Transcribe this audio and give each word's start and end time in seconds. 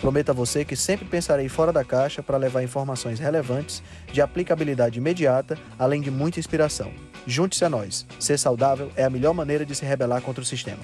Prometo 0.00 0.28
a 0.30 0.34
você 0.34 0.62
que 0.62 0.76
sempre 0.76 1.06
pensarei 1.06 1.48
fora 1.48 1.72
da 1.72 1.82
caixa 1.82 2.22
para 2.22 2.36
levar 2.36 2.62
informações 2.62 3.18
relevantes, 3.18 3.82
de 4.12 4.20
aplicabilidade 4.20 4.98
imediata, 4.98 5.58
além 5.78 6.02
de 6.02 6.10
muita 6.10 6.38
inspiração. 6.38 6.92
Junte-se 7.26 7.64
a 7.64 7.70
nós. 7.70 8.06
Ser 8.20 8.38
saudável 8.38 8.92
é 8.94 9.04
a 9.04 9.10
melhor 9.10 9.32
maneira 9.32 9.64
de 9.64 9.74
se 9.74 9.86
rebelar 9.86 10.20
contra 10.20 10.42
o 10.42 10.46
sistema. 10.46 10.82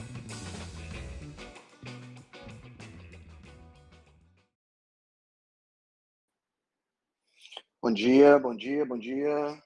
Bom 7.83 7.93
dia, 7.93 8.39
bom 8.39 8.57
dia, 8.57 8.87
bom 8.87 8.99
dia. 8.99 9.63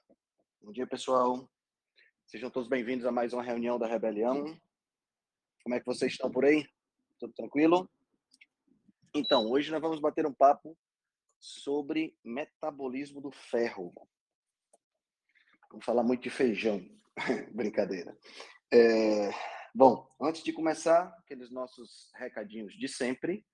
Bom 0.61 0.71
dia, 0.73 0.85
pessoal. 0.85 1.49
Sejam 2.25 2.49
todos 2.49 2.67
bem-vindos 2.67 3.05
a 3.05 3.11
mais 3.11 3.31
uma 3.31 3.43
reunião 3.43 3.79
da 3.79 3.87
Rebelião. 3.87 4.59
Como 5.63 5.75
é 5.75 5.79
que 5.79 5.85
vocês 5.85 6.11
estão 6.11 6.29
por 6.29 6.43
aí? 6.43 6.67
Tudo 7.17 7.31
tranquilo? 7.33 7.89
Então, 9.13 9.49
hoje 9.49 9.71
nós 9.71 9.81
vamos 9.81 9.99
bater 9.99 10.25
um 10.25 10.33
papo 10.33 10.77
sobre 11.39 12.15
metabolismo 12.23 13.21
do 13.21 13.31
ferro. 13.31 13.93
Vamos 15.69 15.85
falar 15.85 16.03
muito 16.03 16.23
de 16.23 16.29
feijão. 16.29 16.83
Brincadeira. 17.53 18.17
É, 18.71 19.31
bom, 19.73 20.07
antes 20.21 20.43
de 20.43 20.53
começar, 20.53 21.07
aqueles 21.19 21.49
nossos 21.51 22.11
recadinhos 22.15 22.73
de 22.73 22.87
sempre. 22.87 23.45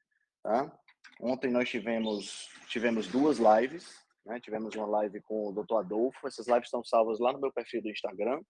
Tá? 0.41 0.71
Ontem 1.19 1.51
nós 1.51 1.69
tivemos, 1.69 2.49
tivemos 2.67 3.07
duas 3.07 3.37
lives. 3.37 4.03
Né? 4.25 4.39
Tivemos 4.39 4.75
uma 4.75 4.87
live 4.87 5.21
com 5.21 5.49
o 5.49 5.53
Dr. 5.53 5.77
Adolfo. 5.77 6.27
Essas 6.27 6.47
lives 6.47 6.65
estão 6.65 6.83
salvas 6.83 7.19
lá 7.19 7.31
no 7.31 7.39
meu 7.39 7.51
perfil 7.51 7.81
do 7.81 7.89
Instagram 7.89 8.41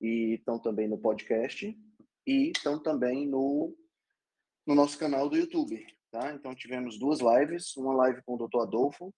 e 0.00 0.34
estão 0.34 0.58
também 0.58 0.88
no 0.88 0.98
podcast 0.98 1.76
e 2.26 2.50
estão 2.50 2.82
também 2.82 3.26
no, 3.26 3.76
no 4.66 4.74
nosso 4.74 4.98
canal 4.98 5.28
do 5.28 5.36
YouTube. 5.36 5.86
Tá? 6.10 6.32
Então 6.32 6.54
tivemos 6.54 6.98
duas 6.98 7.20
lives, 7.20 7.76
uma 7.76 7.94
live 7.94 8.22
com 8.22 8.34
o 8.34 8.48
Dr. 8.48 8.62
Adolfo, 8.62 9.14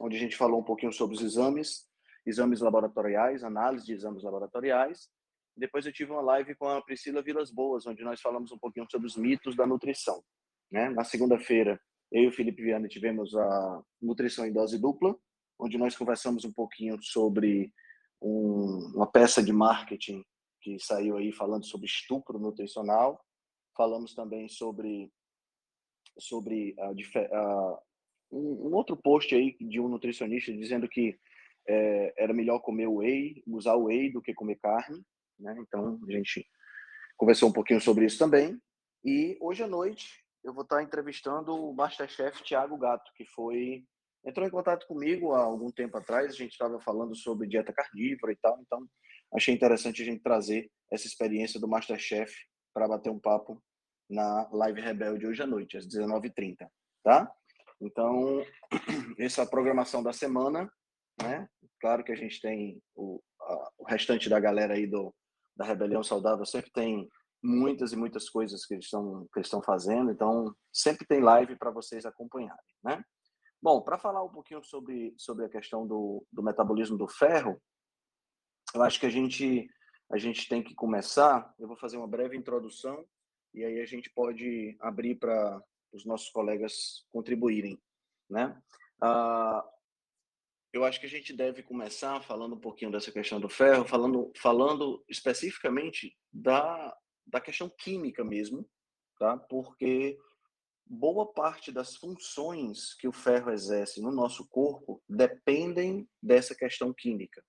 onde 0.00 0.16
a 0.16 0.18
gente 0.18 0.36
falou 0.36 0.60
um 0.60 0.64
pouquinho 0.64 0.92
sobre 0.92 1.16
os 1.16 1.22
exames, 1.22 1.86
exames 2.26 2.60
laboratoriais, 2.60 3.42
análise 3.42 3.86
de 3.86 3.92
exames 3.92 4.22
laboratoriais. 4.22 5.08
Depois 5.56 5.86
eu 5.86 5.92
tive 5.92 6.12
uma 6.12 6.20
live 6.20 6.54
com 6.56 6.68
a 6.68 6.82
Priscila 6.82 7.22
Vilas 7.22 7.50
Boas, 7.50 7.86
onde 7.86 8.04
nós 8.04 8.20
falamos 8.20 8.52
um 8.52 8.58
pouquinho 8.58 8.86
sobre 8.90 9.06
os 9.06 9.16
mitos 9.16 9.56
da 9.56 9.66
nutrição. 9.66 10.22
Né? 10.70 10.90
Na 10.90 11.04
segunda-feira, 11.04 11.80
eu 12.12 12.24
e 12.24 12.26
o 12.28 12.32
Felipe 12.32 12.62
Viana 12.62 12.86
tivemos 12.86 13.34
a 13.34 13.82
nutrição 14.02 14.44
em 14.44 14.52
dose 14.52 14.78
dupla, 14.78 15.16
onde 15.58 15.78
nós 15.78 15.96
conversamos 15.96 16.44
um 16.44 16.52
pouquinho 16.52 17.02
sobre 17.02 17.72
um, 18.20 18.92
uma 18.94 19.10
peça 19.10 19.42
de 19.42 19.52
marketing 19.52 20.22
que 20.60 20.78
saiu 20.78 21.16
aí 21.16 21.32
falando 21.32 21.64
sobre 21.64 21.86
estupro 21.86 22.38
nutricional. 22.38 23.24
Falamos 23.74 24.14
também 24.14 24.48
sobre 24.48 25.10
sobre 26.18 26.74
a, 26.78 26.88
a, 26.88 27.80
um, 28.30 28.68
um, 28.68 28.74
outro 28.74 28.96
post 28.96 29.34
aí 29.34 29.56
de 29.60 29.80
um 29.80 29.88
nutricionista 29.88 30.52
dizendo 30.52 30.88
que 30.88 31.18
é, 31.68 32.14
era 32.16 32.32
melhor 32.32 32.60
comer 32.60 32.86
whey, 32.86 33.42
usar 33.46 33.76
whey 33.76 34.10
do 34.10 34.22
que 34.22 34.34
comer 34.34 34.56
carne, 34.56 35.02
né? 35.38 35.56
Então 35.60 35.98
a 36.06 36.12
gente 36.12 36.46
conversou 37.16 37.48
um 37.48 37.52
pouquinho 37.52 37.80
sobre 37.80 38.06
isso 38.06 38.18
também. 38.18 38.58
E 39.04 39.36
hoje 39.40 39.62
à 39.62 39.66
noite 39.66 40.24
eu 40.44 40.52
vou 40.52 40.62
estar 40.62 40.82
entrevistando 40.82 41.54
o 41.54 41.74
Masterchef 41.74 42.42
Thiago 42.42 42.78
Gato, 42.78 43.10
que 43.16 43.24
foi 43.26 43.84
entrou 44.24 44.46
em 44.46 44.50
contato 44.50 44.86
comigo 44.86 45.32
há 45.32 45.42
algum 45.42 45.70
tempo 45.70 45.96
atrás. 45.96 46.32
A 46.32 46.36
gente 46.36 46.52
estava 46.52 46.80
falando 46.80 47.14
sobre 47.14 47.48
dieta 47.48 47.72
carnívora 47.72 48.32
e 48.32 48.36
tal, 48.36 48.58
então 48.60 48.86
achei 49.34 49.54
interessante 49.54 50.02
a 50.02 50.04
gente 50.04 50.22
trazer 50.22 50.70
essa 50.90 51.06
experiência 51.06 51.60
do 51.60 51.68
Masterchef 51.68 52.32
para 52.72 52.88
bater 52.88 53.10
um 53.10 53.18
papo 53.18 53.62
na 54.08 54.48
Live 54.52 54.80
Rebelde 54.80 55.26
hoje 55.26 55.42
à 55.42 55.46
noite, 55.46 55.76
às 55.76 55.86
19h30, 55.86 56.68
tá? 57.02 57.30
Então, 57.80 58.42
essa 59.18 59.42
é 59.42 59.44
a 59.44 59.48
programação 59.48 60.02
da 60.02 60.12
semana, 60.12 60.70
né? 61.20 61.48
Claro 61.80 62.04
que 62.04 62.12
a 62.12 62.16
gente 62.16 62.40
tem 62.40 62.80
o, 62.94 63.20
a, 63.40 63.70
o 63.78 63.84
restante 63.84 64.28
da 64.28 64.40
galera 64.40 64.74
aí 64.74 64.86
do, 64.86 65.14
da 65.56 65.64
Rebelião 65.64 66.02
Saudável, 66.02 66.44
sempre 66.46 66.70
tem 66.70 67.08
muitas 67.42 67.92
e 67.92 67.96
muitas 67.96 68.28
coisas 68.28 68.64
que 68.64 68.74
eles 68.74 68.86
estão, 68.86 69.26
que 69.32 69.38
eles 69.38 69.46
estão 69.46 69.62
fazendo, 69.62 70.10
então 70.10 70.54
sempre 70.72 71.06
tem 71.06 71.20
live 71.20 71.56
para 71.56 71.70
vocês 71.70 72.04
acompanharem, 72.06 72.64
né? 72.82 73.02
Bom, 73.62 73.82
para 73.82 73.98
falar 73.98 74.22
um 74.22 74.30
pouquinho 74.30 74.62
sobre, 74.62 75.14
sobre 75.16 75.44
a 75.44 75.48
questão 75.48 75.86
do, 75.86 76.24
do 76.30 76.42
metabolismo 76.42 76.96
do 76.96 77.08
ferro, 77.08 77.60
eu 78.74 78.82
acho 78.82 79.00
que 79.00 79.06
a 79.06 79.10
gente, 79.10 79.68
a 80.10 80.18
gente 80.18 80.48
tem 80.48 80.62
que 80.62 80.74
começar, 80.74 81.52
eu 81.58 81.66
vou 81.66 81.76
fazer 81.76 81.96
uma 81.96 82.06
breve 82.06 82.36
introdução 82.36 83.04
e 83.56 83.64
aí 83.64 83.80
a 83.80 83.86
gente 83.86 84.10
pode 84.10 84.76
abrir 84.78 85.14
para 85.14 85.62
os 85.90 86.04
nossos 86.04 86.28
colegas 86.28 87.06
contribuírem, 87.10 87.80
né? 88.28 88.60
Ah, 89.00 89.66
eu 90.72 90.84
acho 90.84 91.00
que 91.00 91.06
a 91.06 91.08
gente 91.10 91.32
deve 91.32 91.62
começar 91.62 92.22
falando 92.22 92.54
um 92.54 92.60
pouquinho 92.60 92.90
dessa 92.90 93.10
questão 93.10 93.40
do 93.40 93.48
ferro, 93.48 93.86
falando, 93.86 94.30
falando 94.36 95.02
especificamente 95.08 96.14
da, 96.30 96.94
da 97.26 97.40
questão 97.40 97.70
química 97.70 98.22
mesmo, 98.22 98.68
tá? 99.18 99.38
Porque 99.38 100.18
boa 100.84 101.32
parte 101.32 101.72
das 101.72 101.96
funções 101.96 102.92
que 102.92 103.08
o 103.08 103.12
ferro 103.12 103.50
exerce 103.50 104.02
no 104.02 104.12
nosso 104.12 104.46
corpo 104.50 105.02
dependem 105.08 106.06
dessa 106.22 106.54
questão 106.54 106.92
química, 106.92 107.42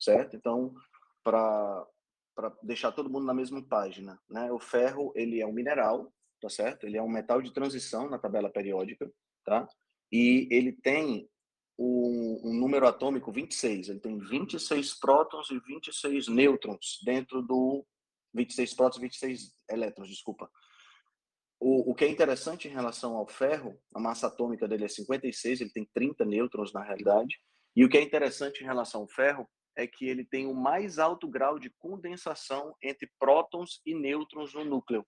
certo? 0.00 0.34
Então, 0.34 0.74
para 1.22 1.86
para 2.34 2.52
deixar 2.62 2.92
todo 2.92 3.10
mundo 3.10 3.24
na 3.24 3.34
mesma 3.34 3.62
página, 3.62 4.20
né? 4.28 4.50
O 4.52 4.58
ferro, 4.58 5.12
ele 5.14 5.40
é 5.40 5.46
um 5.46 5.52
mineral, 5.52 6.12
tá 6.40 6.48
certo? 6.48 6.86
Ele 6.86 6.96
é 6.96 7.02
um 7.02 7.08
metal 7.08 7.40
de 7.40 7.52
transição 7.52 8.08
na 8.08 8.18
tabela 8.18 8.50
periódica, 8.50 9.10
tá? 9.44 9.68
E 10.12 10.48
ele 10.50 10.72
tem 10.72 11.28
um, 11.78 12.40
um 12.44 12.54
número 12.54 12.86
atômico 12.86 13.32
26, 13.32 13.88
ele 13.88 14.00
tem 14.00 14.18
26 14.18 14.98
prótons 14.98 15.50
e 15.50 15.58
26 15.58 16.28
nêutrons 16.28 17.00
dentro 17.04 17.42
do 17.42 17.84
26 18.34 18.74
prótons 18.74 18.98
e 18.98 19.02
26 19.02 19.54
elétrons, 19.70 20.08
desculpa. 20.08 20.50
O, 21.60 21.92
o 21.92 21.94
que 21.94 22.04
é 22.04 22.08
interessante 22.08 22.68
em 22.68 22.72
relação 22.72 23.16
ao 23.16 23.26
ferro, 23.26 23.80
a 23.94 24.00
massa 24.00 24.26
atômica 24.26 24.68
dele 24.68 24.84
é 24.84 24.88
56, 24.88 25.60
ele 25.60 25.70
tem 25.70 25.88
30 25.94 26.24
nêutrons 26.24 26.72
na 26.72 26.82
realidade. 26.82 27.38
E 27.76 27.84
o 27.84 27.88
que 27.88 27.96
é 27.96 28.02
interessante 28.02 28.62
em 28.62 28.66
relação 28.66 29.02
ao 29.02 29.08
ferro 29.08 29.48
é 29.76 29.86
que 29.86 30.06
ele 30.06 30.24
tem 30.24 30.46
o 30.46 30.54
mais 30.54 30.98
alto 30.98 31.28
grau 31.28 31.58
de 31.58 31.70
condensação 31.78 32.74
entre 32.82 33.10
prótons 33.18 33.80
e 33.84 33.94
nêutrons 33.94 34.54
no 34.54 34.64
núcleo. 34.64 35.04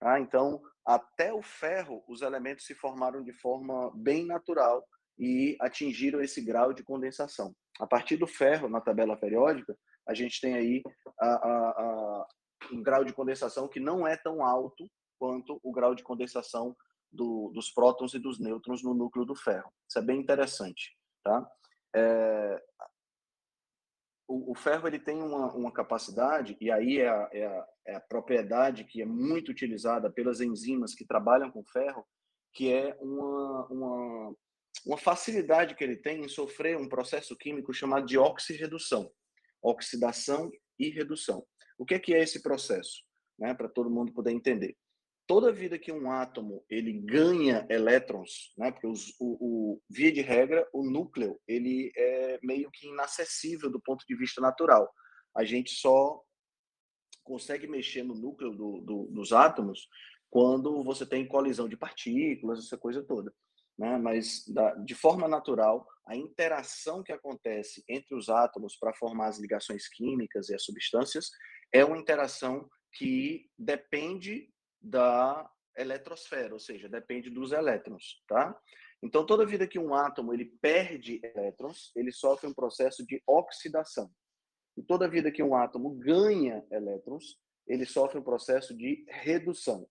Tá? 0.00 0.18
Então, 0.18 0.60
até 0.84 1.32
o 1.32 1.42
ferro, 1.42 2.04
os 2.08 2.22
elementos 2.22 2.66
se 2.66 2.74
formaram 2.74 3.22
de 3.22 3.32
forma 3.32 3.92
bem 3.94 4.26
natural 4.26 4.84
e 5.18 5.56
atingiram 5.60 6.20
esse 6.20 6.40
grau 6.40 6.72
de 6.72 6.82
condensação. 6.82 7.54
A 7.78 7.86
partir 7.86 8.16
do 8.16 8.26
ferro, 8.26 8.68
na 8.68 8.80
tabela 8.80 9.16
periódica, 9.16 9.76
a 10.06 10.14
gente 10.14 10.40
tem 10.40 10.54
aí 10.54 10.82
a, 11.20 11.26
a, 11.26 11.70
a, 11.70 12.26
um 12.72 12.82
grau 12.82 13.04
de 13.04 13.12
condensação 13.12 13.68
que 13.68 13.78
não 13.78 14.06
é 14.06 14.16
tão 14.16 14.44
alto 14.44 14.90
quanto 15.18 15.60
o 15.62 15.70
grau 15.70 15.94
de 15.94 16.02
condensação 16.02 16.76
do, 17.12 17.52
dos 17.54 17.70
prótons 17.70 18.14
e 18.14 18.18
dos 18.18 18.40
nêutrons 18.40 18.82
no 18.82 18.94
núcleo 18.94 19.24
do 19.24 19.36
ferro. 19.36 19.72
Isso 19.88 19.98
é 19.98 20.02
bem 20.02 20.18
interessante. 20.18 20.96
Tá? 21.22 21.48
É, 21.94 22.62
o, 24.32 24.52
o, 24.52 24.54
ferro 24.54 24.88
ele 24.88 24.98
tem 24.98 25.22
uma, 25.22 25.52
uma 25.52 25.70
capacidade, 25.70 26.56
e 26.60 26.70
aí 26.70 26.98
é 26.98 27.08
a, 27.08 27.28
é, 27.32 27.46
a, 27.46 27.66
é 27.88 27.94
a, 27.96 28.00
propriedade 28.00 28.84
que 28.84 29.02
é 29.02 29.04
muito 29.04 29.50
utilizada 29.50 30.10
pelas 30.10 30.40
enzimas 30.40 30.94
que 30.94 31.04
trabalham 31.04 31.50
com 31.50 31.62
ferro, 31.64 32.06
que 32.54 32.72
é 32.72 32.96
uma, 33.00 33.66
uma, 33.66 34.36
uma 34.86 34.98
facilidade 34.98 35.74
que 35.74 35.84
ele 35.84 35.96
tem 35.96 36.24
em 36.24 36.28
sofrer 36.28 36.76
um 36.78 36.88
processo 36.88 37.36
químico 37.36 37.74
chamado 37.74 38.06
de 38.06 38.16
oxirredução, 38.16 39.10
oxidação 39.62 40.50
e 40.78 40.88
redução. 40.88 41.46
O 41.78 41.84
que 41.84 41.94
é, 41.94 41.98
que 41.98 42.14
é 42.14 42.22
esse 42.22 42.42
processo? 42.42 43.02
Né, 43.38 43.54
Para 43.54 43.68
todo 43.68 43.90
mundo 43.90 44.12
poder 44.12 44.32
entender 44.32 44.76
toda 45.26 45.52
vida 45.52 45.78
que 45.78 45.92
um 45.92 46.10
átomo 46.10 46.64
ele 46.68 46.92
ganha 46.92 47.66
elétrons, 47.70 48.52
né, 48.56 48.70
porque 48.70 48.86
os, 48.86 49.10
o, 49.20 49.36
o, 49.40 49.82
via 49.88 50.12
de 50.12 50.20
regra 50.20 50.68
o 50.72 50.82
núcleo 50.88 51.40
ele 51.46 51.92
é 51.96 52.38
meio 52.42 52.70
que 52.70 52.88
inacessível 52.88 53.70
do 53.70 53.80
ponto 53.80 54.04
de 54.06 54.16
vista 54.16 54.40
natural. 54.40 54.92
A 55.34 55.44
gente 55.44 55.70
só 55.70 56.20
consegue 57.22 57.66
mexer 57.66 58.02
no 58.02 58.14
núcleo 58.14 58.52
do, 58.52 58.80
do, 58.80 59.08
dos 59.12 59.32
átomos 59.32 59.88
quando 60.28 60.82
você 60.82 61.06
tem 61.06 61.26
colisão 61.26 61.68
de 61.68 61.76
partículas, 61.76 62.58
essa 62.58 62.76
coisa 62.76 63.02
toda. 63.02 63.32
né? 63.78 63.98
mas 63.98 64.44
da, 64.48 64.74
de 64.76 64.94
forma 64.94 65.28
natural, 65.28 65.86
a 66.06 66.16
interação 66.16 67.02
que 67.02 67.12
acontece 67.12 67.84
entre 67.88 68.14
os 68.14 68.28
átomos 68.28 68.76
para 68.76 68.94
formar 68.94 69.28
as 69.28 69.38
ligações 69.38 69.88
químicas 69.88 70.48
e 70.48 70.54
as 70.54 70.64
substâncias 70.64 71.30
é 71.72 71.84
uma 71.84 71.98
interação 71.98 72.68
que 72.92 73.46
depende 73.58 74.51
da 74.82 75.48
eletrosfera, 75.76 76.52
ou 76.52 76.60
seja, 76.60 76.88
depende 76.88 77.30
dos 77.30 77.52
elétrons, 77.52 78.22
tá? 78.26 78.58
Então, 79.02 79.24
toda 79.26 79.46
vida 79.46 79.66
que 79.66 79.78
um 79.78 79.94
átomo 79.94 80.32
ele 80.32 80.46
perde 80.60 81.20
elétrons, 81.22 81.90
ele 81.96 82.12
sofre 82.12 82.48
um 82.48 82.54
processo 82.54 83.04
de 83.04 83.22
oxidação. 83.26 84.10
E 84.76 84.82
toda 84.82 85.08
vida 85.08 85.30
que 85.30 85.42
um 85.42 85.54
átomo 85.54 85.90
ganha 85.90 86.64
elétrons, 86.70 87.36
ele 87.66 87.84
sofre 87.84 88.18
um 88.18 88.22
processo 88.22 88.76
de 88.76 89.04
redução, 89.08 89.86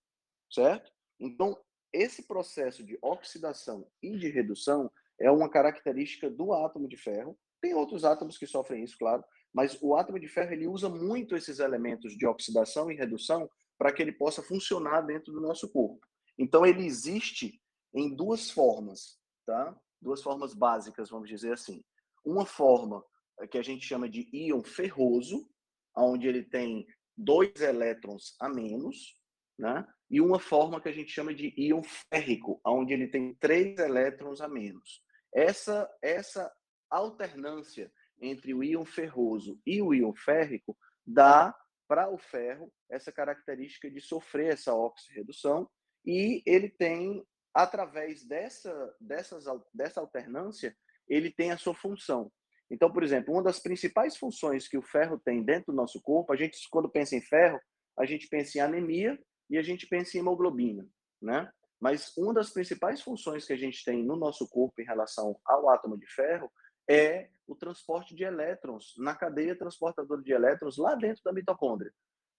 certo? 0.50 0.92
Então, 1.20 1.58
esse 1.94 2.26
processo 2.26 2.84
de 2.86 2.98
oxidação 3.02 3.88
e 4.02 4.18
de 4.18 4.30
redução 4.30 4.90
é 5.20 5.30
uma 5.30 5.50
característica 5.50 6.30
do 6.30 6.54
átomo 6.54 6.88
de 6.88 6.98
ferro. 6.98 7.38
Tem 7.62 7.74
outros 7.74 8.06
átomos 8.06 8.38
que 8.38 8.48
sofrem 8.48 8.84
isso, 8.84 8.98
claro, 8.98 9.24
mas 9.54 9.78
o 9.82 9.96
átomo 9.96 10.20
de 10.20 10.28
ferro 10.28 10.54
ele 10.54 10.68
usa 10.68 10.90
muito 10.90 11.36
esses 11.36 11.60
elementos 11.60 12.16
de 12.16 12.26
oxidação 12.26 12.90
e 12.90 12.96
redução 12.96 13.50
para 13.82 13.92
que 13.92 14.00
ele 14.00 14.12
possa 14.12 14.44
funcionar 14.44 15.02
dentro 15.02 15.34
do 15.34 15.42
nosso 15.42 15.68
corpo. 15.68 16.06
Então 16.38 16.64
ele 16.64 16.86
existe 16.86 17.60
em 17.92 18.16
duas 18.16 18.52
formas, 18.52 19.20
tá? 19.44 19.76
Duas 20.00 20.22
formas 20.22 20.54
básicas, 20.54 21.10
vamos 21.10 21.28
dizer 21.28 21.54
assim. 21.54 21.84
Uma 22.24 22.46
forma 22.46 23.04
eh, 23.40 23.48
que 23.48 23.58
a 23.58 23.64
gente 23.64 23.84
chama 23.84 24.08
de 24.08 24.30
íon 24.32 24.62
ferroso, 24.62 25.50
onde 25.98 26.28
ele 26.28 26.44
tem 26.44 26.86
dois 27.18 27.60
elétrons 27.60 28.36
a 28.40 28.48
menos, 28.48 29.20
né? 29.58 29.84
E 30.12 30.22
uma 30.22 30.38
forma 30.38 30.80
que 30.80 30.90
a 30.90 30.94
gente 30.94 31.12
chama 31.12 31.34
de 31.34 31.52
íon 31.58 31.82
férrico, 31.82 32.62
onde 32.64 32.94
ele 32.94 33.08
tem 33.08 33.34
três 33.34 33.80
elétrons 33.80 34.42
a 34.42 34.48
menos. 34.48 35.04
Essa 35.34 35.90
essa 36.04 36.54
alternância 36.88 37.92
entre 38.22 38.54
o 38.54 38.64
íon 38.64 38.86
ferroso 38.86 39.60
e 39.66 39.82
o 39.82 39.92
íon 39.92 40.14
férrico 40.14 40.78
dá 41.04 41.52
para 41.92 42.10
o 42.10 42.18
ferro 42.18 42.72
essa 42.90 43.12
característica 43.12 43.92
de 43.92 44.00
sofrer 44.00 44.54
essa 44.54 44.74
oxirredução 44.74 45.70
e 46.06 46.42
ele 46.46 46.70
tem 46.70 47.22
através 47.54 48.26
dessa, 48.26 48.96
dessas, 48.98 49.44
dessa 49.74 50.00
alternância, 50.00 50.74
ele 51.06 51.30
tem 51.30 51.52
a 51.52 51.58
sua 51.58 51.76
função. 51.76 52.32
Então, 52.70 52.90
por 52.90 53.04
exemplo, 53.04 53.34
uma 53.34 53.44
das 53.44 53.60
principais 53.60 54.16
funções 54.16 54.70
que 54.70 54.78
o 54.78 54.82
ferro 54.82 55.20
tem 55.20 55.44
dentro 55.44 55.74
do 55.74 55.76
nosso 55.76 56.02
corpo, 56.02 56.32
a 56.32 56.38
gente, 56.38 56.58
quando 56.70 56.90
pensa 56.90 57.14
em 57.18 57.22
ferro, 57.22 57.60
a 58.00 58.06
gente 58.06 58.26
pensa 58.30 58.58
em 58.58 58.62
anemia 58.62 59.20
e 59.50 59.58
a 59.58 59.62
gente 59.62 59.86
pensa 59.86 60.16
em 60.16 60.22
hemoglobina, 60.22 60.88
né? 61.22 61.52
Mas 61.78 62.16
uma 62.16 62.34
das 62.34 62.52
principais 62.52 63.02
funções 63.02 63.44
que 63.46 63.52
a 63.52 63.58
gente 63.58 63.84
tem 63.84 64.02
no 64.02 64.16
nosso 64.16 64.48
corpo 64.48 64.82
em 64.82 64.86
relação 64.86 65.38
ao 65.44 65.70
átomo 65.70 65.98
de 65.98 66.08
ferro 66.08 66.50
é 66.90 67.30
o 67.48 67.56
transporte 67.56 68.16
de 68.16 68.24
elétrons 68.24 68.94
na 68.98 69.16
cadeia 69.16 69.58
transportadora 69.58 70.22
de 70.22 70.32
elétrons 70.32 70.78
lá 70.78 70.96
dentro 70.96 71.22
da 71.24 71.34
mitocôndria. 71.34 71.92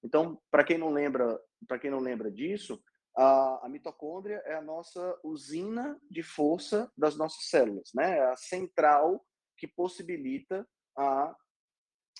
Então, 0.02 0.40
para 0.50 0.64
quem 0.64 0.78
não 0.78 0.90
lembra, 0.90 1.40
para 1.68 1.78
quem 1.78 1.90
não 1.90 2.00
lembra 2.00 2.30
disso, 2.30 2.82
a, 3.16 3.66
a, 3.66 3.68
mitocôndria 3.68 4.42
é 4.46 4.54
a 4.54 4.62
nossa 4.62 5.18
usina 5.22 6.00
de 6.10 6.22
força 6.22 6.90
das 6.96 7.16
nossas 7.16 7.48
células, 7.48 7.90
né? 7.94 8.18
É 8.18 8.24
a 8.24 8.36
central 8.36 9.24
que 9.56 9.68
possibilita 9.68 10.66
a 10.96 11.34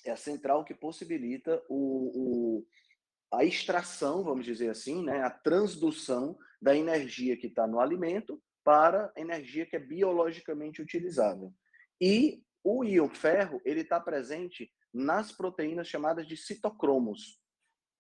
é 0.04 0.10
a 0.10 0.16
central 0.16 0.64
que 0.64 0.74
possibilita 0.74 1.62
o, 1.68 2.58
o 2.60 2.66
a 3.32 3.44
extração, 3.44 4.22
vamos 4.22 4.44
dizer 4.44 4.68
assim, 4.68 5.02
né? 5.02 5.22
A 5.22 5.30
transdução 5.30 6.36
da 6.60 6.76
energia 6.76 7.36
que 7.36 7.46
está 7.46 7.66
no 7.66 7.80
alimento 7.80 8.40
para 8.62 9.12
energia 9.16 9.66
que 9.66 9.76
é 9.76 9.80
biologicamente 9.80 10.82
utilizável. 10.82 11.52
E 12.04 12.42
o 12.64 12.82
íon 12.82 13.08
ferro 13.08 13.62
ele 13.64 13.82
está 13.82 14.00
presente 14.00 14.68
nas 14.92 15.30
proteínas 15.30 15.86
chamadas 15.86 16.26
de 16.26 16.36
citocromos, 16.36 17.40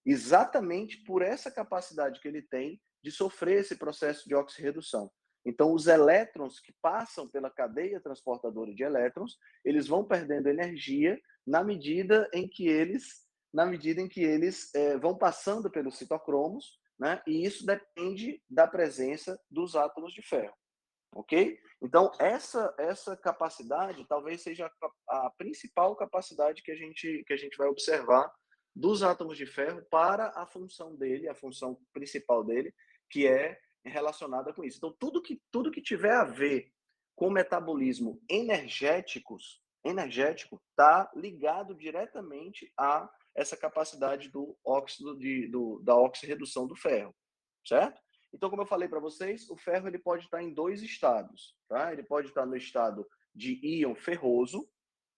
exatamente 0.04 1.04
por 1.04 1.22
essa 1.22 1.52
capacidade 1.52 2.20
que 2.20 2.26
ele 2.26 2.42
tem 2.42 2.82
de 3.00 3.12
sofrer 3.12 3.60
esse 3.60 3.76
processo 3.76 4.28
de 4.28 4.34
oxirredução. 4.34 5.08
Então, 5.46 5.72
os 5.72 5.86
elétrons 5.86 6.58
que 6.58 6.72
passam 6.82 7.28
pela 7.28 7.48
cadeia 7.48 8.00
transportadora 8.00 8.74
de 8.74 8.82
elétrons, 8.82 9.38
eles 9.64 9.86
vão 9.86 10.04
perdendo 10.04 10.48
energia 10.48 11.16
na 11.46 11.62
medida 11.62 12.28
em 12.34 12.48
que 12.48 12.66
eles, 12.66 13.24
na 13.54 13.64
medida 13.64 14.00
em 14.00 14.08
que 14.08 14.22
eles 14.24 14.74
é, 14.74 14.98
vão 14.98 15.16
passando 15.16 15.70
pelos 15.70 15.96
citocromos, 15.96 16.76
né? 16.98 17.22
E 17.24 17.44
isso 17.44 17.64
depende 17.64 18.42
da 18.50 18.66
presença 18.66 19.40
dos 19.48 19.76
átomos 19.76 20.12
de 20.12 20.22
ferro, 20.22 20.54
ok? 21.14 21.58
Então, 21.80 22.10
essa 22.18 22.74
essa 22.78 23.16
capacidade 23.16 24.06
talvez 24.06 24.42
seja 24.42 24.70
a, 25.08 25.26
a 25.26 25.30
principal 25.30 25.94
capacidade 25.96 26.62
que 26.62 26.72
a 26.72 26.76
gente 26.76 27.24
que 27.26 27.32
a 27.32 27.36
gente 27.36 27.56
vai 27.56 27.68
observar 27.68 28.32
dos 28.74 29.02
átomos 29.02 29.36
de 29.36 29.46
ferro 29.46 29.84
para 29.90 30.28
a 30.34 30.46
função 30.46 30.96
dele, 30.96 31.28
a 31.28 31.34
função 31.34 31.78
principal 31.92 32.42
dele, 32.42 32.74
que 33.10 33.26
é 33.26 33.58
relacionada 33.84 34.52
com 34.52 34.64
isso. 34.64 34.78
Então, 34.78 34.94
tudo 34.98 35.22
que, 35.22 35.40
tudo 35.50 35.70
que 35.70 35.82
tiver 35.82 36.14
a 36.14 36.24
ver 36.24 36.72
com 37.14 37.30
metabolismo 37.30 38.20
energéticos, 38.28 39.60
energético, 39.84 40.62
está 40.70 41.10
ligado 41.14 41.74
diretamente 41.74 42.72
a 42.78 43.10
essa 43.34 43.56
capacidade 43.56 44.28
do 44.28 44.56
óxido 44.64 45.18
de, 45.18 45.48
do, 45.48 45.80
da 45.80 45.96
oxirredução 45.96 46.66
do 46.66 46.76
ferro, 46.76 47.14
certo? 47.66 48.00
Então, 48.32 48.48
como 48.48 48.62
eu 48.62 48.66
falei 48.66 48.88
para 48.88 49.00
vocês, 49.00 49.48
o 49.50 49.56
ferro 49.56 49.88
ele 49.88 49.98
pode 49.98 50.24
estar 50.24 50.42
em 50.42 50.52
dois 50.52 50.82
estados, 50.82 51.54
tá? 51.68 51.92
Ele 51.92 52.02
pode 52.02 52.28
estar 52.28 52.46
no 52.46 52.56
estado 52.56 53.06
de 53.34 53.60
íon 53.62 53.94
ferroso, 53.94 54.68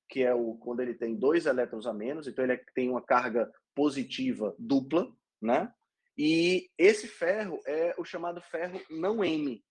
que 0.09 0.23
é 0.23 0.35
o 0.35 0.55
quando 0.57 0.81
ele 0.81 0.95
tem 0.95 1.17
dois 1.17 1.47
elétrons 1.47 1.87
a 1.87 1.93
menos, 1.93 2.27
então 2.27 2.45
ele 2.45 2.57
tem 2.75 2.91
uma 2.91 3.03
carga 3.03 3.51
positiva 3.75 4.55
dupla, 4.59 5.11
né? 5.41 5.73
E 6.17 6.71
esse 6.79 7.09
ferro 7.09 7.61
é 7.67 7.95
o 7.99 8.05
chamado 8.05 8.41
ferro 8.41 8.81
não 8.91 9.25
M. 9.25 9.65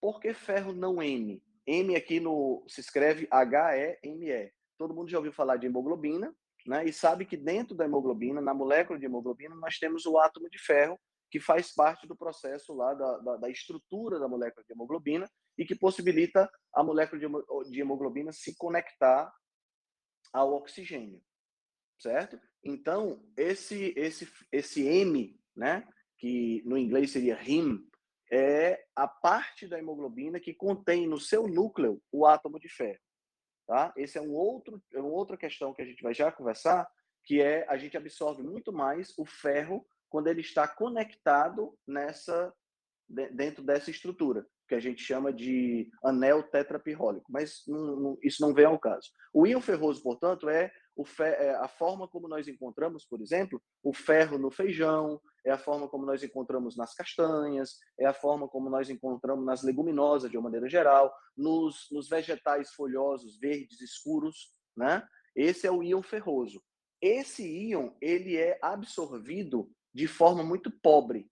Por 0.00 0.20
que 0.20 0.32
ferro 0.32 0.72
não 0.72 1.02
M? 1.02 1.42
M 1.66 1.96
aqui 1.96 2.20
no 2.20 2.64
se 2.68 2.80
escreve 2.80 3.26
H-E-M-E. 3.30 4.52
Todo 4.78 4.94
mundo 4.94 5.10
já 5.10 5.18
ouviu 5.18 5.32
falar 5.32 5.56
de 5.56 5.66
hemoglobina, 5.66 6.34
né? 6.66 6.84
E 6.84 6.92
sabe 6.92 7.24
que 7.24 7.36
dentro 7.36 7.76
da 7.76 7.84
hemoglobina, 7.84 8.40
na 8.40 8.54
molécula 8.54 8.98
de 8.98 9.06
hemoglobina, 9.06 9.54
nós 9.56 9.78
temos 9.78 10.06
o 10.06 10.18
átomo 10.18 10.48
de 10.48 10.58
ferro, 10.58 10.98
que 11.30 11.38
faz 11.38 11.72
parte 11.72 12.06
do 12.06 12.16
processo 12.16 12.74
lá 12.74 12.92
da, 12.94 13.18
da, 13.18 13.36
da 13.36 13.50
estrutura 13.50 14.18
da 14.18 14.28
molécula 14.28 14.64
de 14.64 14.72
hemoglobina 14.72 15.30
e 15.56 15.64
que 15.64 15.74
possibilita 15.74 16.50
a 16.72 16.82
molécula 16.82 17.20
de 17.64 17.80
hemoglobina 17.80 18.32
se 18.32 18.56
conectar 18.56 19.32
ao 20.32 20.52
oxigênio, 20.54 21.22
certo? 21.98 22.40
Então, 22.62 23.24
esse, 23.36 23.92
esse, 23.96 24.30
esse 24.52 24.86
M, 24.86 25.38
né, 25.54 25.86
que 26.18 26.62
no 26.64 26.76
inglês 26.76 27.12
seria 27.12 27.40
HIM, 27.40 27.88
é 28.30 28.84
a 28.94 29.08
parte 29.08 29.66
da 29.66 29.78
hemoglobina 29.78 30.38
que 30.38 30.54
contém 30.54 31.06
no 31.06 31.18
seu 31.18 31.48
núcleo 31.48 32.00
o 32.12 32.26
átomo 32.26 32.60
de 32.60 32.68
ferro. 32.68 33.00
Tá? 33.66 33.92
Esse 33.96 34.18
é 34.18 34.20
um 34.20 34.32
outro, 34.32 34.82
é 34.92 35.00
uma 35.00 35.10
outra 35.10 35.36
questão 35.36 35.72
que 35.72 35.82
a 35.82 35.84
gente 35.84 36.02
vai 36.02 36.14
já 36.14 36.30
conversar, 36.30 36.88
que 37.24 37.40
é 37.40 37.66
a 37.68 37.76
gente 37.76 37.96
absorve 37.96 38.42
muito 38.42 38.72
mais 38.72 39.12
o 39.18 39.24
ferro 39.24 39.86
quando 40.10 40.26
ele 40.26 40.40
está 40.40 40.68
conectado 40.68 41.74
nessa 41.86 42.52
dentro 43.08 43.64
dessa 43.64 43.90
estrutura 43.90 44.46
que 44.68 44.74
a 44.76 44.80
gente 44.80 45.02
chama 45.02 45.32
de 45.32 45.90
anel 46.04 46.44
tetrapirrólico, 46.44 47.26
mas 47.28 47.64
não, 47.66 47.96
não, 47.96 48.18
isso 48.22 48.40
não 48.40 48.54
vem 48.54 48.66
ao 48.66 48.78
caso. 48.78 49.10
O 49.34 49.44
íon 49.44 49.60
ferroso, 49.60 50.00
portanto, 50.00 50.48
é, 50.48 50.70
é, 51.18 51.50
a 51.56 51.66
forma 51.66 52.06
como 52.06 52.28
nós 52.28 52.46
encontramos, 52.46 53.04
por 53.04 53.20
exemplo, 53.20 53.60
o 53.82 53.92
ferro 53.92 54.38
no 54.38 54.48
feijão, 54.48 55.20
é 55.44 55.50
a 55.50 55.58
forma 55.58 55.88
como 55.88 56.06
nós 56.06 56.22
encontramos 56.22 56.76
nas 56.76 56.94
castanhas, 56.94 57.78
é 57.98 58.06
a 58.06 58.14
forma 58.14 58.46
como 58.46 58.70
nós 58.70 58.88
encontramos 58.88 59.44
nas 59.44 59.64
leguminosas, 59.64 60.30
de 60.30 60.36
uma 60.36 60.44
maneira 60.44 60.68
geral, 60.68 61.12
nos, 61.36 61.88
nos 61.90 62.08
vegetais 62.08 62.70
folhosos, 62.72 63.40
verdes, 63.40 63.80
escuros, 63.80 64.54
né? 64.76 65.04
Esse 65.34 65.66
é 65.66 65.70
o 65.72 65.82
íon 65.82 66.02
ferroso. 66.02 66.62
Esse 67.02 67.42
íon, 67.44 67.90
ele 68.00 68.36
é 68.36 68.56
absorvido 68.62 69.68
de 69.92 70.06
forma 70.06 70.42
muito 70.42 70.70
pobre, 70.70 71.30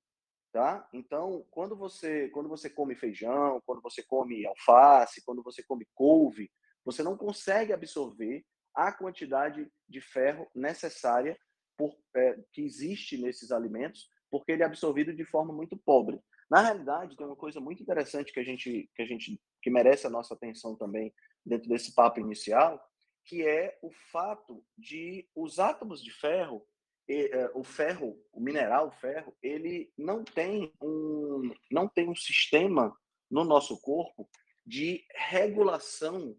tá? 0.52 0.88
Então, 0.92 1.46
quando 1.50 1.76
você, 1.76 2.28
quando 2.30 2.48
você 2.48 2.68
come 2.68 2.94
feijão, 2.94 3.62
quando 3.64 3.80
você 3.80 4.02
come 4.02 4.46
alface, 4.46 5.24
quando 5.24 5.42
você 5.42 5.62
come 5.62 5.86
couve, 5.94 6.50
você 6.84 7.02
não 7.02 7.16
consegue 7.16 7.72
absorver 7.72 8.44
a 8.74 8.92
quantidade 8.92 9.70
de 9.88 10.00
ferro 10.00 10.48
necessária 10.54 11.38
por, 11.76 11.96
é, 12.14 12.38
que 12.52 12.62
existe 12.62 13.16
nesses 13.18 13.50
alimentos, 13.50 14.08
porque 14.30 14.52
ele 14.52 14.62
é 14.62 14.66
absorvido 14.66 15.14
de 15.14 15.24
forma 15.24 15.52
muito 15.52 15.76
pobre. 15.76 16.20
Na 16.50 16.62
realidade, 16.62 17.16
tem 17.16 17.26
uma 17.26 17.36
coisa 17.36 17.60
muito 17.60 17.82
interessante 17.82 18.32
que 18.32 18.40
a 18.40 18.44
gente 18.44 18.90
que 18.94 19.02
a 19.02 19.06
gente 19.06 19.40
que 19.62 19.70
merece 19.70 20.06
a 20.06 20.10
nossa 20.10 20.34
atenção 20.34 20.76
também 20.76 21.12
dentro 21.44 21.68
desse 21.68 21.94
papo 21.94 22.20
inicial, 22.20 22.82
que 23.24 23.46
é 23.46 23.78
o 23.82 23.90
fato 24.10 24.64
de 24.76 25.28
os 25.34 25.58
átomos 25.58 26.02
de 26.02 26.10
ferro 26.10 26.64
o 27.54 27.64
ferro, 27.64 28.22
o 28.32 28.40
mineral 28.40 28.88
o 28.88 28.92
ferro, 28.92 29.36
ele 29.42 29.90
não 29.96 30.22
tem 30.22 30.72
um 30.80 31.50
não 31.70 31.88
tem 31.88 32.08
um 32.08 32.14
sistema 32.14 32.94
no 33.30 33.44
nosso 33.44 33.80
corpo 33.80 34.28
de 34.66 35.04
regulação 35.14 36.36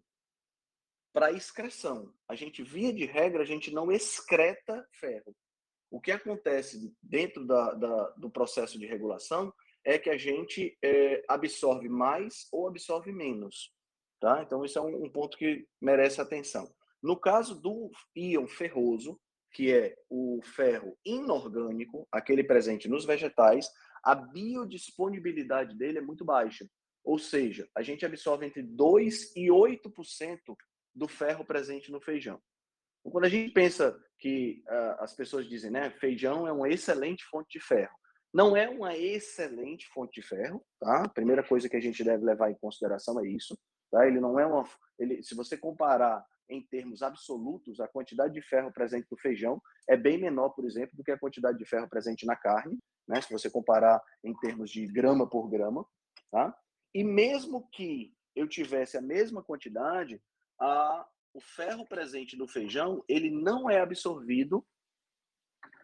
para 1.12 1.32
excreção. 1.32 2.12
A 2.28 2.34
gente, 2.34 2.62
via 2.62 2.92
de 2.92 3.04
regra, 3.04 3.42
a 3.42 3.46
gente 3.46 3.72
não 3.72 3.90
excreta 3.90 4.86
ferro. 4.92 5.34
O 5.90 6.00
que 6.00 6.12
acontece 6.12 6.94
dentro 7.02 7.44
da, 7.44 7.74
da, 7.74 8.10
do 8.10 8.30
processo 8.30 8.78
de 8.78 8.86
regulação 8.86 9.52
é 9.84 9.98
que 9.98 10.08
a 10.08 10.16
gente 10.16 10.78
é, 10.82 11.24
absorve 11.28 11.88
mais 11.88 12.46
ou 12.52 12.68
absorve 12.68 13.10
menos. 13.10 13.74
Tá? 14.20 14.42
Então, 14.42 14.64
isso 14.64 14.78
é 14.78 14.82
um, 14.82 15.04
um 15.04 15.10
ponto 15.10 15.36
que 15.36 15.66
merece 15.80 16.20
atenção. 16.20 16.72
No 17.02 17.18
caso 17.18 17.60
do 17.60 17.90
íon 18.14 18.46
ferroso, 18.46 19.18
que 19.52 19.72
é 19.72 19.96
o 20.08 20.40
ferro 20.42 20.96
inorgânico, 21.04 22.06
aquele 22.10 22.44
presente 22.44 22.88
nos 22.88 23.04
vegetais, 23.04 23.68
a 24.02 24.14
biodisponibilidade 24.14 25.76
dele 25.76 25.98
é 25.98 26.02
muito 26.02 26.24
baixa. 26.24 26.66
Ou 27.04 27.18
seja, 27.18 27.68
a 27.74 27.82
gente 27.82 28.04
absorve 28.04 28.46
entre 28.46 28.62
2 28.62 29.34
e 29.36 29.48
8% 29.48 30.38
do 30.94 31.08
ferro 31.08 31.44
presente 31.44 31.90
no 31.90 32.00
feijão. 32.00 32.40
Então, 33.00 33.12
quando 33.12 33.24
a 33.24 33.28
gente 33.28 33.52
pensa 33.52 33.98
que 34.18 34.62
uh, 34.68 35.02
as 35.02 35.14
pessoas 35.14 35.48
dizem, 35.48 35.70
né, 35.70 35.90
feijão 35.90 36.46
é 36.46 36.52
uma 36.52 36.68
excelente 36.68 37.24
fonte 37.24 37.58
de 37.58 37.64
ferro. 37.64 37.94
Não 38.32 38.56
é 38.56 38.68
uma 38.68 38.96
excelente 38.96 39.88
fonte 39.88 40.20
de 40.20 40.26
ferro, 40.26 40.64
tá? 40.78 41.04
A 41.04 41.08
primeira 41.08 41.42
coisa 41.42 41.68
que 41.68 41.76
a 41.76 41.80
gente 41.80 42.04
deve 42.04 42.24
levar 42.24 42.50
em 42.50 42.58
consideração 42.58 43.18
é 43.18 43.26
isso, 43.26 43.58
tá? 43.90 44.06
Ele 44.06 44.20
não 44.20 44.38
é 44.38 44.46
uma, 44.46 44.68
ele, 44.98 45.22
se 45.22 45.34
você 45.34 45.56
comparar 45.56 46.24
em 46.50 46.60
termos 46.60 47.02
absolutos, 47.02 47.80
a 47.80 47.88
quantidade 47.88 48.34
de 48.34 48.42
ferro 48.42 48.72
presente 48.72 49.06
no 49.10 49.16
feijão 49.16 49.62
é 49.88 49.96
bem 49.96 50.18
menor, 50.18 50.50
por 50.50 50.64
exemplo, 50.64 50.96
do 50.96 51.04
que 51.04 51.12
a 51.12 51.18
quantidade 51.18 51.56
de 51.56 51.64
ferro 51.64 51.88
presente 51.88 52.26
na 52.26 52.36
carne, 52.36 52.78
né? 53.08 53.20
Se 53.22 53.32
você 53.32 53.48
comparar 53.48 54.02
em 54.22 54.34
termos 54.34 54.70
de 54.70 54.86
grama 54.86 55.28
por 55.28 55.48
grama, 55.48 55.86
tá? 56.30 56.54
E 56.92 57.04
mesmo 57.04 57.68
que 57.70 58.12
eu 58.34 58.48
tivesse 58.48 58.98
a 58.98 59.00
mesma 59.00 59.42
quantidade, 59.42 60.20
a, 60.60 61.06
o 61.32 61.40
ferro 61.40 61.86
presente 61.86 62.36
no 62.36 62.48
feijão 62.48 63.04
ele 63.08 63.30
não 63.30 63.70
é 63.70 63.80
absorvido 63.80 64.66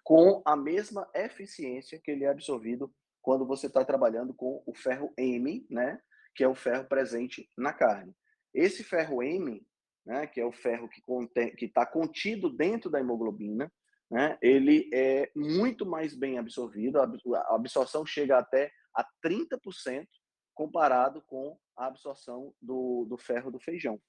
com 0.03 0.43
a 0.45 0.57
mesma 0.57 1.09
eficiência 1.15 2.01
que 2.03 2.11
ele 2.11 2.25
é 2.25 2.29
absorvido 2.29 2.93
quando 3.23 3.47
você 3.47 3.67
está 3.67 3.85
trabalhando 3.85 4.35
com 4.35 4.63
o 4.67 4.75
ferro 4.75 5.13
M, 5.17 5.67
né? 5.71 6.01
Que 6.35 6.45
é 6.45 6.49
o 6.49 6.55
ferro 6.55 6.87
presente 6.87 7.49
na 7.57 7.73
carne. 7.73 8.15
Esse 8.55 8.85
ferro 8.85 9.23
M 9.23 9.67
né, 10.07 10.27
que 10.27 10.41
é 10.41 10.45
o 10.45 10.53
ferro 10.53 10.89
que 10.89 11.65
está 11.65 11.85
contido 11.85 12.49
dentro 12.49 12.89
da 12.89 13.01
hemoglobina, 13.01 13.71
né, 14.09 14.39
ele 14.41 14.89
é 14.95 15.31
muito 15.35 15.85
mais 15.85 16.15
bem 16.15 16.39
absorvido, 16.39 17.01
a 17.01 17.55
absorção 17.55 18.07
chega 18.07 18.39
até 18.39 18.71
a 18.95 19.05
30% 19.25 20.07
comparado 20.55 21.21
com 21.23 21.59
a 21.77 21.87
absorção 21.87 22.55
do, 22.63 23.05
do 23.05 23.19
ferro 23.19 23.51
do 23.51 23.59
feijão. 23.59 24.01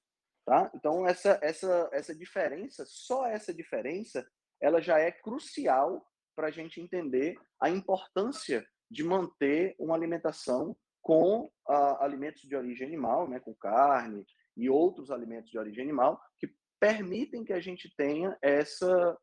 Tá? 0.46 0.72
Então, 0.74 1.06
essa, 1.06 1.38
essa, 1.42 1.89
essa 1.92 2.16
diferença, 2.16 2.86
só 2.88 3.25
essa 3.27 3.54
diferença, 3.54 4.25
ela 4.62 4.80
já 4.80 4.98
é 4.98 5.12
crucial 5.12 6.08
para 6.36 6.48
a 6.48 6.51
gente 6.51 6.80
entender 6.80 7.36
a 7.60 7.70
importância 7.70 8.66
de 8.89 9.04
manter 9.04 9.75
uma 9.77 9.96
alimentação 9.96 10.77
com 11.01 11.46
uh, 11.68 11.98
alimentos 12.00 12.44
de 12.44 12.56
origem 12.56 12.88
animal, 12.88 13.27
né, 13.27 13.39
com 13.39 13.54
carne, 13.56 14.25
e 14.58 14.70
outros 14.70 15.12
alimentos 15.12 15.50
de 15.50 15.58
origem 15.58 15.84
animal 15.84 16.22
que 16.40 16.54
permitem 16.80 17.44
que 17.44 17.54
a 17.54 17.60
gente 17.60 17.94
tenha 17.96 18.38
essa 18.42 19.18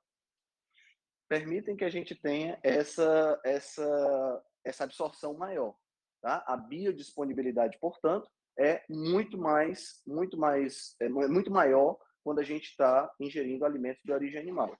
permitem 1.29 1.77
que 1.77 1.85
a 1.85 1.91
gente 1.91 2.15
tenha 2.15 2.59
essa 2.63 3.41
essa 3.45 4.45
essa 4.65 4.85
absorção 4.85 5.35
maior, 5.35 5.77
tá? 6.23 6.43
A 6.47 6.57
biodisponibilidade, 6.57 7.79
portanto, 7.79 8.31
é 8.59 8.83
muito 8.89 9.37
mais 9.37 10.01
muito 10.07 10.39
mais 10.39 10.97
é 11.01 11.09
muito 11.09 11.51
maior 11.51 11.99
quando 12.23 12.39
a 12.39 12.45
gente 12.45 12.71
está 12.71 13.13
ingerindo 13.21 13.65
alimentos 13.65 14.03
de 14.03 14.13
origem 14.13 14.41
animal. 14.41 14.75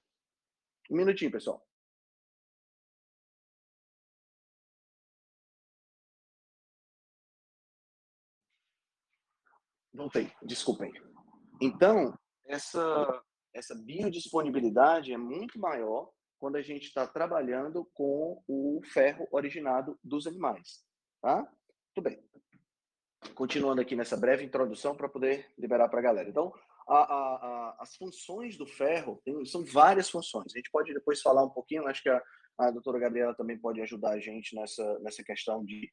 Um 0.89 0.97
minutinho, 0.97 1.31
pessoal. 1.31 1.63
Voltei, 9.95 10.29
desculpem. 10.43 10.91
Então, 11.61 12.13
essa, 12.45 13.23
essa 13.53 13.73
biodisponibilidade 13.73 15.13
é 15.13 15.17
muito 15.17 15.57
maior 15.57 16.09
quando 16.37 16.57
a 16.57 16.61
gente 16.61 16.87
está 16.87 17.07
trabalhando 17.07 17.85
com 17.93 18.43
o 18.45 18.81
ferro 18.91 19.25
originado 19.31 19.97
dos 20.03 20.27
animais. 20.27 20.83
Tá? 21.21 21.49
Tudo 21.93 22.03
bem. 22.03 22.21
Continuando 23.33 23.81
aqui 23.81 23.95
nessa 23.95 24.17
breve 24.17 24.43
introdução 24.43 24.95
para 24.95 25.07
poder 25.07 25.49
liberar 25.57 25.87
para 25.87 25.99
a 25.99 26.03
galera. 26.03 26.29
Então, 26.29 26.53
a, 26.87 26.97
a, 26.97 27.35
a, 27.35 27.77
as 27.79 27.95
funções 27.95 28.57
do 28.57 28.67
ferro 28.67 29.21
tem, 29.23 29.45
são 29.45 29.63
várias 29.63 30.09
funções. 30.09 30.53
A 30.53 30.57
gente 30.57 30.69
pode 30.69 30.93
depois 30.93 31.21
falar 31.21 31.43
um 31.43 31.49
pouquinho, 31.49 31.87
acho 31.87 32.03
que 32.03 32.09
a, 32.09 32.21
a 32.59 32.69
doutora 32.69 32.99
Gabriela 32.99 33.33
também 33.33 33.57
pode 33.57 33.81
ajudar 33.81 34.11
a 34.11 34.19
gente 34.19 34.55
nessa, 34.55 34.99
nessa 34.99 35.23
questão 35.23 35.63
de 35.63 35.89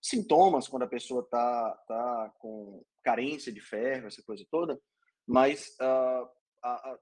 sintomas 0.00 0.66
quando 0.68 0.84
a 0.84 0.88
pessoa 0.88 1.22
está 1.22 1.72
tá 1.86 2.32
com 2.38 2.82
carência 3.02 3.52
de 3.52 3.60
ferro, 3.60 4.06
essa 4.06 4.22
coisa 4.22 4.44
toda, 4.50 4.80
mas 5.26 5.76
uh, 5.80 6.28
a, 6.62 6.70
a, 6.90 6.98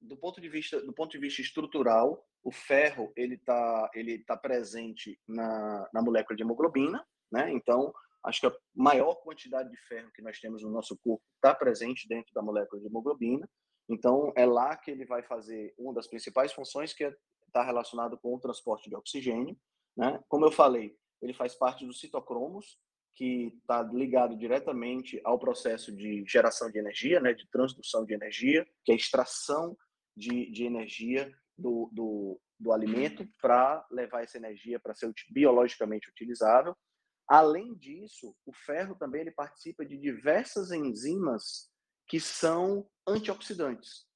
do 0.00 0.16
ponto 0.16 0.40
de 0.40 0.48
vista 0.48 0.80
do 0.80 0.92
ponto 0.92 1.10
de 1.10 1.18
vista 1.18 1.40
estrutural, 1.40 2.24
o 2.42 2.52
ferro 2.52 3.12
ele 3.16 3.34
está 3.34 3.90
ele 3.94 4.18
tá 4.24 4.36
presente 4.36 5.18
na, 5.26 5.88
na 5.92 6.02
molécula 6.02 6.36
de 6.36 6.42
hemoglobina, 6.42 7.04
né? 7.30 7.52
Então 7.52 7.92
acho 8.24 8.40
que 8.40 8.46
a 8.46 8.56
maior 8.74 9.16
quantidade 9.16 9.70
de 9.70 9.76
ferro 9.86 10.10
que 10.12 10.22
nós 10.22 10.38
temos 10.38 10.62
no 10.62 10.70
nosso 10.70 10.96
corpo 10.98 11.22
está 11.36 11.54
presente 11.54 12.06
dentro 12.08 12.32
da 12.34 12.42
molécula 12.42 12.80
de 12.80 12.88
hemoglobina. 12.88 13.48
Então 13.88 14.32
é 14.36 14.44
lá 14.44 14.76
que 14.76 14.90
ele 14.90 15.06
vai 15.06 15.22
fazer 15.22 15.74
uma 15.78 15.94
das 15.94 16.06
principais 16.06 16.52
funções 16.52 16.92
que 16.92 17.04
está 17.04 17.62
é, 17.62 17.64
relacionado 17.64 18.18
com 18.18 18.34
o 18.34 18.40
transporte 18.40 18.88
de 18.88 18.96
oxigênio, 18.96 19.56
né? 19.96 20.22
Como 20.28 20.44
eu 20.44 20.52
falei, 20.52 20.96
ele 21.20 21.32
faz 21.32 21.54
parte 21.54 21.86
dos 21.86 22.00
citocromos, 22.00 22.78
que 23.14 23.52
está 23.60 23.82
ligado 23.82 24.36
diretamente 24.36 25.20
ao 25.24 25.38
processo 25.40 25.94
de 25.94 26.24
geração 26.24 26.70
de 26.70 26.78
energia, 26.78 27.18
né, 27.18 27.32
de 27.32 27.48
transdução 27.50 28.04
de 28.04 28.14
energia, 28.14 28.64
que 28.84 28.92
é 28.92 28.94
a 28.94 28.96
extração 28.96 29.76
de, 30.16 30.50
de 30.52 30.64
energia 30.64 31.32
do, 31.56 31.90
do, 31.92 32.40
do 32.60 32.72
alimento 32.72 33.28
para 33.42 33.84
levar 33.90 34.22
essa 34.22 34.36
energia 34.36 34.78
para 34.78 34.94
ser 34.94 35.12
biologicamente 35.30 36.08
utilizável. 36.08 36.76
Além 37.26 37.74
disso, 37.74 38.36
o 38.46 38.52
ferro 38.52 38.94
também 38.94 39.22
ele 39.22 39.32
participa 39.32 39.84
de 39.84 39.98
diversas 39.98 40.70
enzimas 40.70 41.68
que 42.06 42.20
são 42.20 42.88
antioxidantes, 43.06 44.06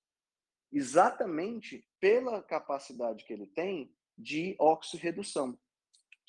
exatamente 0.73 1.85
pela 2.01 2.41
capacidade 2.41 3.25
que 3.25 3.33
ele 3.33 3.49
tem 3.49 3.93
de 4.17 4.55
oxirredução 4.61 5.59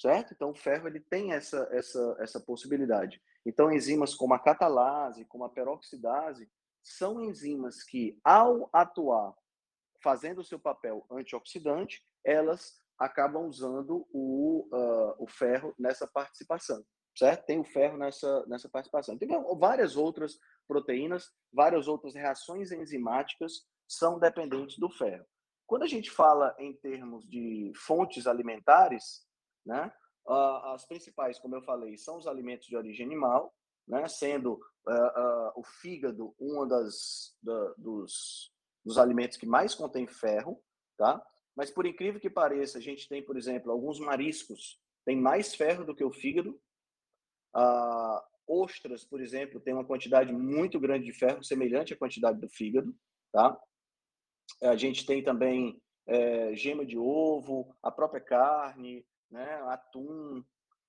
certo? 0.03 0.33
Então, 0.33 0.49
o 0.49 0.55
ferro 0.55 0.85
ele 0.89 0.99
tem 0.99 1.31
essa, 1.31 1.65
essa, 1.71 2.17
essa 2.19 2.37
possibilidade. 2.37 3.21
Então, 3.45 3.71
enzimas 3.71 4.13
como 4.13 4.33
a 4.33 4.39
catalase, 4.39 5.23
como 5.25 5.45
a 5.45 5.49
peroxidase, 5.49 6.51
são 6.83 7.21
enzimas 7.21 7.81
que, 7.83 8.19
ao 8.21 8.69
atuar 8.73 9.33
fazendo 10.01 10.41
o 10.41 10.43
seu 10.43 10.59
papel 10.59 11.05
antioxidante, 11.09 12.05
elas 12.21 12.81
acabam 12.99 13.47
usando 13.47 14.05
o, 14.11 14.67
uh, 14.73 15.15
o 15.23 15.25
ferro 15.25 15.73
nessa 15.79 16.05
participação, 16.05 16.83
certo? 17.17 17.45
Tem 17.45 17.57
o 17.57 17.63
ferro 17.63 17.97
nessa, 17.97 18.45
nessa 18.45 18.67
participação. 18.67 19.17
Tem 19.17 19.29
várias 19.57 19.95
outras 19.95 20.37
proteínas, 20.67 21.31
várias 21.53 21.87
outras 21.87 22.13
reações 22.13 22.73
enzimáticas 22.73 23.65
são 23.87 24.19
dependentes 24.19 24.77
do 24.77 24.89
ferro. 24.89 25.25
Quando 25.65 25.83
a 25.83 25.87
gente 25.87 26.11
fala 26.11 26.53
em 26.59 26.73
termos 26.73 27.25
de 27.25 27.71
fontes 27.73 28.27
alimentares, 28.27 29.25
né? 29.65 29.91
Uh, 30.25 30.71
as 30.73 30.85
principais, 30.85 31.37
como 31.37 31.55
eu 31.55 31.61
falei, 31.61 31.97
são 31.97 32.17
os 32.17 32.27
alimentos 32.27 32.67
de 32.67 32.77
origem 32.77 33.05
animal, 33.05 33.53
né? 33.87 34.07
sendo 34.07 34.53
uh, 34.53 34.57
uh, 34.57 35.51
o 35.55 35.63
fígado 35.63 36.33
uma 36.39 36.65
das 36.65 37.35
da, 37.41 37.73
dos, 37.77 38.51
dos 38.85 38.97
alimentos 38.97 39.37
que 39.37 39.45
mais 39.45 39.75
contém 39.75 40.07
ferro, 40.07 40.61
tá? 40.97 41.21
Mas 41.55 41.69
por 41.69 41.85
incrível 41.85 42.21
que 42.21 42.29
pareça, 42.29 42.77
a 42.77 42.81
gente 42.81 43.07
tem, 43.07 43.21
por 43.23 43.37
exemplo, 43.37 43.71
alguns 43.71 43.99
mariscos 43.99 44.79
têm 45.05 45.17
mais 45.17 45.53
ferro 45.53 45.85
do 45.85 45.93
que 45.93 46.03
o 46.03 46.11
fígado. 46.11 46.59
ostras, 48.47 49.03
por 49.03 49.21
exemplo, 49.21 49.59
tem 49.59 49.73
uma 49.73 49.85
quantidade 49.85 50.33
muito 50.33 50.79
grande 50.79 51.05
de 51.05 51.13
ferro, 51.13 51.43
semelhante 51.43 51.93
à 51.93 51.97
quantidade 51.97 52.39
do 52.39 52.49
fígado, 52.49 52.95
tá? 53.31 53.59
A 54.61 54.75
gente 54.75 55.05
tem 55.05 55.23
também 55.23 55.79
é, 56.07 56.55
gema 56.55 56.85
de 56.85 56.97
ovo, 56.97 57.75
a 57.81 57.91
própria 57.91 58.21
carne, 58.21 59.05
né? 59.33 59.61
Atum, 59.67 60.43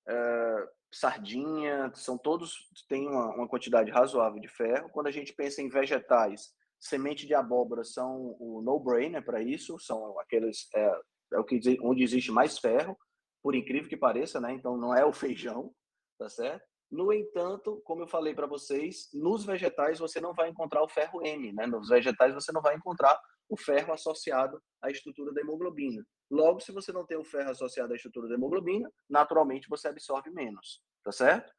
é, 0.07 0.69
sardinha, 0.93 1.91
são 1.95 2.17
todos 2.17 2.69
têm 2.87 3.07
uma, 3.07 3.33
uma, 3.33 3.47
quantidade 3.47 3.89
razoável 3.89 4.39
de 4.39 4.47
ferro. 4.47 4.89
Quando 4.89 5.07
a 5.07 5.11
gente 5.11 5.33
pensa 5.33 5.61
em 5.61 5.67
vegetais, 5.67 6.53
semente 6.79 7.25
de 7.25 7.33
abóbora 7.33 7.83
são 7.83 8.37
o 8.39 8.61
no-brainer 8.63 9.25
para 9.25 9.41
isso, 9.41 9.79
são 9.79 10.17
aqueles 10.19 10.69
é, 10.75 10.99
é 11.33 11.39
o 11.39 11.43
que 11.43 11.59
onde 11.81 12.03
existe 12.03 12.31
mais 12.31 12.59
ferro, 12.59 12.95
por 13.41 13.55
incrível 13.55 13.89
que 13.89 13.97
pareça, 13.97 14.39
né? 14.39 14.53
Então 14.53 14.77
não 14.77 14.95
é 14.95 15.03
o 15.03 15.11
feijão, 15.13 15.73
tá 16.19 16.29
certo? 16.29 16.63
No 16.91 17.11
entanto, 17.11 17.81
como 17.83 18.03
eu 18.03 18.07
falei 18.07 18.35
para 18.35 18.45
vocês, 18.45 19.09
nos 19.11 19.43
vegetais 19.43 19.97
você 19.97 20.21
não 20.21 20.35
vai 20.35 20.49
encontrar 20.49 20.83
o 20.83 20.87
ferro 20.87 21.25
M, 21.25 21.51
né? 21.51 21.65
Nos 21.65 21.89
vegetais 21.89 22.35
você 22.35 22.51
não 22.51 22.61
vai 22.61 22.75
encontrar 22.75 23.19
o 23.49 23.57
ferro 23.57 23.91
associado 23.91 24.61
à 24.81 24.91
estrutura 24.91 25.33
da 25.33 25.41
hemoglobina. 25.41 26.05
Logo, 26.29 26.59
se 26.59 26.71
você 26.71 26.91
não 26.91 27.05
tem 27.05 27.17
o 27.17 27.23
ferro 27.23 27.51
associado 27.51 27.93
à 27.93 27.95
estrutura 27.95 28.27
da 28.27 28.35
hemoglobina, 28.35 28.91
naturalmente 29.09 29.69
você 29.69 29.87
absorve 29.87 30.29
menos, 30.31 30.81
tá 31.03 31.11
certo? 31.11 31.53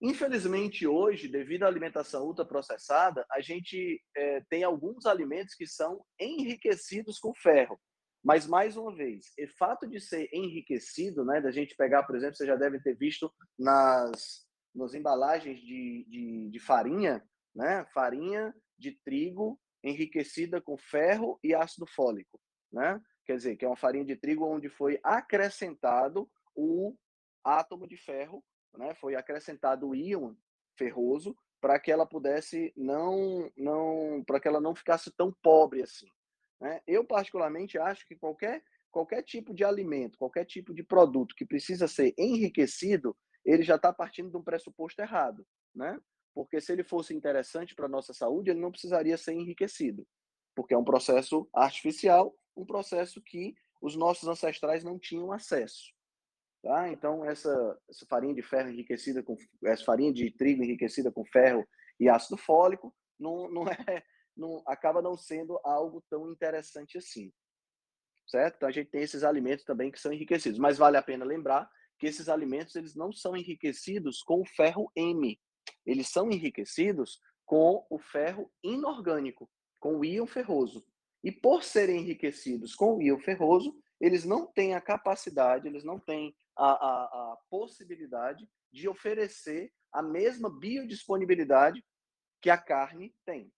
Infelizmente, 0.00 0.86
hoje, 0.86 1.26
devido 1.26 1.64
à 1.64 1.66
alimentação 1.66 2.24
ultraprocessada, 2.24 3.26
a 3.30 3.40
gente 3.40 4.00
é, 4.16 4.40
tem 4.48 4.62
alguns 4.62 5.06
alimentos 5.06 5.54
que 5.54 5.66
são 5.66 6.04
enriquecidos 6.20 7.18
com 7.18 7.34
ferro. 7.34 7.80
Mas, 8.22 8.46
mais 8.46 8.76
uma 8.76 8.94
vez, 8.94 9.26
o 9.38 9.48
fato 9.58 9.88
de 9.88 10.00
ser 10.00 10.28
enriquecido, 10.32 11.24
né, 11.24 11.40
da 11.40 11.50
gente 11.50 11.74
pegar, 11.74 12.04
por 12.04 12.16
exemplo, 12.16 12.36
você 12.36 12.46
já 12.46 12.56
deve 12.56 12.80
ter 12.80 12.94
visto 12.96 13.32
nas, 13.58 14.46
nas 14.74 14.94
embalagens 14.94 15.58
de, 15.60 16.06
de, 16.08 16.48
de 16.50 16.58
farinha, 16.60 17.24
né, 17.54 17.84
farinha 17.92 18.54
de 18.78 18.92
trigo 19.04 19.58
enriquecida 19.82 20.60
com 20.60 20.76
ferro 20.76 21.38
e 21.42 21.54
ácido 21.54 21.86
fólico, 21.86 22.40
né? 22.72 23.00
Quer 23.28 23.36
dizer, 23.36 23.56
que 23.56 23.64
é 23.66 23.68
uma 23.68 23.76
farinha 23.76 24.06
de 24.06 24.16
trigo 24.16 24.46
onde 24.46 24.70
foi 24.70 24.98
acrescentado 25.02 26.26
o 26.56 26.96
átomo 27.44 27.86
de 27.86 27.94
ferro 27.94 28.42
né, 28.74 28.94
foi 28.94 29.14
acrescentado 29.14 29.86
o 29.86 29.94
íon 29.94 30.34
ferroso 30.78 31.36
para 31.60 31.78
que 31.78 31.92
ela 31.92 32.06
pudesse 32.06 32.72
não, 32.74 33.52
não, 33.54 34.24
para 34.26 34.40
que 34.40 34.48
ela 34.48 34.62
não 34.62 34.74
ficasse 34.74 35.10
tão 35.10 35.30
pobre 35.42 35.82
assim. 35.82 36.06
Né? 36.58 36.80
Eu 36.86 37.04
particularmente 37.04 37.78
acho 37.78 38.06
que 38.06 38.16
qualquer 38.16 38.64
qualquer 38.90 39.22
tipo 39.22 39.52
de 39.52 39.62
alimento, 39.62 40.16
qualquer 40.16 40.46
tipo 40.46 40.72
de 40.72 40.82
produto 40.82 41.34
que 41.36 41.44
precisa 41.44 41.86
ser 41.86 42.14
enriquecido, 42.16 43.14
ele 43.44 43.62
já 43.62 43.76
está 43.76 43.92
partindo 43.92 44.30
de 44.30 44.38
um 44.38 44.42
pressuposto 44.42 45.02
errado, 45.02 45.46
né? 45.74 46.00
Porque 46.34 46.58
se 46.58 46.72
ele 46.72 46.82
fosse 46.82 47.14
interessante 47.14 47.74
para 47.74 47.84
a 47.84 47.90
nossa 47.90 48.14
saúde, 48.14 48.48
ele 48.48 48.60
não 48.60 48.70
precisaria 48.70 49.18
ser 49.18 49.34
enriquecido, 49.34 50.08
porque 50.58 50.74
é 50.74 50.76
um 50.76 50.82
processo 50.82 51.48
artificial, 51.54 52.34
um 52.56 52.66
processo 52.66 53.22
que 53.22 53.54
os 53.80 53.94
nossos 53.94 54.28
ancestrais 54.28 54.82
não 54.82 54.98
tinham 54.98 55.30
acesso. 55.30 55.94
Tá? 56.60 56.88
Então, 56.88 57.24
essa, 57.24 57.80
essa 57.88 58.04
farinha 58.06 58.34
de 58.34 58.42
ferro 58.42 58.68
enriquecida 58.68 59.22
com 59.22 59.36
essa 59.64 59.84
farinha 59.84 60.12
de 60.12 60.32
trigo 60.32 60.64
enriquecida 60.64 61.12
com 61.12 61.24
ferro 61.24 61.64
e 62.00 62.08
ácido 62.08 62.36
fólico 62.36 62.92
não, 63.16 63.48
não 63.48 63.68
é 63.68 64.02
não 64.36 64.60
acaba 64.66 65.00
não 65.00 65.16
sendo 65.16 65.60
algo 65.62 66.02
tão 66.10 66.28
interessante 66.28 66.98
assim. 66.98 67.32
Certo? 68.26 68.56
Então 68.56 68.68
a 68.68 68.72
gente 68.72 68.90
tem 68.90 69.02
esses 69.02 69.22
alimentos 69.22 69.64
também 69.64 69.92
que 69.92 70.00
são 70.00 70.12
enriquecidos, 70.12 70.58
mas 70.58 70.76
vale 70.76 70.96
a 70.96 71.02
pena 71.02 71.24
lembrar 71.24 71.70
que 72.00 72.06
esses 72.08 72.28
alimentos 72.28 72.74
eles 72.74 72.96
não 72.96 73.12
são 73.12 73.36
enriquecidos 73.36 74.24
com 74.24 74.40
o 74.40 74.44
ferro 74.44 74.90
M. 74.96 75.40
Eles 75.86 76.08
são 76.08 76.32
enriquecidos 76.32 77.20
com 77.46 77.86
o 77.88 77.96
ferro 78.00 78.50
inorgânico, 78.60 79.48
com 79.78 79.98
o 79.98 80.04
íon 80.04 80.26
ferroso. 80.26 80.84
E 81.22 81.32
por 81.32 81.62
serem 81.64 82.00
enriquecidos 82.00 82.74
com 82.74 82.96
o 82.96 83.02
íon 83.02 83.18
ferroso, 83.18 83.76
eles 84.00 84.24
não 84.24 84.46
têm 84.46 84.74
a 84.74 84.80
capacidade, 84.80 85.66
eles 85.66 85.84
não 85.84 85.98
têm 85.98 86.34
a, 86.56 86.70
a, 86.70 87.32
a 87.32 87.38
possibilidade 87.50 88.48
de 88.72 88.88
oferecer 88.88 89.72
a 89.92 90.02
mesma 90.02 90.50
biodisponibilidade 90.50 91.84
que 92.40 92.50
a 92.50 92.58
carne 92.58 93.14
tem. 93.24 93.52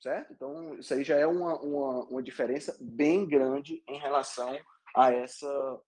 Certo? 0.00 0.32
Então, 0.32 0.74
isso 0.78 0.92
aí 0.94 1.04
já 1.04 1.16
é 1.16 1.26
uma, 1.26 1.60
uma, 1.60 2.04
uma 2.04 2.22
diferença 2.22 2.76
bem 2.80 3.26
grande 3.26 3.82
em 3.86 3.98
relação 3.98 4.58
a, 4.94 5.12
essa, 5.12 5.80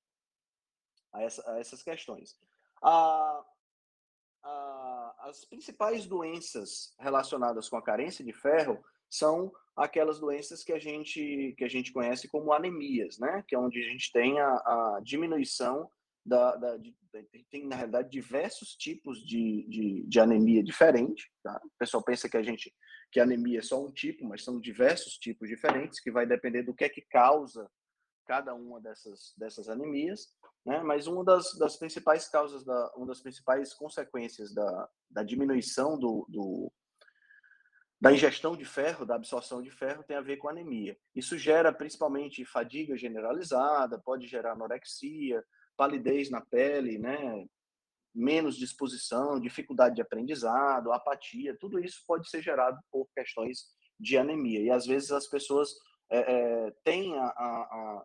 a, 1.13 1.23
essa, 1.23 1.53
a 1.53 1.59
essas 1.59 1.83
questões. 1.83 2.39
A, 2.81 3.45
a, 4.43 5.15
as 5.29 5.45
principais 5.45 6.07
doenças 6.07 6.95
relacionadas 6.99 7.69
com 7.69 7.77
a 7.77 7.83
carência 7.83 8.25
de 8.25 8.33
ferro 8.33 8.85
são 9.11 9.53
aquelas 9.77 10.21
doenças 10.21 10.63
que 10.63 10.73
a 10.73 10.79
gente 10.79 11.55
que 11.57 11.65
a 11.65 11.69
gente 11.69 11.93
conhece 11.93 12.29
como 12.29 12.53
anemias, 12.53 13.19
né? 13.19 13.45
Que 13.47 13.55
é 13.55 13.59
onde 13.59 13.83
a 13.83 13.89
gente 13.89 14.13
tem 14.13 14.39
a, 14.39 14.49
a 14.49 15.01
diminuição 15.03 15.91
da, 16.25 16.57
da 16.57 16.77
de, 16.77 16.95
tem 17.51 17.67
na 17.67 17.77
realidade 17.77 18.11
diversos 18.11 18.75
tipos 18.75 19.19
de, 19.25 19.67
de, 19.69 20.05
de 20.07 20.21
anemia 20.21 20.63
diferente. 20.63 21.31
Tá? 21.43 21.61
O 21.65 21.71
pessoal 21.79 22.03
pensa 22.03 22.29
que 22.29 22.37
a 22.37 22.43
gente 22.43 22.73
que 23.13 23.21
anemia 23.21 23.61
é 23.61 23.63
só 23.63 23.85
um 23.85 23.93
tipo, 23.93 24.25
mas 24.27 24.43
são 24.43 24.61
diversos 24.61 25.17
tipos 25.19 25.49
diferentes 25.49 26.01
que 26.01 26.11
vai 26.11 26.27
depender 26.27 26.63
do 26.63 26.75
que 26.75 26.85
é 26.85 26.89
que 26.89 27.03
causa 27.03 27.71
cada 28.27 28.55
uma 28.55 28.81
dessas 28.81 29.35
dessas 29.37 29.69
anemias, 29.69 30.35
né? 30.65 30.83
Mas 30.83 31.07
uma 31.07 31.23
das, 31.23 31.57
das 31.59 31.77
principais 31.77 32.29
causas 32.29 32.65
da 32.65 32.93
uma 32.97 33.07
das 33.07 33.21
principais 33.21 33.75
consequências 33.75 34.53
da, 34.55 34.89
da 35.11 35.23
diminuição 35.23 35.99
do, 35.99 36.27
do 36.29 36.73
da 38.05 38.13
ingestão 38.13 38.55
de 38.55 38.67
ferro, 38.67 39.07
da 39.07 39.15
absorção 39.15 39.63
de 39.63 39.71
ferro, 39.71 40.03
tem 40.03 40.15
a 40.15 40.21
ver 40.21 40.37
com 40.37 40.47
anemia. 40.47 40.95
Isso 41.15 41.39
gera 41.39 41.73
principalmente 41.73 42.45
fadiga 42.45 42.99
generalizada, 42.99 43.99
pode 43.99 44.27
gerar 44.27 44.53
anorexia, 44.53 45.43
palidez 45.75 46.29
na 46.29 46.43
pele, 46.43 46.99
né? 46.99 47.47
menos 48.15 48.59
disposição, 48.59 49.41
dificuldade 49.41 49.95
de 49.95 50.03
aprendizado, 50.03 50.93
apatia, 50.93 51.57
tudo 51.59 51.83
isso 51.83 52.05
pode 52.07 52.29
ser 52.29 52.43
gerado 52.43 52.79
por 52.93 53.09
questões 53.17 53.71
de 53.99 54.19
anemia. 54.19 54.61
E 54.61 54.71
às 54.71 54.85
vezes 54.85 55.11
as 55.11 55.27
pessoas 55.27 55.71
é, 56.11 56.19
é, 56.19 56.71
têm 56.85 57.17
a, 57.17 57.25
a, 57.25 57.63
a 57.63 58.05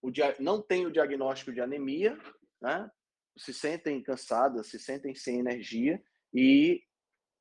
o, 0.00 0.10
não 0.40 0.62
têm 0.62 0.86
o 0.86 0.90
diagnóstico 0.90 1.52
de 1.52 1.60
anemia, 1.60 2.18
né? 2.62 2.90
se 3.36 3.52
sentem 3.52 4.02
cansadas, 4.02 4.68
se 4.68 4.78
sentem 4.78 5.14
sem 5.14 5.38
energia 5.38 6.02
e 6.32 6.82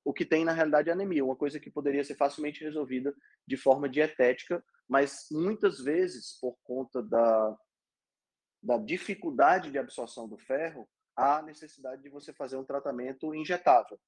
o 0.04 0.14
que 0.14 0.26
tem 0.26 0.44
na 0.44 0.52
realidade 0.52 0.90
é 0.90 0.94
anemia, 0.94 1.24
uma 1.24 1.36
coisa 1.36 1.60
que 1.60 1.70
poderia 1.70 2.04
ser 2.04 2.16
facilmente 2.16 2.64
resolvida 2.64 3.16
de 3.48 3.56
forma 3.56 3.88
dietética, 3.88 4.64
mas 4.88 5.28
muitas 5.32 5.80
vezes 5.80 6.38
por 6.40 6.58
conta 6.64 7.02
da, 7.04 7.58
da 8.62 8.78
dificuldade 8.78 9.72
de 9.72 9.78
absorção 9.78 10.28
do 10.28 10.38
ferro, 10.38 10.88
há 11.16 11.42
necessidade 11.42 12.02
de 12.02 12.10
você 12.10 12.34
fazer 12.34 12.58
um 12.58 12.66
tratamento 12.66 13.34
injetável, 13.36 14.00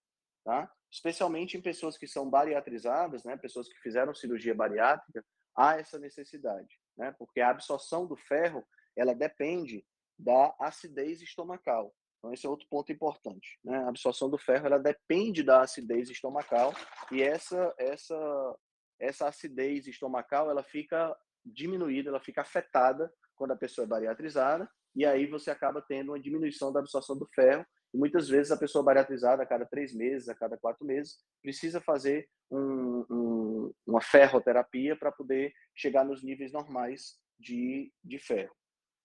tá? 0.43 0.71
Especialmente 0.91 1.58
em 1.58 1.62
pessoas 1.62 1.97
que 1.97 2.08
são 2.08 2.29
bariatrizadas, 2.29 3.23
né, 3.23 3.38
pessoas 3.38 3.67
que 3.67 3.79
fizeram 3.79 4.13
cirurgia 4.13 4.56
bariátrica, 4.56 5.23
há 5.56 5.79
essa 5.79 5.99
necessidade, 5.99 6.79
né? 6.97 7.13
Porque 7.17 7.39
a 7.39 7.49
absorção 7.49 8.08
do 8.08 8.15
ferro, 8.15 8.65
ela 8.95 9.13
depende 9.13 9.86
da 10.17 10.56
acidez 10.60 11.21
estomacal. 11.21 11.93
Então, 12.23 12.33
esse 12.33 12.45
é 12.45 12.49
outro 12.49 12.65
ponto 12.69 12.89
importante. 12.89 13.59
Né? 13.65 13.75
A 13.79 13.89
absorção 13.89 14.29
do 14.29 14.38
ferro 14.38 14.65
ela 14.65 14.79
depende 14.79 15.43
da 15.43 15.59
acidez 15.59 16.09
estomacal 16.09 16.73
e 17.12 17.21
essa, 17.21 17.75
essa, 17.77 18.55
essa 18.97 19.27
acidez 19.27 19.88
estomacal 19.88 20.49
ela 20.49 20.63
fica 20.63 21.13
diminuída, 21.45 22.09
ela 22.09 22.21
fica 22.21 22.39
afetada 22.39 23.13
quando 23.36 23.51
a 23.51 23.57
pessoa 23.57 23.83
é 23.83 23.89
bariatrizada 23.89 24.69
e 24.95 25.05
aí 25.05 25.27
você 25.27 25.51
acaba 25.51 25.81
tendo 25.81 26.13
uma 26.13 26.19
diminuição 26.19 26.71
da 26.71 26.79
absorção 26.79 27.17
do 27.17 27.27
ferro 27.36 27.65
e 27.93 27.97
muitas 27.97 28.29
vezes 28.29 28.53
a 28.53 28.57
pessoa 28.57 28.86
bariatrizada 28.86 29.43
a 29.43 29.45
cada 29.45 29.65
três 29.65 29.93
meses, 29.93 30.29
a 30.29 30.33
cada 30.33 30.57
quatro 30.57 30.86
meses, 30.86 31.17
precisa 31.41 31.81
fazer 31.81 32.29
um, 32.49 33.05
um, 33.09 33.73
uma 33.86 33.99
ferroterapia 33.99 34.95
para 34.95 35.12
poder 35.12 35.53
chegar 35.75 36.05
nos 36.05 36.23
níveis 36.23 36.53
normais 36.53 37.19
de, 37.38 37.91
de 38.01 38.17
ferro. 38.17 38.55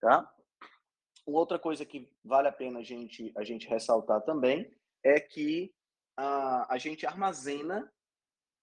Tá? 0.01 0.33
Outra 1.35 1.59
coisa 1.59 1.85
que 1.85 2.11
vale 2.25 2.49
a 2.49 2.53
pena 2.53 2.81
a 2.81 2.83
gente, 2.83 3.33
a 3.37 3.45
gente 3.45 3.69
ressaltar 3.69 4.23
também 4.23 4.71
é 5.05 5.21
que 5.21 5.75
a, 6.17 6.75
a 6.75 6.79
gente 6.79 7.07
armazena, 7.07 7.93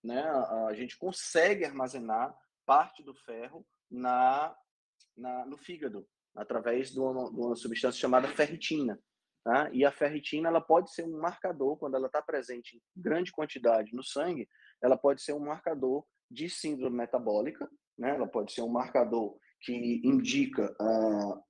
né, 0.04 0.22
a, 0.22 0.68
a 0.68 0.74
gente 0.74 0.98
consegue 0.98 1.66
armazenar 1.66 2.36
parte 2.66 3.04
do 3.04 3.14
ferro 3.14 3.66
na, 3.90 4.56
na 5.16 5.46
no 5.46 5.58
fígado, 5.58 6.08
através 6.36 6.92
de 6.92 7.00
uma, 7.00 7.32
de 7.32 7.40
uma 7.40 7.56
substância 7.56 8.00
chamada 8.00 8.28
ferritina. 8.28 9.00
Tá? 9.44 9.70
E 9.72 9.86
a 9.86 9.92
ferritina 9.92 10.50
ela 10.50 10.60
pode 10.60 10.92
ser 10.92 11.06
um 11.06 11.20
marcador, 11.20 11.78
quando 11.78 11.96
ela 11.96 12.08
está 12.08 12.22
presente 12.22 12.78
em 12.78 13.02
grande 13.02 13.32
quantidade 13.32 13.94
no 13.94 14.04
sangue, 14.04 14.50
ela 14.82 14.98
pode 14.98 15.22
ser 15.22 15.34
um 15.34 15.40
marcador 15.40 16.04
de 16.30 16.50
síndrome 16.50 16.98
metabólica, 16.98 17.70
né? 17.98 18.16
ela 18.16 18.28
pode 18.28 18.52
ser 18.52 18.64
um 18.64 18.70
marcador 18.70 19.38
que 19.62 20.02
indica 20.04 20.76
uh, 20.82 21.44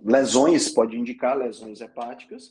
lesões, 0.00 0.68
pode 0.68 0.96
indicar 0.96 1.36
lesões 1.36 1.80
hepáticas, 1.80 2.50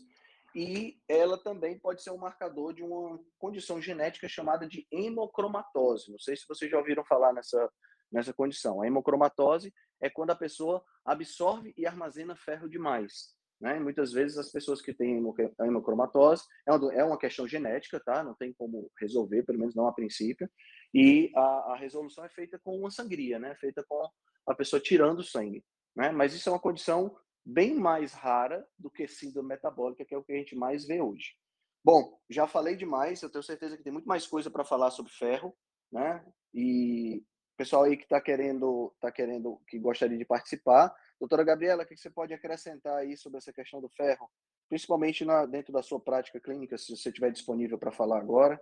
e 0.55 0.97
ela 1.07 1.37
também 1.37 1.77
pode 1.77 2.01
ser 2.01 2.09
um 2.11 2.17
marcador 2.17 2.73
de 2.73 2.81
uma 2.81 3.19
condição 3.37 3.81
genética 3.81 4.27
chamada 4.27 4.67
de 4.67 4.87
hemocromatose. 4.91 6.11
Não 6.11 6.17
sei 6.17 6.35
se 6.35 6.45
vocês 6.47 6.71
já 6.71 6.77
ouviram 6.77 7.05
falar 7.05 7.31
nessa, 7.31 7.71
nessa 8.11 8.33
condição. 8.33 8.81
A 8.81 8.87
hemocromatose 8.87 9.71
é 10.01 10.09
quando 10.09 10.31
a 10.31 10.35
pessoa 10.35 10.83
absorve 11.05 11.73
e 11.77 11.85
armazena 11.85 12.35
ferro 12.35 12.67
demais. 12.67 13.35
Né? 13.59 13.79
Muitas 13.79 14.11
vezes 14.11 14.37
as 14.37 14.51
pessoas 14.51 14.81
que 14.81 14.93
têm 14.93 15.21
hemocromatose 15.59 16.43
é 16.65 16.71
uma, 16.71 16.93
é 16.93 17.03
uma 17.03 17.19
questão 17.19 17.47
genética, 17.47 17.99
tá? 17.99 18.23
Não 18.23 18.35
tem 18.35 18.53
como 18.53 18.91
resolver, 18.99 19.43
pelo 19.43 19.59
menos 19.59 19.75
não 19.75 19.87
a 19.87 19.93
princípio. 19.93 20.49
E 20.93 21.31
a, 21.35 21.73
a 21.73 21.75
resolução 21.75 22.23
é 22.23 22.29
feita 22.29 22.59
com 22.59 22.77
uma 22.77 22.91
sangria, 22.91 23.39
né? 23.39 23.55
Feita 23.55 23.83
com 23.87 24.09
a 24.47 24.55
pessoa 24.55 24.79
tirando 24.79 25.23
sangue. 25.23 25.63
Né? 25.97 26.11
Mas 26.11 26.35
isso 26.35 26.47
é 26.47 26.51
uma 26.51 26.59
condição 26.59 27.17
bem 27.43 27.73
mais 27.73 28.13
rara 28.13 28.65
do 28.77 28.89
que 28.89 29.07
síndrome 29.07 29.49
metabólica, 29.49 30.05
que 30.05 30.13
é 30.13 30.17
o 30.17 30.23
que 30.23 30.31
a 30.31 30.37
gente 30.37 30.55
mais 30.55 30.85
vê 30.85 31.01
hoje. 31.01 31.35
Bom, 31.83 32.21
já 32.29 32.45
falei 32.45 32.75
demais, 32.75 33.21
eu 33.23 33.31
tenho 33.31 33.43
certeza 33.43 33.75
que 33.75 33.83
tem 33.83 33.91
muito 33.91 34.07
mais 34.07 34.27
coisa 34.27 34.51
para 34.51 34.63
falar 34.63 34.91
sobre 34.91 35.11
ferro, 35.11 35.57
né? 35.91 36.23
E 36.53 37.23
pessoal 37.57 37.83
aí 37.83 37.97
que 37.97 38.03
está 38.03 38.21
querendo, 38.21 38.93
tá 38.99 39.11
querendo, 39.11 39.59
que 39.67 39.79
gostaria 39.79 40.17
de 40.17 40.25
participar, 40.25 40.93
doutora 41.19 41.43
Gabriela, 41.43 41.81
o 41.81 41.85
que 41.87 41.97
você 41.97 42.11
pode 42.11 42.31
acrescentar 42.31 42.97
aí 42.97 43.17
sobre 43.17 43.39
essa 43.39 43.51
questão 43.51 43.81
do 43.81 43.89
ferro, 43.89 44.29
principalmente 44.69 45.25
na, 45.25 45.47
dentro 45.47 45.73
da 45.73 45.81
sua 45.81 45.99
prática 45.99 46.39
clínica, 46.39 46.77
se 46.77 46.95
você 46.95 47.09
estiver 47.09 47.31
disponível 47.31 47.79
para 47.79 47.91
falar 47.91 48.19
agora? 48.19 48.61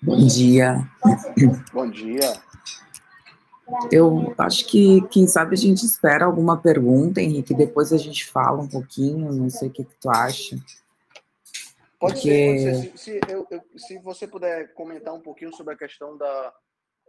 Bom 0.00 0.16
dia. 0.26 0.88
Bom 1.72 1.90
dia. 1.90 2.40
Eu 3.90 4.32
acho 4.38 4.66
que, 4.66 5.02
quem 5.08 5.26
sabe, 5.26 5.54
a 5.54 5.58
gente 5.58 5.84
espera 5.84 6.24
alguma 6.24 6.56
pergunta, 6.56 7.20
Henrique, 7.20 7.52
depois 7.52 7.92
a 7.92 7.96
gente 7.98 8.24
fala 8.26 8.62
um 8.62 8.68
pouquinho, 8.68 9.32
não 9.32 9.50
sei 9.50 9.68
o 9.68 9.72
que, 9.72 9.84
que 9.84 9.94
tu 9.96 10.08
acha. 10.08 10.56
Pode 11.98 12.14
Porque... 12.14 12.58
ser, 12.58 12.72
pode 12.72 12.82
ser. 12.84 12.98
Se, 12.98 12.98
se, 12.98 13.20
eu, 13.28 13.46
eu, 13.50 13.60
se, 13.76 13.98
você 13.98 14.26
puder 14.26 14.72
comentar 14.72 15.12
um 15.12 15.20
pouquinho 15.20 15.54
sobre 15.54 15.74
a 15.74 15.76
questão 15.76 16.16
da. 16.16 16.54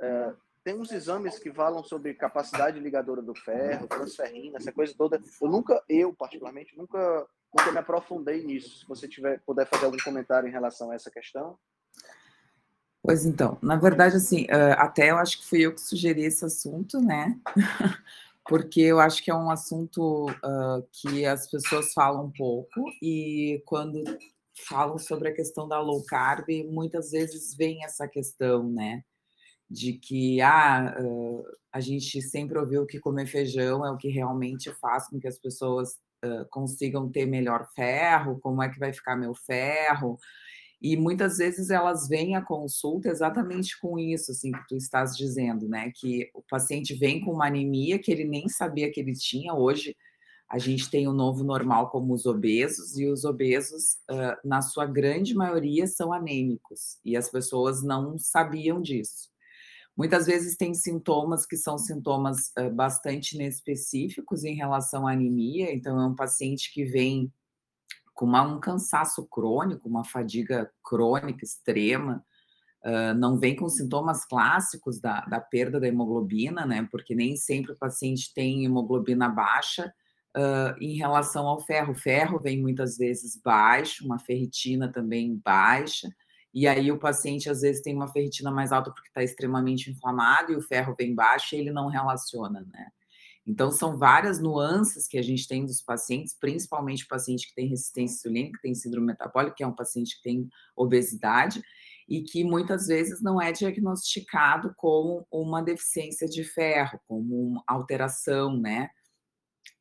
É, 0.02 0.34
tem 0.63 0.73
uns 0.73 0.91
exames 0.91 1.38
que 1.38 1.54
falam 1.54 1.84
sobre 1.84 2.15
capacidade 2.15 2.80
ligadora 2.80 3.21
do 3.21 3.36
ferro, 3.36 3.88
transferrina, 3.88 4.58
essa 4.58 4.71
coisa 4.71 4.93
toda. 4.97 5.21
Eu 5.41 5.47
nunca, 5.47 5.82
eu 5.88 6.12
particularmente, 6.13 6.75
nunca, 6.75 7.28
nunca 7.56 7.71
me 7.71 7.78
aprofundei 7.78 8.43
nisso. 8.43 8.80
Se 8.80 8.88
você 8.88 9.08
tiver, 9.08 9.39
puder 9.45 9.67
fazer 9.67 9.86
algum 9.86 9.97
comentário 10.04 10.49
em 10.49 10.52
relação 10.52 10.89
a 10.89 10.95
essa 10.95 11.12
questão. 11.12 11.58
Pois 13.01 13.25
então, 13.25 13.57
na 13.62 13.75
verdade, 13.77 14.17
assim, 14.17 14.45
até 14.77 15.12
eu 15.12 15.17
acho 15.17 15.39
que 15.39 15.45
fui 15.47 15.62
eu 15.62 15.73
que 15.73 15.81
sugeri 15.81 16.23
esse 16.23 16.43
assunto, 16.43 16.99
né? 16.99 17.39
Porque 18.45 18.81
eu 18.81 18.99
acho 18.99 19.23
que 19.23 19.31
é 19.31 19.35
um 19.35 19.49
assunto 19.49 20.25
uh, 20.29 20.88
que 20.91 21.25
as 21.25 21.49
pessoas 21.49 21.93
falam 21.93 22.31
pouco 22.31 22.83
e 23.01 23.62
quando 23.65 24.03
falam 24.67 24.97
sobre 24.97 25.29
a 25.29 25.33
questão 25.33 25.67
da 25.67 25.79
low 25.79 26.03
carb, 26.03 26.47
muitas 26.69 27.12
vezes 27.12 27.55
vem 27.55 27.83
essa 27.85 28.07
questão, 28.07 28.67
né? 28.67 29.03
De 29.69 29.93
que 29.93 30.41
ah, 30.41 30.95
uh, 30.99 31.43
a 31.71 31.79
gente 31.79 32.21
sempre 32.21 32.57
ouviu 32.57 32.85
que 32.85 32.99
comer 32.99 33.27
feijão 33.27 33.85
é 33.85 33.91
o 33.91 33.97
que 33.97 34.09
realmente 34.09 34.71
faz 34.73 35.07
com 35.07 35.19
que 35.19 35.27
as 35.27 35.38
pessoas 35.38 35.91
uh, 36.25 36.45
consigam 36.49 37.09
ter 37.09 37.25
melhor 37.27 37.67
ferro, 37.75 38.39
como 38.41 38.63
é 38.63 38.69
que 38.69 38.79
vai 38.79 38.91
ficar 38.91 39.15
meu 39.15 39.35
ferro. 39.35 40.17
E 40.82 40.96
muitas 40.96 41.38
vezes 41.38 41.70
elas 41.70 42.08
vêm 42.08 42.36
à 42.36 42.42
consulta 42.42 43.10
exatamente 43.10 43.78
com 43.80 44.00
isso, 44.00 44.32
assim, 44.32 44.52
que 44.52 44.68
tu 44.68 44.76
estás 44.76 45.15
dizendo, 45.15 45.68
né? 45.68 45.92
Que 45.94 46.30
o 46.34 46.42
paciente 46.50 46.94
vem 46.94 47.20
com 47.20 47.34
uma 47.34 47.48
anemia 47.48 48.00
que 48.00 48.12
ele 48.12 48.24
nem 48.24 48.48
sabia 48.48 48.89
que 48.92 49.00
ele 49.00 49.13
tinha. 49.13 49.54
Hoje 49.54 49.96
a 50.50 50.58
gente 50.58 50.89
tem 50.89 51.08
o 51.08 51.13
novo 51.13 51.44
normal 51.44 51.92
como 51.92 52.13
os 52.13 52.26
obesos, 52.26 52.98
e 52.98 53.06
os 53.06 53.24
obesos, 53.24 53.98
uh, 54.10 54.36
na 54.44 54.62
sua 54.62 54.86
grande 54.86 55.36
maioria, 55.36 55.86
são 55.86 56.12
anêmicos, 56.12 56.98
e 57.06 57.15
as 57.15 57.30
pessoas 57.30 57.84
não 57.84 58.18
sabiam 58.18 58.82
disso. 58.82 59.30
Muitas 59.96 60.26
vezes 60.26 60.58
tem 60.58 60.74
sintomas 60.74 61.46
que 61.46 61.56
são 61.56 61.78
sintomas 61.78 62.52
uh, 62.58 62.74
bastante 62.74 63.36
inespecíficos 63.36 64.44
em 64.44 64.56
relação 64.56 65.06
à 65.06 65.12
anemia, 65.12 65.72
então 65.72 66.00
é 66.02 66.08
um 66.08 66.15
paciente 66.15 66.74
que 66.74 66.84
vem 66.84 67.32
com 68.19 68.25
uma, 68.25 68.41
um 68.43 68.60
cansaço 68.60 69.25
crônico, 69.29 69.88
uma 69.88 70.03
fadiga 70.03 70.69
crônica 70.84 71.45
extrema, 71.45 72.21
uh, 72.84 73.13
não 73.17 73.39
vem 73.39 73.55
com 73.55 73.69
sintomas 73.69 74.25
clássicos 74.25 74.99
da, 74.99 75.21
da, 75.21 75.39
perda 75.39 75.79
da 75.79 75.88
hemoglobina, 75.88 76.65
né? 76.65 76.86
Porque 76.91 77.15
nem 77.15 77.38
sempre 77.38 77.71
o 77.71 77.77
paciente 77.77 78.34
tem 78.34 78.65
hemoglobina 78.65 79.29
baixa 79.29 79.93
uh, 80.36 80.77
em 80.84 80.97
relação 80.97 81.47
ao 81.47 81.62
ferro. 81.62 81.93
O 81.93 81.95
ferro 81.95 82.41
vem 82.41 82.62
muitas 82.62 82.97
vezes 82.97 83.39
baixo, 83.41 84.03
uma 84.03 84.19
ferritina 84.19 84.91
também 84.91 85.41
baixa, 85.41 86.13
e 86.53 86.67
aí 86.67 86.91
o 86.91 86.99
paciente 86.99 87.49
às 87.49 87.62
vezes 87.62 87.82
tem 87.82 87.95
uma 87.95 88.10
ferritina 88.10 88.51
mais 88.51 88.73
alta 88.73 88.91
porque 88.91 89.08
está 89.08 89.23
extremamente 89.23 89.89
inflamado 89.89 90.51
e 90.51 90.58
o 90.58 90.62
ferro 90.62 90.93
vem 90.99 91.15
baixo 91.15 91.55
e 91.55 91.60
ele 91.60 91.71
não 91.71 91.88
relaciona, 91.88 92.67
né? 92.69 92.89
Então, 93.49 93.71
são 93.71 93.97
várias 93.97 94.39
nuances 94.39 95.07
que 95.07 95.17
a 95.17 95.23
gente 95.23 95.47
tem 95.47 95.65
dos 95.65 95.81
pacientes, 95.81 96.38
principalmente 96.39 97.03
o 97.03 97.07
paciente 97.07 97.47
que 97.47 97.55
tem 97.55 97.67
resistência 97.67 98.13
insulínica, 98.13 98.57
que 98.57 98.62
tem 98.62 98.75
síndrome 98.75 99.07
metabólica, 99.07 99.55
que 99.55 99.63
é 99.63 99.67
um 99.67 99.75
paciente 99.75 100.17
que 100.17 100.21
tem 100.21 100.47
obesidade, 100.75 101.59
e 102.07 102.21
que 102.21 102.43
muitas 102.43 102.85
vezes 102.85 103.23
não 103.23 103.41
é 103.41 103.51
diagnosticado 103.51 104.71
como 104.77 105.25
uma 105.31 105.63
deficiência 105.63 106.27
de 106.27 106.43
ferro, 106.43 106.99
como 107.07 107.49
uma 107.49 107.63
alteração, 107.65 108.55
né, 108.55 108.91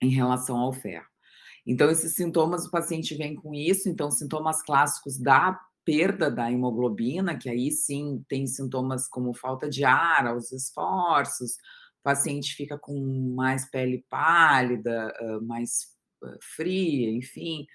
em 0.01 0.09
relação 0.09 0.57
ao 0.57 0.73
ferro. 0.73 1.07
Então, 1.67 1.91
esses 1.91 2.15
sintomas, 2.15 2.65
o 2.65 2.71
paciente 2.71 3.15
vem 3.15 3.35
com 3.35 3.53
isso, 3.55 3.87
então, 3.91 4.11
sintomas 4.11 4.63
clássicos 4.63 5.19
da 5.19 5.61
perda 5.85 6.31
da 6.31 6.51
hemoglobina, 6.51 7.37
que 7.37 7.51
aí 7.51 7.71
sim 7.71 8.25
tem 8.31 8.47
sintomas 8.47 9.07
como 9.07 9.35
falta 9.35 9.69
de 9.69 9.85
ar 9.85 10.27
aos 10.27 10.53
esforços, 10.53 11.57
paciente 12.03 12.55
fica 12.55 12.79
com 12.79 12.99
mais 13.35 13.71
pele 13.71 14.05
pálida, 14.09 15.13
mais 15.43 15.97
fria, 16.57 17.11
enfim, 17.11 17.67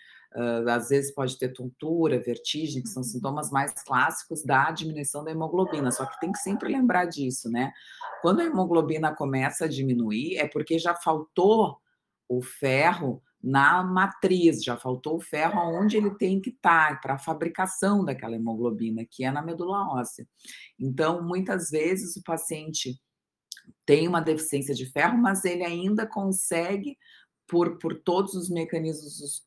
às 0.67 0.89
vezes 0.89 1.13
pode 1.13 1.37
ter 1.37 1.53
tontura, 1.53 2.19
vertigem, 2.19 2.81
que 2.81 2.89
são 2.89 3.03
sintomas 3.03 3.51
mais 3.51 3.71
clássicos 3.83 4.43
da 4.43 4.71
diminuição 4.71 5.23
da 5.23 5.31
hemoglobina. 5.31 5.91
Só 5.91 6.05
que 6.05 6.19
tem 6.19 6.31
que 6.31 6.39
sempre 6.39 6.71
lembrar 6.71 7.05
disso, 7.05 7.49
né? 7.49 7.71
Quando 8.21 8.41
a 8.41 8.45
hemoglobina 8.45 9.15
começa 9.15 9.65
a 9.65 9.67
diminuir, 9.67 10.37
é 10.37 10.47
porque 10.47 10.79
já 10.79 10.95
faltou 10.95 11.77
o 12.27 12.41
ferro 12.41 13.21
na 13.41 13.83
matriz, 13.83 14.63
já 14.63 14.77
faltou 14.77 15.17
o 15.17 15.21
ferro 15.21 15.59
onde 15.59 15.97
ele 15.97 16.15
tem 16.15 16.39
que 16.41 16.49
estar 16.49 16.99
para 17.01 17.15
a 17.15 17.19
fabricação 17.19 18.03
daquela 18.03 18.35
hemoglobina, 18.35 19.05
que 19.05 19.23
é 19.23 19.31
na 19.31 19.41
medula 19.41 19.85
óssea. 19.93 20.25
Então, 20.79 21.21
muitas 21.21 21.69
vezes 21.69 22.15
o 22.15 22.23
paciente 22.23 22.99
tem 23.85 24.07
uma 24.07 24.21
deficiência 24.21 24.73
de 24.73 24.85
ferro, 24.85 25.17
mas 25.17 25.43
ele 25.45 25.63
ainda 25.63 26.05
consegue, 26.07 26.97
por, 27.47 27.77
por 27.77 27.95
todos 27.95 28.33
os 28.33 28.49
mecanismos 28.49 29.45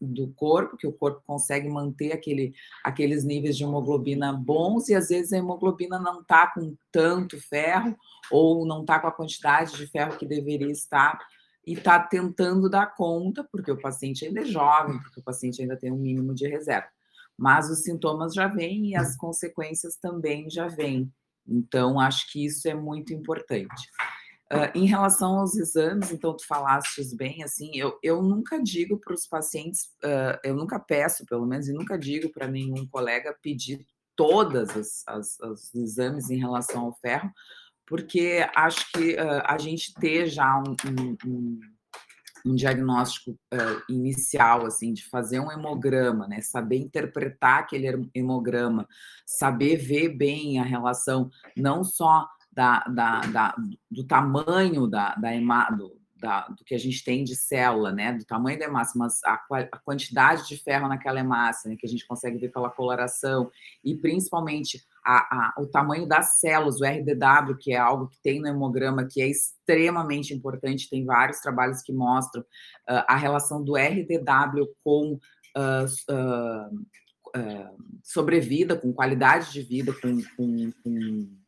do 0.00 0.28
corpo, 0.34 0.76
que 0.76 0.86
o 0.86 0.92
corpo 0.92 1.22
consegue 1.26 1.68
manter 1.68 2.12
aquele, 2.12 2.54
aqueles 2.84 3.24
níveis 3.24 3.56
de 3.56 3.64
hemoglobina 3.64 4.32
bons, 4.32 4.88
e 4.88 4.94
às 4.94 5.08
vezes 5.08 5.32
a 5.32 5.38
hemoglobina 5.38 5.98
não 5.98 6.20
está 6.20 6.48
com 6.48 6.76
tanto 6.90 7.40
ferro, 7.40 7.96
ou 8.30 8.66
não 8.66 8.80
está 8.80 8.98
com 8.98 9.06
a 9.06 9.12
quantidade 9.12 9.76
de 9.76 9.86
ferro 9.86 10.18
que 10.18 10.26
deveria 10.26 10.70
estar, 10.70 11.18
e 11.66 11.74
está 11.74 12.00
tentando 12.00 12.68
dar 12.68 12.94
conta, 12.94 13.44
porque 13.44 13.70
o 13.70 13.80
paciente 13.80 14.24
ainda 14.24 14.40
é 14.40 14.44
jovem, 14.46 14.98
porque 15.02 15.20
o 15.20 15.22
paciente 15.22 15.60
ainda 15.60 15.76
tem 15.76 15.92
um 15.92 15.98
mínimo 15.98 16.34
de 16.34 16.48
reserva. 16.48 16.88
Mas 17.36 17.70
os 17.70 17.82
sintomas 17.82 18.34
já 18.34 18.48
vêm 18.48 18.86
e 18.86 18.96
as 18.96 19.16
consequências 19.16 19.94
também 19.96 20.48
já 20.50 20.66
vêm. 20.66 21.12
Então, 21.48 21.98
acho 21.98 22.30
que 22.30 22.44
isso 22.44 22.68
é 22.68 22.74
muito 22.74 23.12
importante. 23.12 23.88
Uh, 24.50 24.70
em 24.74 24.86
relação 24.86 25.38
aos 25.38 25.54
exames, 25.56 26.10
então 26.10 26.34
tu 26.34 26.46
falastes 26.46 27.12
bem, 27.12 27.42
assim, 27.42 27.70
eu, 27.74 27.98
eu 28.02 28.22
nunca 28.22 28.62
digo 28.62 28.98
para 28.98 29.12
os 29.12 29.26
pacientes, 29.26 29.90
uh, 30.02 30.38
eu 30.42 30.54
nunca 30.54 30.78
peço, 30.78 31.26
pelo 31.26 31.46
menos, 31.46 31.68
e 31.68 31.72
nunca 31.72 31.98
digo 31.98 32.30
para 32.32 32.48
nenhum 32.48 32.86
colega 32.86 33.36
pedir 33.42 33.86
todas 34.16 34.70
as, 34.70 35.02
as, 35.06 35.38
os 35.40 35.74
exames 35.74 36.30
em 36.30 36.38
relação 36.38 36.86
ao 36.86 36.94
ferro, 36.94 37.30
porque 37.86 38.46
acho 38.54 38.90
que 38.92 39.14
uh, 39.14 39.42
a 39.44 39.58
gente 39.58 39.92
ter 39.94 40.26
já 40.26 40.58
um, 40.58 40.74
um, 40.88 41.16
um 41.26 41.60
um 42.44 42.54
diagnóstico 42.54 43.32
uh, 43.32 43.82
inicial, 43.92 44.66
assim, 44.66 44.92
de 44.92 45.04
fazer 45.04 45.40
um 45.40 45.50
hemograma, 45.50 46.26
né? 46.26 46.40
Saber 46.40 46.76
interpretar 46.76 47.60
aquele 47.60 48.10
hemograma, 48.14 48.86
saber 49.26 49.76
ver 49.76 50.10
bem 50.10 50.58
a 50.58 50.64
relação, 50.64 51.30
não 51.56 51.84
só 51.84 52.28
da, 52.52 52.80
da, 52.88 53.20
da 53.20 53.56
do 53.90 54.04
tamanho 54.04 54.86
da, 54.86 55.14
da, 55.14 55.30
da, 56.20 56.48
do 56.48 56.64
que 56.64 56.74
a 56.74 56.78
gente 56.78 57.04
tem 57.04 57.22
de 57.22 57.36
célula, 57.36 57.92
né? 57.92 58.12
Do 58.12 58.24
tamanho 58.24 58.58
da 58.58 58.64
hemácia, 58.64 58.98
mas 58.98 59.22
a, 59.24 59.40
a 59.72 59.78
quantidade 59.78 60.46
de 60.48 60.56
ferro 60.56 60.88
naquela 60.88 61.20
hemácia, 61.20 61.70
né? 61.70 61.76
Que 61.78 61.86
a 61.86 61.88
gente 61.88 62.06
consegue 62.06 62.38
ver 62.38 62.50
pela 62.50 62.70
coloração, 62.70 63.50
e 63.84 63.94
principalmente 63.94 64.84
a, 65.08 65.16
a, 65.16 65.54
o 65.56 65.66
tamanho 65.66 66.06
das 66.06 66.38
células, 66.38 66.82
o 66.82 66.84
RDW, 66.84 67.56
que 67.58 67.72
é 67.72 67.78
algo 67.78 68.08
que 68.08 68.20
tem 68.20 68.40
no 68.40 68.46
hemograma, 68.46 69.08
que 69.10 69.22
é 69.22 69.26
extremamente 69.26 70.34
importante, 70.34 70.90
tem 70.90 71.02
vários 71.06 71.40
trabalhos 71.40 71.80
que 71.80 71.94
mostram 71.94 72.42
uh, 72.42 73.04
a 73.08 73.16
relação 73.16 73.64
do 73.64 73.74
RDW 73.74 74.66
com 74.84 75.14
uh, 75.56 76.12
uh, 76.12 77.78
sobrevida, 78.04 78.76
com 78.76 78.92
qualidade 78.92 79.50
de 79.50 79.62
vida, 79.62 79.94
com, 79.94 80.20
com, 80.36 80.72
com, 80.84 81.38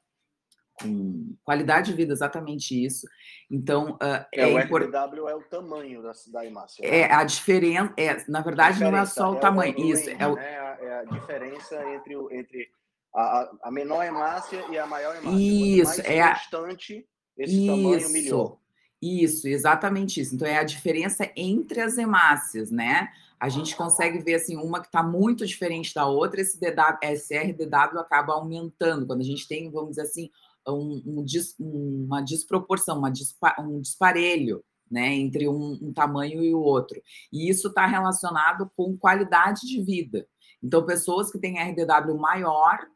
com, 0.80 1.36
qualidade 1.44 1.90
de 1.90 1.96
vida, 1.98 2.14
exatamente 2.14 2.82
isso. 2.82 3.06
Então, 3.50 3.98
é, 4.00 4.26
é, 4.32 4.46
o 4.46 4.56
RDW 4.56 5.28
é 5.28 5.34
o 5.34 5.42
tamanho 5.42 6.02
da, 6.02 6.12
da 6.32 6.46
hemácia. 6.46 6.82
É 6.82 7.08
né? 7.08 7.14
a 7.14 7.24
diferença, 7.24 7.92
é, 7.98 8.24
na 8.26 8.40
verdade, 8.40 8.80
não 8.80 8.96
é 8.96 9.04
só 9.04 9.32
o 9.32 9.36
é 9.36 9.40
tamanho, 9.40 9.76
o 9.76 9.84
isso. 9.84 10.08
é, 10.08 10.26
o... 10.26 10.34
Né? 10.34 10.78
é 10.80 11.00
a 11.00 11.04
diferença 11.04 11.76
entre, 11.92 12.14
entre 12.30 12.79
a, 13.14 13.50
a 13.64 13.70
menor 13.70 14.04
hemácia 14.04 14.64
e 14.70 14.78
a 14.78 14.86
maior 14.86 15.16
hemácia. 15.16 15.38
Isso, 15.38 16.00
é 16.02 16.20
a... 16.20 16.32
esse 17.36 17.56
isso, 17.56 17.66
tamanho 17.66 18.10
milhou. 18.10 18.60
Isso, 19.02 19.48
exatamente 19.48 20.20
isso. 20.20 20.34
Então 20.34 20.46
é 20.46 20.58
a 20.58 20.64
diferença 20.64 21.30
entre 21.34 21.80
as 21.80 21.96
hemácias, 21.96 22.70
né? 22.70 23.08
A 23.38 23.48
gente 23.48 23.74
consegue 23.74 24.18
ver 24.18 24.34
assim 24.34 24.56
uma 24.56 24.80
que 24.80 24.88
está 24.88 25.02
muito 25.02 25.46
diferente 25.46 25.94
da 25.94 26.06
outra, 26.06 26.42
esse, 26.42 26.60
DW, 26.60 26.98
esse 27.02 27.34
RDW 27.34 27.98
acaba 27.98 28.34
aumentando 28.34 29.06
quando 29.06 29.20
a 29.20 29.24
gente 29.24 29.48
tem, 29.48 29.70
vamos 29.70 29.90
dizer 29.90 30.02
assim, 30.02 30.30
um, 30.68 31.02
um, 31.06 32.04
uma 32.04 32.20
desproporção, 32.20 32.98
uma 32.98 33.10
dispa, 33.10 33.56
um 33.58 33.80
disparelho 33.80 34.62
né, 34.90 35.14
entre 35.14 35.48
um, 35.48 35.78
um, 35.80 35.92
tamanho 35.92 36.42
e 36.42 36.54
o 36.54 36.60
outro. 36.60 37.00
E 37.32 37.48
isso 37.48 37.68
está 37.68 37.86
relacionado 37.86 38.70
com 38.76 38.96
qualidade 38.96 39.62
de 39.66 39.80
vida. 39.82 40.26
Então, 40.62 40.84
pessoas 40.84 41.30
que 41.30 41.38
têm 41.38 41.58
RDW 41.58 42.18
maior 42.18 42.86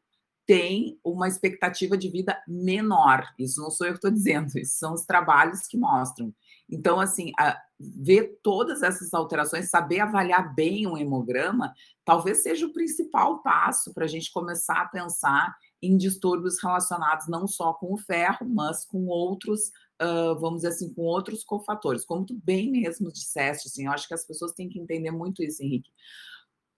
têm 0.46 0.98
uma 1.02 1.26
expectativa 1.26 1.96
de 1.96 2.08
vida 2.08 2.42
menor. 2.46 3.24
Isso 3.38 3.60
não 3.60 3.70
sou 3.70 3.86
eu 3.86 3.92
que 3.94 3.98
estou 3.98 4.10
dizendo, 4.10 4.58
isso 4.58 4.76
são 4.76 4.94
os 4.94 5.04
trabalhos 5.04 5.66
que 5.66 5.78
mostram. 5.78 6.34
Então, 6.68 6.98
assim, 7.00 7.32
ver 7.78 8.38
todas 8.42 8.82
essas 8.82 9.12
alterações, 9.12 9.70
saber 9.70 10.00
avaliar 10.00 10.54
bem 10.54 10.86
um 10.86 10.96
hemograma, 10.96 11.74
talvez 12.04 12.42
seja 12.42 12.66
o 12.66 12.72
principal 12.72 13.42
passo 13.42 13.92
para 13.92 14.04
a 14.04 14.08
gente 14.08 14.32
começar 14.32 14.82
a 14.82 14.88
pensar 14.88 15.54
em 15.82 15.96
distúrbios 15.96 16.62
relacionados 16.62 17.28
não 17.28 17.46
só 17.46 17.74
com 17.74 17.92
o 17.92 17.98
ferro, 17.98 18.48
mas 18.48 18.86
com 18.86 19.06
outros, 19.06 19.68
uh, 20.00 20.38
vamos 20.40 20.62
dizer 20.62 20.68
assim, 20.68 20.92
com 20.94 21.02
outros 21.02 21.44
cofatores. 21.44 22.04
Como 22.04 22.24
tu 22.24 22.34
bem 22.42 22.70
mesmo 22.70 23.12
disseste, 23.12 23.68
assim, 23.68 23.86
eu 23.86 23.92
acho 23.92 24.08
que 24.08 24.14
as 24.14 24.26
pessoas 24.26 24.52
têm 24.52 24.68
que 24.68 24.78
entender 24.78 25.10
muito 25.10 25.42
isso, 25.42 25.62
Henrique. 25.62 25.90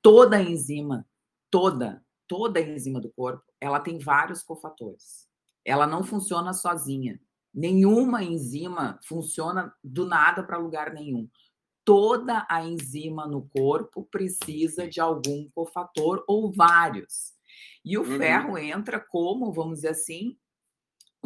Toda 0.02 0.42
enzima, 0.42 1.06
toda, 1.50 2.04
toda 2.28 2.60
enzima 2.60 3.00
do 3.00 3.10
corpo, 3.10 3.44
ela 3.60 3.80
tem 3.80 3.98
vários 3.98 4.42
cofatores. 4.42 5.26
Ela 5.64 5.86
não 5.86 6.04
funciona 6.04 6.52
sozinha. 6.52 7.20
Nenhuma 7.52 8.22
enzima 8.22 9.00
funciona 9.02 9.74
do 9.82 10.06
nada 10.06 10.42
para 10.42 10.58
lugar 10.58 10.92
nenhum. 10.92 11.28
Toda 11.84 12.46
a 12.50 12.64
enzima 12.64 13.26
no 13.26 13.48
corpo 13.48 14.04
precisa 14.04 14.88
de 14.88 15.00
algum 15.00 15.48
cofator 15.54 16.24
ou 16.26 16.52
vários. 16.52 17.32
E 17.84 17.96
o 17.96 18.02
uhum. 18.02 18.18
ferro 18.18 18.58
entra 18.58 19.00
como, 19.00 19.52
vamos 19.52 19.76
dizer 19.76 19.88
assim, 19.88 20.36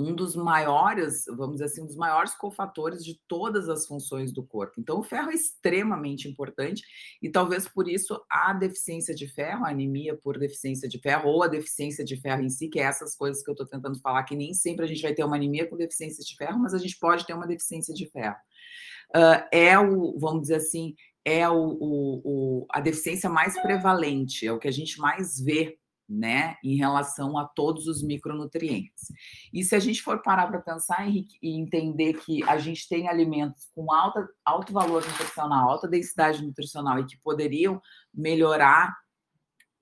um 0.01 0.15
dos 0.15 0.35
maiores, 0.35 1.25
vamos 1.29 1.57
dizer 1.57 1.67
assim, 1.67 1.83
um 1.83 1.87
dos 1.87 1.97
maiores 1.97 2.35
cofatores 2.35 3.05
de 3.05 3.21
todas 3.29 3.69
as 3.69 3.87
funções 3.87 4.33
do 4.33 4.43
corpo. 4.43 4.75
Então, 4.79 4.99
o 4.99 5.03
ferro 5.03 5.31
é 5.31 5.35
extremamente 5.35 6.29
importante 6.29 6.83
e 7.23 7.29
talvez 7.29 7.69
por 7.69 7.89
isso 7.89 8.21
a 8.31 8.53
deficiência 8.53 9.15
de 9.15 9.29
ferro, 9.29 9.65
a 9.65 9.71
anemia 9.71 10.17
por 10.17 10.39
deficiência 10.39 10.89
de 10.89 10.99
ferro 10.99 11.29
ou 11.29 11.43
a 11.43 11.49
deficiência 11.49 12.05
de 12.05 12.17
ferro 12.17 12.43
em 12.43 12.49
si, 12.49 12.69
que 12.69 12.81
é 12.81 12.85
essas 12.85 13.15
coisas 13.15 13.43
que 13.43 13.51
eu 13.51 13.55
estou 13.55 13.67
tentando 13.67 14.01
falar, 14.01 14.25
que 14.25 14.37
nem 14.37 14.55
sempre 14.55 14.85
a 14.85 14.89
gente 14.89 15.03
vai 15.03 15.13
ter 15.13 15.25
uma 15.25 15.37
anemia 15.37 15.69
com 15.69 15.77
deficiência 15.77 16.25
de 16.25 16.37
ferro, 16.37 16.59
mas 16.59 16.75
a 16.75 16.79
gente 16.79 16.99
pode 16.99 17.27
ter 17.27 17.35
uma 17.35 17.47
deficiência 17.47 17.95
de 17.95 18.07
ferro. 18.11 18.37
Uh, 19.15 19.43
é 19.51 19.79
o, 19.79 20.17
vamos 20.19 20.43
dizer 20.43 20.57
assim, 20.57 20.95
é 21.25 21.49
o, 21.49 21.55
o, 21.55 22.21
o, 22.25 22.67
a 22.71 22.81
deficiência 22.81 23.29
mais 23.29 23.61
prevalente, 23.61 24.47
é 24.47 24.53
o 24.53 24.59
que 24.59 24.69
a 24.69 24.73
gente 24.73 24.99
mais 24.99 25.41
vê 25.41 25.80
né, 26.11 26.57
em 26.64 26.77
relação 26.77 27.38
a 27.38 27.44
todos 27.44 27.87
os 27.87 28.03
micronutrientes. 28.03 29.12
E 29.53 29.62
se 29.62 29.77
a 29.77 29.79
gente 29.79 30.03
for 30.03 30.20
parar 30.20 30.49
para 30.49 30.61
pensar, 30.61 31.07
Henrique, 31.07 31.37
e 31.40 31.57
entender 31.57 32.14
que 32.14 32.42
a 32.42 32.59
gente 32.59 32.88
tem 32.88 33.09
alimentos 33.09 33.68
com 33.73 33.92
alta, 33.92 34.29
alto 34.44 34.73
valor 34.73 35.07
nutricional, 35.07 35.70
alta 35.70 35.87
densidade 35.87 36.44
nutricional 36.44 36.99
e 36.99 37.07
que 37.07 37.16
poderiam 37.18 37.81
melhorar 38.12 38.92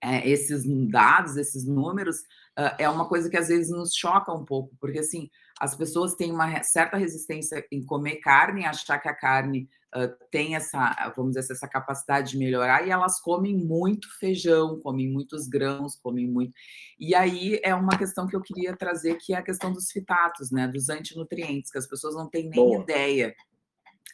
é, 0.02 0.28
esses 0.28 0.64
dados, 0.88 1.36
esses 1.36 1.66
números, 1.66 2.18
uh, 2.58 2.76
é 2.78 2.88
uma 2.88 3.08
coisa 3.08 3.28
que 3.28 3.36
às 3.36 3.48
vezes 3.48 3.70
nos 3.70 3.94
choca 3.94 4.32
um 4.32 4.44
pouco, 4.44 4.76
porque 4.78 4.98
assim, 4.98 5.28
as 5.60 5.74
pessoas 5.74 6.14
têm 6.14 6.32
uma 6.32 6.62
certa 6.62 6.96
resistência 6.96 7.64
em 7.70 7.84
comer 7.84 8.16
carne, 8.16 8.64
achar 8.64 8.98
que 8.98 9.08
a 9.08 9.14
carne 9.14 9.68
uh, 9.94 10.08
tem 10.30 10.54
essa, 10.54 11.12
vamos 11.16 11.34
dizer, 11.34 11.52
essa 11.52 11.68
capacidade 11.68 12.32
de 12.32 12.38
melhorar, 12.38 12.86
e 12.86 12.90
elas 12.90 13.20
comem 13.20 13.56
muito 13.56 14.08
feijão, 14.18 14.78
comem 14.80 15.10
muitos 15.10 15.48
grãos, 15.48 15.96
comem 15.96 16.26
muito. 16.26 16.52
E 16.98 17.14
aí 17.14 17.60
é 17.62 17.74
uma 17.74 17.96
questão 17.96 18.26
que 18.26 18.36
eu 18.36 18.40
queria 18.40 18.76
trazer, 18.76 19.16
que 19.16 19.32
é 19.32 19.36
a 19.36 19.42
questão 19.42 19.72
dos 19.72 19.90
fitatos, 19.90 20.50
né? 20.50 20.68
Dos 20.68 20.88
antinutrientes, 20.88 21.70
que 21.70 21.78
as 21.78 21.86
pessoas 21.86 22.14
não 22.14 22.28
têm 22.28 22.48
nem 22.48 22.60
Boa. 22.60 22.82
ideia 22.82 23.34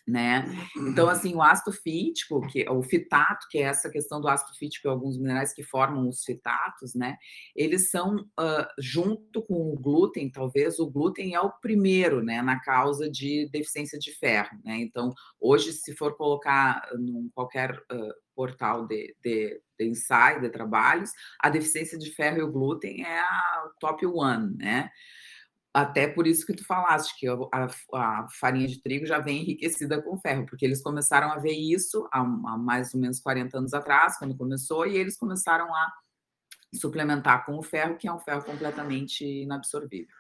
né? 0.06 0.44
Então, 0.76 1.08
assim, 1.08 1.34
o 1.34 1.42
ácido 1.42 1.72
fítico, 1.72 2.46
que 2.46 2.68
o 2.68 2.82
fitato, 2.82 3.46
que 3.48 3.58
é 3.58 3.62
essa 3.62 3.88
questão 3.90 4.20
do 4.20 4.28
ácido 4.28 4.56
fítico 4.56 4.86
e 4.86 4.90
alguns 4.90 5.18
minerais 5.18 5.52
que 5.54 5.62
formam 5.62 6.08
os 6.08 6.22
fitatos, 6.24 6.94
né? 6.94 7.16
Eles 7.56 7.90
são, 7.90 8.16
uh, 8.16 8.66
junto 8.78 9.42
com 9.42 9.72
o 9.72 9.76
glúten, 9.78 10.30
talvez 10.30 10.78
o 10.78 10.90
glúten 10.90 11.34
é 11.34 11.40
o 11.40 11.50
primeiro, 11.50 12.22
né, 12.22 12.42
na 12.42 12.60
causa 12.60 13.10
de 13.10 13.48
deficiência 13.50 13.98
de 13.98 14.12
ferro, 14.12 14.58
né? 14.64 14.76
Então, 14.78 15.12
hoje, 15.40 15.72
se 15.72 15.94
for 15.94 16.16
colocar 16.16 16.86
em 16.98 17.30
qualquer 17.34 17.72
uh, 17.72 18.14
portal 18.34 18.86
de, 18.86 19.16
de, 19.22 19.60
de 19.78 19.86
ensaio, 19.86 20.40
de 20.40 20.50
trabalhos, 20.50 21.10
a 21.40 21.48
deficiência 21.48 21.98
de 21.98 22.10
ferro 22.10 22.38
e 22.38 22.42
o 22.42 22.52
glúten 22.52 23.04
é 23.04 23.20
a 23.20 23.70
top 23.80 24.04
one, 24.06 24.54
né? 24.56 24.90
Até 25.74 26.06
por 26.06 26.24
isso 26.24 26.46
que 26.46 26.54
tu 26.54 26.64
falaste 26.64 27.18
que 27.18 27.26
a, 27.26 27.66
a, 27.94 28.28
farinha 28.38 28.68
de 28.68 28.80
trigo 28.80 29.04
já 29.06 29.18
vem 29.18 29.42
enriquecida 29.42 30.00
com 30.00 30.16
ferro, 30.16 30.46
porque 30.46 30.64
eles 30.64 30.80
começaram 30.80 31.32
a 31.32 31.38
ver 31.38 31.50
isso 31.50 32.08
há, 32.12 32.20
há, 32.20 32.56
mais 32.56 32.94
ou 32.94 33.00
menos 33.00 33.18
40 33.18 33.58
anos 33.58 33.74
atrás, 33.74 34.16
quando 34.16 34.36
começou, 34.36 34.86
e 34.86 34.96
eles 34.96 35.18
começaram 35.18 35.74
a 35.74 35.92
suplementar 36.72 37.44
com 37.44 37.58
o 37.58 37.62
ferro, 37.62 37.96
que 37.96 38.06
é 38.06 38.12
um 38.12 38.20
ferro 38.20 38.44
completamente 38.44 39.24
inabsorvível. 39.24 40.14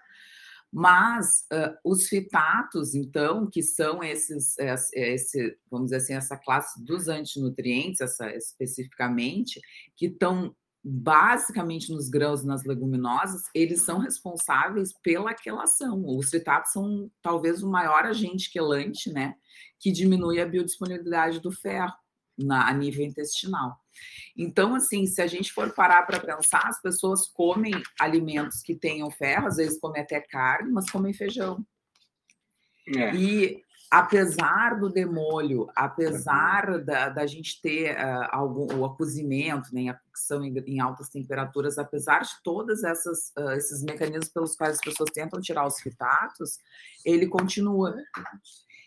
Mas 0.72 1.46
uh, 1.52 1.72
os 1.84 2.08
fitatos, 2.08 2.96
então, 2.96 3.48
que 3.48 3.62
são 3.62 4.02
esses, 4.02 4.58
esse, 4.92 5.56
vamos 5.70 5.86
dizer 5.86 5.96
assim, 5.98 6.14
essa 6.14 6.36
classe 6.36 6.84
dos 6.84 7.06
antinutrientes, 7.06 8.00
essa, 8.00 8.28
especificamente, 8.34 9.60
que 9.94 10.06
estão 10.06 10.52
basicamente 10.84 11.90
nos 11.90 12.10
grãos 12.10 12.42
e 12.42 12.46
nas 12.46 12.64
leguminosas, 12.64 13.44
eles 13.54 13.82
são 13.82 13.98
responsáveis 13.98 14.92
pela 15.02 15.32
quelação. 15.32 16.04
Os 16.06 16.28
citatos 16.28 16.72
são 16.72 17.10
talvez 17.22 17.62
o 17.62 17.70
maior 17.70 18.04
agente 18.04 18.50
quelante, 18.50 19.10
né, 19.10 19.34
que 19.80 19.90
diminui 19.90 20.40
a 20.40 20.46
biodisponibilidade 20.46 21.40
do 21.40 21.50
ferro 21.50 21.94
na, 22.36 22.68
a 22.68 22.72
nível 22.74 23.06
intestinal. 23.06 23.78
Então, 24.36 24.74
assim, 24.74 25.06
se 25.06 25.22
a 25.22 25.26
gente 25.26 25.52
for 25.52 25.72
parar 25.72 26.02
para 26.02 26.20
pensar, 26.20 26.66
as 26.66 26.82
pessoas 26.82 27.28
comem 27.28 27.72
alimentos 27.98 28.60
que 28.60 28.74
tenham 28.74 29.10
ferro, 29.10 29.46
às 29.46 29.56
vezes 29.56 29.80
comem 29.80 30.02
até 30.02 30.20
carne, 30.20 30.70
mas 30.70 30.90
comem 30.90 31.14
feijão. 31.14 31.64
É. 32.88 33.14
E 33.14 33.63
apesar 33.90 34.78
do 34.78 34.88
demolho, 34.88 35.68
apesar 35.74 36.82
da, 36.82 37.08
da 37.08 37.26
gente 37.26 37.60
ter 37.60 37.96
uh, 37.96 38.28
algum 38.30 38.82
o 38.82 38.96
cozimento, 38.96 39.72
né, 39.72 39.88
a 39.88 39.94
cocção 39.94 40.44
em, 40.44 40.56
em, 40.66 40.80
altas 40.80 41.08
temperaturas, 41.08 41.78
apesar 41.78 42.22
de 42.22 42.30
todos 42.42 42.82
uh, 42.82 43.50
esses 43.52 43.82
mecanismos 43.82 44.28
pelos 44.28 44.56
quais 44.56 44.76
as 44.76 44.80
pessoas 44.80 45.10
tentam 45.10 45.40
tirar 45.40 45.66
os 45.66 45.80
fitatos, 45.80 46.58
ele 47.04 47.26
continua. 47.26 47.94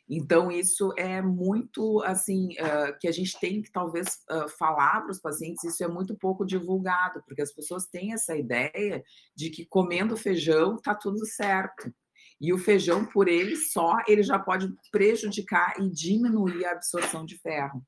Então, 0.09 0.49
isso 0.49 0.93
é 0.97 1.21
muito 1.21 2.01
assim 2.03 2.53
uh, 2.53 2.97
que 2.99 3.07
a 3.07 3.11
gente 3.11 3.37
tem 3.39 3.61
que 3.61 3.71
talvez 3.71 4.23
falar 4.57 5.01
para 5.01 5.11
os 5.11 5.19
pacientes, 5.19 5.63
isso 5.65 5.83
é 5.83 5.87
muito 5.87 6.15
pouco 6.15 6.45
divulgado, 6.45 7.21
porque 7.27 7.41
as 7.41 7.51
pessoas 7.51 7.85
têm 7.85 8.13
essa 8.13 8.35
ideia 8.35 9.03
de 9.35 9.49
que 9.49 9.65
comendo 9.65 10.15
feijão 10.15 10.75
está 10.75 10.95
tudo 10.95 11.25
certo. 11.25 11.91
E 12.39 12.53
o 12.53 12.57
feijão, 12.57 13.05
por 13.05 13.27
ele 13.27 13.55
só, 13.55 13.97
ele 14.07 14.21
já 14.21 14.37
pode 14.37 14.71
prejudicar 14.91 15.75
e 15.79 15.89
diminuir 15.89 16.65
a 16.65 16.71
absorção 16.71 17.25
de 17.25 17.37
ferro. 17.37 17.83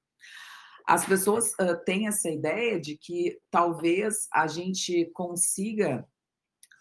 As 0.88 1.05
pessoas 1.05 1.51
uh, 1.53 1.77
têm 1.85 2.07
essa 2.07 2.29
ideia 2.29 2.79
de 2.79 2.97
que 2.97 3.38
talvez 3.51 4.27
a 4.33 4.47
gente 4.47 5.05
consiga 5.13 6.03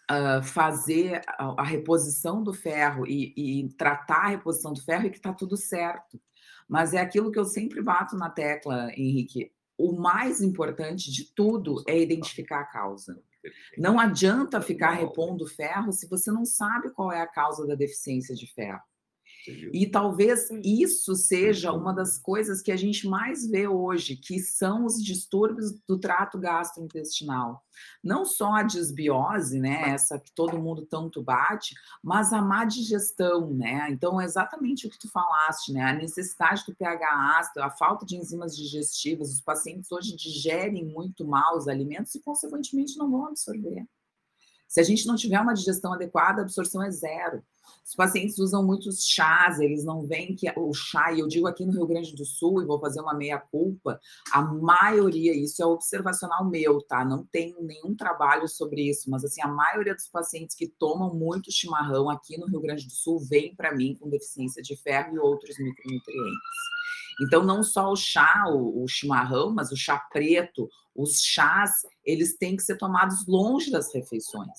uh, 0.09 0.41
fazer 0.43 1.21
a, 1.27 1.61
a, 1.61 1.63
reposição 1.63 2.41
do 2.41 2.51
ferro 2.51 3.05
e, 3.05 3.33
e, 3.37 3.69
tratar 3.77 4.25
a 4.25 4.29
reposição 4.29 4.73
do 4.73 4.81
ferro 4.81 5.05
e 5.05 5.09
que 5.11 5.17
está 5.17 5.31
tudo 5.31 5.55
certo. 5.55 6.19
Mas 6.67 6.95
é 6.95 6.99
aquilo 6.99 7.31
que 7.31 7.37
eu 7.37 7.45
sempre 7.45 7.83
bato 7.83 8.15
na 8.15 8.31
tecla, 8.31 8.91
Henrique. 8.97 9.51
O 9.77 9.93
mais 9.93 10.41
importante 10.41 11.11
de 11.11 11.31
tudo 11.33 11.83
é 11.87 11.97
identificar 11.99 12.61
a 12.61 12.65
causa. 12.65 13.21
Não 13.77 13.99
adianta 13.99 14.61
ficar 14.61 14.91
repondo 14.91 15.47
ferro 15.47 15.91
se 15.91 16.07
você 16.07 16.31
não 16.31 16.45
sabe 16.45 16.91
qual 16.91 17.11
é 17.11 17.21
a 17.21 17.27
causa 17.27 17.65
da 17.65 17.75
deficiência 17.75 18.35
de 18.35 18.47
ferro. 18.47 18.81
E 19.73 19.87
talvez 19.87 20.49
isso 20.63 21.15
seja 21.15 21.71
uma 21.71 21.93
das 21.93 22.17
coisas 22.17 22.61
que 22.61 22.71
a 22.71 22.75
gente 22.75 23.07
mais 23.07 23.47
vê 23.47 23.67
hoje, 23.67 24.15
que 24.15 24.39
são 24.39 24.85
os 24.85 25.03
distúrbios 25.03 25.73
do 25.87 25.97
trato 25.97 26.37
gastrointestinal. 26.37 27.63
Não 28.03 28.25
só 28.25 28.53
a 28.53 28.63
desbiose, 28.63 29.59
né, 29.59 29.89
essa 29.89 30.19
que 30.19 30.31
todo 30.33 30.59
mundo 30.59 30.85
tanto 30.85 31.23
bate, 31.23 31.73
mas 32.03 32.33
a 32.33 32.41
má 32.41 32.65
digestão, 32.65 33.51
né? 33.53 33.87
Então, 33.89 34.19
é 34.19 34.25
exatamente 34.25 34.85
o 34.85 34.89
que 34.89 34.99
tu 34.99 35.09
falaste, 35.09 35.71
né? 35.71 35.83
A 35.83 35.93
necessidade 35.93 36.63
do 36.67 36.75
pH 36.75 37.37
ácido, 37.39 37.63
a 37.63 37.69
falta 37.69 38.05
de 38.05 38.17
enzimas 38.17 38.55
digestivas, 38.55 39.31
os 39.31 39.41
pacientes 39.41 39.91
hoje 39.91 40.15
digerem 40.15 40.85
muito 40.85 41.25
mal 41.25 41.57
os 41.57 41.67
alimentos 41.67 42.13
e, 42.15 42.21
consequentemente, 42.21 42.97
não 42.97 43.09
vão 43.09 43.27
absorver. 43.27 43.85
Se 44.69 44.79
a 44.79 44.83
gente 44.83 45.07
não 45.07 45.15
tiver 45.15 45.41
uma 45.41 45.55
digestão 45.55 45.91
adequada, 45.91 46.41
a 46.41 46.43
absorção 46.43 46.83
é 46.83 46.91
zero. 46.91 47.43
Os 47.83 47.95
pacientes 47.95 48.37
usam 48.37 48.63
muitos 48.63 49.03
chás, 49.03 49.59
eles 49.59 49.83
não 49.83 50.05
veem 50.05 50.35
que 50.35 50.47
o 50.55 50.71
chá, 50.73 51.11
e 51.11 51.21
eu 51.21 51.27
digo 51.27 51.47
aqui 51.47 51.65
no 51.65 51.71
Rio 51.71 51.87
Grande 51.87 52.15
do 52.15 52.23
Sul, 52.23 52.61
e 52.61 52.65
vou 52.65 52.79
fazer 52.79 53.01
uma 53.01 53.15
meia-culpa, 53.15 53.99
a 54.31 54.43
maioria, 54.43 55.35
isso 55.35 55.61
é 55.63 55.65
observacional 55.65 56.47
meu, 56.47 56.81
tá? 56.83 57.03
Não 57.03 57.25
tenho 57.31 57.59
nenhum 57.63 57.95
trabalho 57.95 58.47
sobre 58.47 58.87
isso, 58.87 59.09
mas 59.09 59.23
assim, 59.23 59.41
a 59.41 59.47
maioria 59.47 59.95
dos 59.95 60.07
pacientes 60.07 60.55
que 60.55 60.67
tomam 60.67 61.15
muito 61.15 61.51
chimarrão 61.51 62.09
aqui 62.09 62.37
no 62.37 62.45
Rio 62.45 62.61
Grande 62.61 62.85
do 62.85 62.93
Sul 62.93 63.19
vem 63.19 63.55
para 63.55 63.75
mim 63.75 63.95
com 63.99 64.07
deficiência 64.07 64.61
de 64.61 64.75
ferro 64.75 65.15
e 65.15 65.19
outros 65.19 65.57
micronutrientes. 65.57 66.69
Então, 67.21 67.43
não 67.43 67.61
só 67.61 67.91
o 67.91 67.97
chá, 67.97 68.45
o, 68.47 68.83
o, 68.83 68.87
chimarrão, 68.87 69.51
mas 69.51 69.71
o 69.71 69.75
chá 69.75 69.99
preto, 70.11 70.69
os 71.01 71.21
chás, 71.21 71.71
eles 72.03 72.35
têm 72.37 72.57
que 72.57 72.63
ser 72.63 72.77
tomados 72.77 73.25
longe 73.25 73.71
das 73.71 73.93
refeições. 73.93 74.57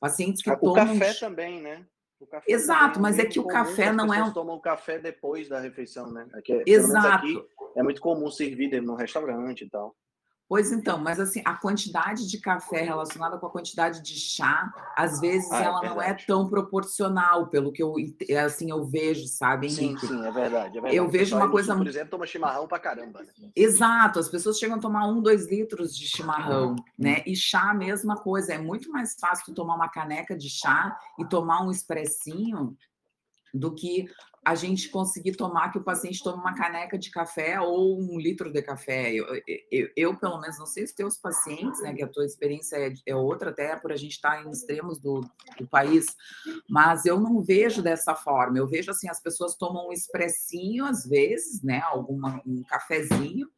Pacientes 0.00 0.42
que 0.42 0.50
o 0.50 0.56
tomam. 0.56 0.72
O 0.72 0.98
café 0.98 1.14
também, 1.14 1.60
né? 1.60 1.86
Exato, 2.46 3.00
mas 3.00 3.18
é 3.18 3.26
que 3.26 3.38
o 3.38 3.46
café 3.46 3.92
não 3.92 4.14
é. 4.14 4.20
As 4.20 4.32
tomam 4.32 4.58
café 4.58 4.98
depois 4.98 5.48
da 5.48 5.60
refeição, 5.60 6.10
né? 6.10 6.26
Aqui, 6.32 6.62
Exato. 6.66 7.26
Aqui, 7.26 7.46
é 7.76 7.82
muito 7.82 8.00
comum 8.00 8.30
servir 8.30 8.80
no 8.80 8.94
restaurante 8.94 9.64
e 9.64 9.68
tal. 9.68 9.94
Pois 10.52 10.70
então, 10.70 10.98
mas 10.98 11.18
assim, 11.18 11.40
a 11.46 11.54
quantidade 11.54 12.28
de 12.28 12.38
café 12.38 12.82
relacionada 12.82 13.38
com 13.38 13.46
a 13.46 13.50
quantidade 13.50 14.02
de 14.02 14.20
chá, 14.20 14.70
às 14.94 15.18
vezes 15.18 15.50
ah, 15.50 15.62
é 15.62 15.64
ela 15.64 15.80
é 15.82 15.88
não 15.88 16.02
é 16.02 16.12
tão 16.12 16.46
proporcional, 16.46 17.46
pelo 17.46 17.72
que 17.72 17.82
eu 17.82 17.94
assim 18.44 18.70
eu 18.70 18.84
vejo, 18.84 19.26
sabe, 19.28 19.68
Henrique? 19.68 20.00
Sim, 20.02 20.08
sim, 20.08 20.26
é 20.26 20.30
verdade. 20.30 20.76
É 20.76 20.80
verdade. 20.82 20.96
Eu 20.96 21.08
vejo 21.08 21.34
uma 21.34 21.50
coisa. 21.50 21.74
Por 21.74 21.86
exemplo, 21.86 22.10
toma 22.10 22.26
chimarrão 22.26 22.68
pra 22.68 22.78
caramba. 22.78 23.22
Né? 23.22 23.50
Exato, 23.56 24.18
as 24.18 24.28
pessoas 24.28 24.58
chegam 24.58 24.76
a 24.76 24.78
tomar 24.78 25.06
um, 25.06 25.22
dois 25.22 25.48
litros 25.48 25.96
de 25.96 26.06
chimarrão, 26.06 26.76
né? 26.98 27.22
E 27.26 27.34
chá, 27.34 27.70
a 27.70 27.74
mesma 27.74 28.16
coisa. 28.16 28.52
É 28.52 28.58
muito 28.58 28.92
mais 28.92 29.16
fácil 29.18 29.54
tomar 29.54 29.76
uma 29.76 29.88
caneca 29.88 30.36
de 30.36 30.50
chá 30.50 30.94
e 31.18 31.24
tomar 31.24 31.62
um 31.62 31.70
expressinho 31.70 32.76
do 33.54 33.74
que 33.74 34.06
a 34.44 34.56
gente 34.56 34.88
conseguir 34.88 35.36
tomar 35.36 35.70
que 35.70 35.78
o 35.78 35.84
paciente 35.84 36.22
tome 36.22 36.40
uma 36.40 36.54
caneca 36.54 36.98
de 36.98 37.10
café 37.10 37.60
ou 37.60 38.00
um 38.00 38.18
litro 38.18 38.52
de 38.52 38.60
café. 38.60 39.12
Eu, 39.12 39.26
eu, 39.70 39.88
eu 39.96 40.16
pelo 40.16 40.40
menos, 40.40 40.58
não 40.58 40.66
sei 40.66 40.82
os 40.82 40.92
teus 40.92 41.16
pacientes, 41.16 41.80
né, 41.80 41.94
que 41.94 42.02
a 42.02 42.08
tua 42.08 42.26
experiência 42.26 42.76
é, 42.76 42.92
é 43.06 43.14
outra, 43.14 43.50
até 43.50 43.76
por 43.76 43.92
a 43.92 43.96
gente 43.96 44.12
estar 44.12 44.44
em 44.44 44.50
extremos 44.50 44.98
do, 44.98 45.20
do, 45.56 45.66
país, 45.68 46.16
mas 46.68 47.06
eu 47.06 47.20
não 47.20 47.40
vejo 47.40 47.82
dessa 47.82 48.16
forma. 48.16 48.58
Eu 48.58 48.66
vejo 48.66 48.90
assim, 48.90 49.08
as 49.08 49.20
pessoas 49.20 49.54
tomam 49.54 49.88
um 49.88 49.92
expressinho, 49.92 50.84
às 50.84 51.06
vezes, 51.06 51.62
né, 51.62 51.80
alguma, 51.84 52.42
um 52.44 52.64
cafezinho, 52.64 53.48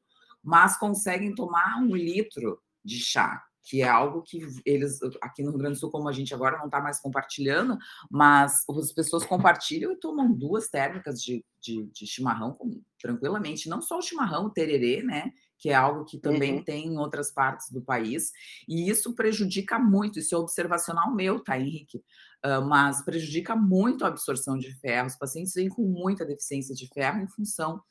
mas 0.42 0.77
conseguem 0.77 1.35
tomar 1.35 1.79
um 1.79 1.97
litro 1.97 2.61
de 2.85 2.99
chá 2.99 3.42
que 3.64 3.81
é 3.81 3.88
algo 3.88 4.22
que 4.22 4.46
eles, 4.66 5.00
aqui 5.22 5.42
no 5.42 5.50
Rio 5.50 5.59
Grande 5.59 5.77
do 5.77 5.81
Sul, 5.81 5.90
como 5.90 6.07
a 6.07 6.12
gente 6.12 6.35
agora 6.35 6.59
não 6.59 6.66
está 6.66 6.83
mais 6.83 7.00
compartilhando, 7.00 7.79
mas 8.11 8.62
as 8.68 8.92
pessoas 8.92 9.24
compartilham 9.24 9.90
e 9.90 9.96
tomam 9.96 10.31
duas 10.31 10.68
térmicas 10.68 11.20
de, 11.22 11.42
de, 11.61 11.87
de 11.87 12.07
chimarrão 12.07 12.59
tranquilamente. 13.00 13.68
Não 13.68 13.81
só 13.81 13.98
o 13.98 14.03
chimarrão, 14.03 14.46
o 14.46 14.50
tererê, 14.50 15.03
né? 15.03 15.33
Que 15.59 15.70
é 15.70 15.74
algo 15.74 16.05
que 16.05 16.18
também 16.18 16.57
uhum. 16.57 16.64
tem 16.64 16.88
em 16.88 16.98
outras 16.98 17.33
partes 17.33 17.70
do 17.70 17.81
país, 17.81 18.33
e 18.68 18.90
isso 18.90 19.14
prejudica 19.14 19.79
muito. 19.79 20.18
Isso 20.18 20.35
é 20.35 20.38
observacional 20.38 21.14
meu, 21.14 21.40
tá, 21.40 21.59
Henrique? 21.59 22.05
Uh, 22.44 22.61
mas 22.68 23.03
prejudica 23.03 23.57
muito 23.57 24.05
a 24.05 24.09
absorção 24.09 24.59
de 24.59 24.74
ferro. 24.74 25.07
Os 25.07 25.16
pacientes 25.16 25.55
vêm 25.55 25.70
com 25.70 25.83
muita 25.83 26.27
deficiência 26.27 26.74
de 26.74 26.87
ferro 26.88 27.20
em 27.20 27.29
função 27.29 27.83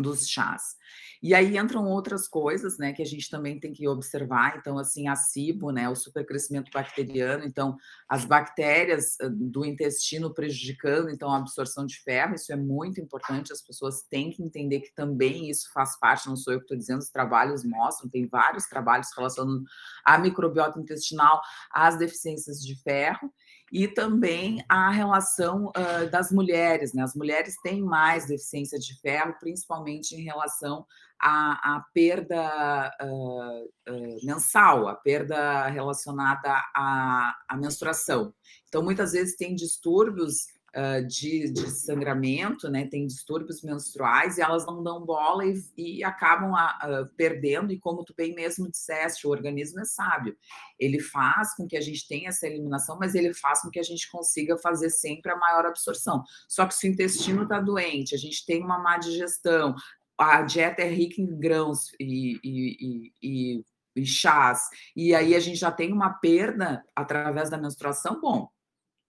dos 0.00 0.28
chás. 0.28 0.80
E 1.22 1.34
aí 1.34 1.58
entram 1.58 1.84
outras 1.84 2.26
coisas, 2.26 2.78
né, 2.78 2.94
que 2.94 3.02
a 3.02 3.06
gente 3.06 3.28
também 3.28 3.60
tem 3.60 3.74
que 3.74 3.86
observar. 3.86 4.56
Então, 4.56 4.78
assim, 4.78 5.06
a 5.06 5.14
SIBO, 5.14 5.70
né, 5.70 5.86
o 5.86 5.94
supercrescimento 5.94 6.70
bacteriano, 6.72 7.44
então, 7.44 7.76
as 8.08 8.24
bactérias 8.24 9.18
do 9.30 9.64
intestino 9.66 10.32
prejudicando, 10.32 11.10
então, 11.10 11.30
a 11.30 11.36
absorção 11.36 11.84
de 11.84 12.00
ferro, 12.00 12.34
isso 12.34 12.50
é 12.52 12.56
muito 12.56 13.00
importante, 13.02 13.52
as 13.52 13.60
pessoas 13.60 14.02
têm 14.02 14.30
que 14.30 14.42
entender 14.42 14.80
que 14.80 14.94
também 14.94 15.50
isso 15.50 15.70
faz 15.74 15.98
parte, 15.98 16.26
não 16.26 16.36
sou 16.36 16.54
eu 16.54 16.58
que 16.58 16.64
estou 16.64 16.78
dizendo, 16.78 17.00
os 17.00 17.10
trabalhos 17.10 17.64
mostram, 17.64 18.08
tem 18.08 18.26
vários 18.26 18.64
trabalhos 18.64 19.08
relacionando 19.14 19.62
a 20.02 20.16
microbiota 20.16 20.80
intestinal 20.80 21.42
às 21.70 21.98
deficiências 21.98 22.64
de 22.64 22.80
ferro, 22.82 23.30
e 23.70 23.86
também 23.86 24.64
a 24.68 24.90
relação 24.90 25.66
uh, 25.68 26.10
das 26.10 26.32
mulheres, 26.32 26.92
né? 26.92 27.02
As 27.02 27.14
mulheres 27.14 27.56
têm 27.62 27.80
mais 27.80 28.26
deficiência 28.26 28.78
de 28.78 28.98
ferro, 29.00 29.36
principalmente 29.38 30.16
em 30.16 30.22
relação 30.22 30.84
à, 31.20 31.76
à 31.76 31.84
perda 31.94 32.92
uh, 33.00 33.64
uh, 33.88 34.26
mensal, 34.26 34.88
a 34.88 34.94
perda 34.96 35.68
relacionada 35.68 36.52
à, 36.74 37.36
à 37.48 37.56
menstruação. 37.56 38.34
Então, 38.68 38.82
muitas 38.82 39.12
vezes 39.12 39.36
tem 39.36 39.54
distúrbios 39.54 40.46
uh, 40.76 41.06
de, 41.06 41.50
de, 41.50 41.70
sangramento, 41.70 42.68
né, 42.68 42.86
tem 42.86 43.06
distúrbios 43.06 43.62
menstruais 43.62 44.38
e 44.38 44.42
elas 44.42 44.66
não 44.66 44.82
dão 44.82 45.04
bola 45.04 45.44
e, 45.44 45.54
e 45.76 46.04
acabam 46.04 46.54
a, 46.54 46.66
a, 46.66 47.08
perdendo. 47.16 47.72
E 47.72 47.78
como 47.78 48.04
tu 48.04 48.14
bem 48.16 48.34
mesmo 48.34 48.70
disseste, 48.70 49.26
o 49.26 49.30
organismo 49.30 49.80
é 49.80 49.84
sábio. 49.84 50.36
Ele 50.78 51.00
faz 51.00 51.54
com 51.54 51.66
que 51.66 51.76
a 51.76 51.80
gente 51.80 52.06
tenha 52.06 52.28
essa 52.28 52.46
eliminação, 52.46 52.98
mas 52.98 53.14
ele 53.14 53.34
faz 53.34 53.62
com 53.62 53.70
que 53.70 53.78
a 53.78 53.84
gente 53.84 54.10
consiga 54.10 54.56
fazer 54.58 54.90
sempre 54.90 55.32
a 55.32 55.36
maior 55.36 55.66
absorção. 55.66 56.22
Só 56.48 56.66
que 56.66 56.74
se 56.74 56.88
o 56.88 56.90
intestino 56.90 57.42
está 57.42 57.60
doente, 57.60 58.14
a 58.14 58.18
gente 58.18 58.44
tem 58.44 58.62
uma 58.62 58.78
má 58.78 58.98
digestão, 58.98 59.74
a 60.16 60.42
dieta 60.42 60.82
é 60.82 60.88
rica 60.88 61.20
em 61.20 61.38
grãos 61.38 61.92
e, 61.98 62.38
e, 62.44 63.12
e, 63.22 63.64
e 63.96 64.06
chás, 64.06 64.68
e 64.94 65.14
aí 65.14 65.34
a 65.34 65.40
gente 65.40 65.56
já 65.56 65.72
tem 65.72 65.92
uma 65.92 66.10
perda 66.10 66.84
através 66.94 67.48
da 67.48 67.56
menstruação, 67.56 68.20
bom, 68.20 68.48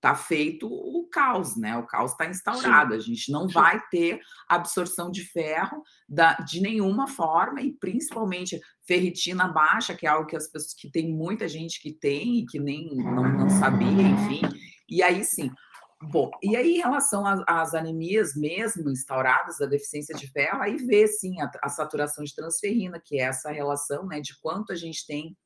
está 0.02 0.16
feito 0.16 0.68
o 0.68 1.08
caos, 1.08 1.56
né? 1.56 1.78
O 1.78 1.86
caos 1.86 2.12
está 2.12 2.26
instaurado. 2.26 2.94
Sim. 2.94 2.98
A 2.98 3.00
gente 3.00 3.32
não 3.32 3.48
Sim. 3.48 3.54
vai 3.54 3.80
ter 3.92 4.20
absorção 4.50 5.12
de 5.12 5.24
ferro 5.24 5.84
da, 6.10 6.34
de 6.38 6.60
nenhuma 6.60 7.08
forma, 7.08 7.62
e 7.62 7.72
principalmente 7.72 8.60
ferritina 8.86 9.48
baixa, 9.48 9.94
que 9.94 10.08
é 10.08 10.10
algo 10.10 10.28
que 10.28 10.36
as 10.36 10.48
pessoas 10.48 10.74
que 10.74 10.90
tem 10.90 11.14
muita 11.14 11.48
gente 11.48 11.80
que 11.80 11.94
tem 11.94 12.40
e 12.40 12.46
que 12.48 12.60
nem 12.60 12.96
não, 12.96 13.32
não 13.32 13.50
sabia, 13.50 14.02
enfim. 14.02 14.42
E 14.90 15.04
aí 15.04 15.24
sim. 15.24 15.52
Bom, 16.02 16.32
e 16.42 16.56
aí 16.56 16.78
em 16.78 16.82
relação 16.82 17.24
às, 17.28 17.44
às, 17.48 17.76
anemias 17.76 18.36
mesmo 18.36 18.90
instauradas 18.90 19.60
da 19.60 19.68
deficiência 19.68 20.16
de 20.16 20.26
ferro, 20.32 20.60
aí 20.60 20.78
vê 20.78 21.06
sim 21.06 21.40
a, 21.40 21.52
a 21.62 21.70
saturação 21.70 22.24
de 22.24 22.34
transferrina, 22.34 23.00
que 23.00 23.20
é 23.20 23.26
essa 23.26 23.52
relação 23.52 24.08
né, 24.08 24.20
de 24.20 24.36
quanto 24.40 24.74
a 24.74 24.76
gente 24.76 25.06
tem 25.06 25.38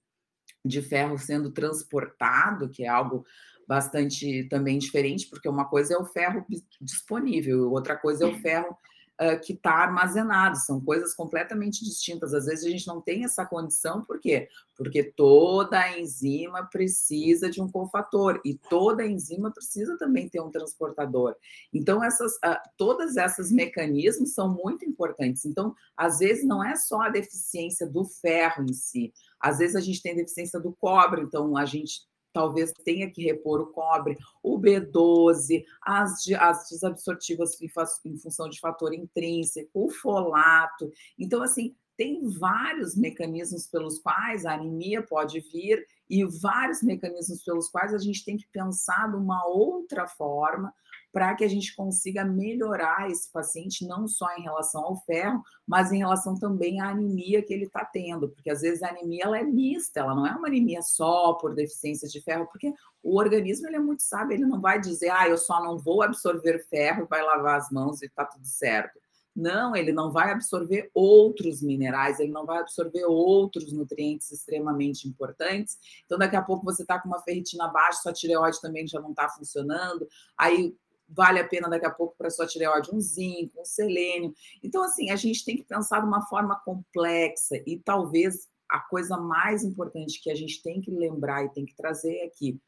de 0.65 0.81
ferro 0.81 1.17
sendo 1.17 1.51
transportado, 1.51 2.69
que 2.69 2.83
é 2.83 2.87
algo 2.87 3.25
bastante 3.67 4.47
também 4.49 4.77
diferente, 4.77 5.27
porque 5.27 5.49
uma 5.49 5.65
coisa 5.65 5.95
é 5.95 5.97
o 5.97 6.05
ferro 6.05 6.45
disponível, 6.79 7.71
outra 7.71 7.95
coisa 7.95 8.25
é 8.25 8.27
o 8.27 8.39
ferro 8.39 8.77
uh, 9.21 9.39
que 9.41 9.53
está 9.53 9.71
armazenado, 9.71 10.57
são 10.57 10.79
coisas 10.79 11.13
completamente 11.13 11.83
distintas. 11.83 12.33
Às 12.33 12.45
vezes 12.45 12.65
a 12.65 12.69
gente 12.69 12.87
não 12.87 13.01
tem 13.01 13.23
essa 13.23 13.45
condição, 13.45 14.03
por 14.03 14.19
quê? 14.19 14.47
Porque 14.75 15.03
toda 15.03 15.97
enzima 15.97 16.67
precisa 16.71 17.49
de 17.49 17.61
um 17.61 17.69
cofator 17.69 18.41
e 18.43 18.55
toda 18.69 19.05
enzima 19.05 19.51
precisa 19.51 19.97
também 19.97 20.29
ter 20.29 20.41
um 20.41 20.51
transportador. 20.51 21.35
Então, 21.73 22.03
essas, 22.03 22.33
uh, 22.35 22.59
todas 22.77 23.15
esses 23.17 23.51
mecanismos 23.51 24.33
são 24.33 24.53
muito 24.53 24.85
importantes. 24.85 25.45
Então, 25.45 25.73
às 25.95 26.19
vezes 26.19 26.45
não 26.45 26.63
é 26.63 26.75
só 26.75 27.01
a 27.01 27.09
deficiência 27.09 27.87
do 27.87 28.03
ferro 28.05 28.63
em 28.63 28.73
si, 28.73 29.13
às 29.39 29.59
vezes 29.59 29.75
a 29.75 29.81
gente 29.81 30.01
tem 30.01 30.15
deficiência 30.15 30.59
do 30.59 30.73
cobre, 30.73 31.21
então 31.21 31.55
a 31.55 31.65
gente 31.65 32.01
talvez 32.35 32.73
tenha 32.83 33.09
que 33.09 33.23
repor 33.23 33.61
o 33.61 33.67
cobre, 33.67 34.17
o 34.43 34.59
B12, 34.59 35.63
as, 35.81 36.27
as 36.37 36.69
desabsortivas 36.69 37.61
em, 37.61 37.71
em 38.03 38.17
função 38.17 38.49
de 38.49 38.59
fator 38.59 38.93
intrínseco, 38.93 39.69
o 39.73 39.89
folato. 39.89 40.91
Então, 41.17 41.41
assim, 41.41 41.73
tem 41.95 42.27
vários 42.27 42.93
mecanismos 42.93 43.67
pelos 43.67 43.99
quais 43.99 44.45
a 44.45 44.55
anemia 44.55 45.01
pode 45.01 45.39
vir 45.39 45.87
e 46.09 46.25
vários 46.25 46.83
mecanismos 46.83 47.41
pelos 47.41 47.69
quais 47.69 47.93
a 47.93 47.97
gente 47.97 48.25
tem 48.25 48.35
que 48.35 48.47
pensar 48.51 49.09
de 49.09 49.15
uma 49.15 49.47
outra 49.47 50.05
forma 50.05 50.73
para 51.15 51.33
que 51.33 51.45
a 51.45 51.47
gente 51.47 51.73
consiga 51.73 52.25
melhorar 52.25 53.09
esse 53.09 53.31
paciente, 53.31 53.87
não 53.87 54.05
só 54.05 54.27
em 54.35 54.41
relação 54.41 54.83
ao 54.83 54.97
ferro, 55.05 55.41
mas 55.65 55.89
em 55.93 55.99
relação 55.99 56.37
também 56.37 56.81
à 56.81 56.89
anemia 56.89 57.41
que 57.41 57.53
ele 57.53 57.67
está 57.67 57.85
tendo, 57.85 58.27
porque 58.27 58.49
às 58.49 58.59
vezes 58.59 58.83
a 58.83 58.89
anemia 58.89 59.23
ela 59.23 59.39
é 59.39 59.43
mista, 59.43 60.01
ela 60.01 60.13
não 60.13 60.27
é 60.27 60.31
uma 60.31 60.49
anemia 60.49 60.81
só 60.81 61.31
por 61.35 61.55
deficiência 61.55 62.09
de 62.09 62.19
ferro, 62.19 62.45
porque 62.47 62.73
o 63.01 63.17
organismo 63.17 63.65
ele 63.65 63.77
é 63.77 63.79
muito 63.79 64.03
sábio, 64.03 64.35
ele 64.35 64.45
não 64.45 64.59
vai 64.59 64.77
dizer, 64.77 65.09
ah, 65.09 65.29
eu 65.29 65.37
só 65.37 65.63
não 65.63 65.77
vou 65.77 66.03
absorver 66.03 66.67
ferro, 66.69 67.07
vai 67.09 67.23
lavar 67.23 67.59
as 67.59 67.71
mãos 67.71 68.01
e 68.01 68.07
está 68.07 68.25
tudo 68.25 68.45
certo. 68.45 68.99
Não, 69.33 69.73
ele 69.73 69.93
não 69.93 70.11
vai 70.11 70.31
absorver 70.31 70.89
outros 70.93 71.61
minerais, 71.61 72.19
ele 72.19 72.31
não 72.31 72.45
vai 72.45 72.59
absorver 72.59 73.05
outros 73.05 73.71
nutrientes 73.71 74.31
extremamente 74.31 75.07
importantes. 75.07 75.77
Então, 76.05 76.17
daqui 76.17 76.35
a 76.35 76.41
pouco 76.41 76.65
você 76.65 76.83
está 76.83 76.99
com 76.99 77.07
uma 77.07 77.21
ferritina 77.21 77.67
baixa, 77.69 78.01
sua 78.01 78.13
tireoide 78.13 78.61
também 78.61 78.87
já 78.87 78.99
não 78.99 79.11
está 79.11 79.29
funcionando. 79.29 80.07
Aí 80.37 80.73
vale 81.07 81.39
a 81.39 81.47
pena 81.47 81.69
daqui 81.69 81.85
a 81.85 81.91
pouco 81.91 82.15
para 82.17 82.29
sua 82.29 82.47
tireoide 82.47 82.93
um 82.93 82.99
zinco, 82.99 83.61
um 83.61 83.65
selênio. 83.65 84.33
Então, 84.63 84.83
assim, 84.83 85.11
a 85.11 85.15
gente 85.15 85.45
tem 85.45 85.55
que 85.55 85.63
pensar 85.63 85.99
de 85.99 86.07
uma 86.07 86.25
forma 86.27 86.59
complexa 86.63 87.55
e 87.65 87.79
talvez 87.79 88.47
a 88.69 88.79
coisa 88.79 89.17
mais 89.17 89.63
importante 89.63 90.21
que 90.21 90.31
a 90.31 90.35
gente 90.35 90.61
tem 90.61 90.81
que 90.81 90.91
lembrar 90.91 91.45
e 91.45 91.49
tem 91.49 91.65
que 91.65 91.75
trazer 91.75 92.15
é 92.17 92.29
que 92.29 92.59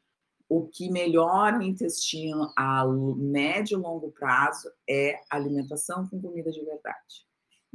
o 0.48 0.66
que 0.66 0.90
melhora 0.90 1.58
o 1.58 1.62
intestino 1.62 2.50
a 2.56 2.86
médio 2.86 3.78
e 3.78 3.82
longo 3.82 4.10
prazo 4.12 4.70
é 4.88 5.20
alimentação 5.28 6.08
com 6.08 6.20
comida 6.20 6.50
de 6.50 6.64
verdade. 6.64 7.27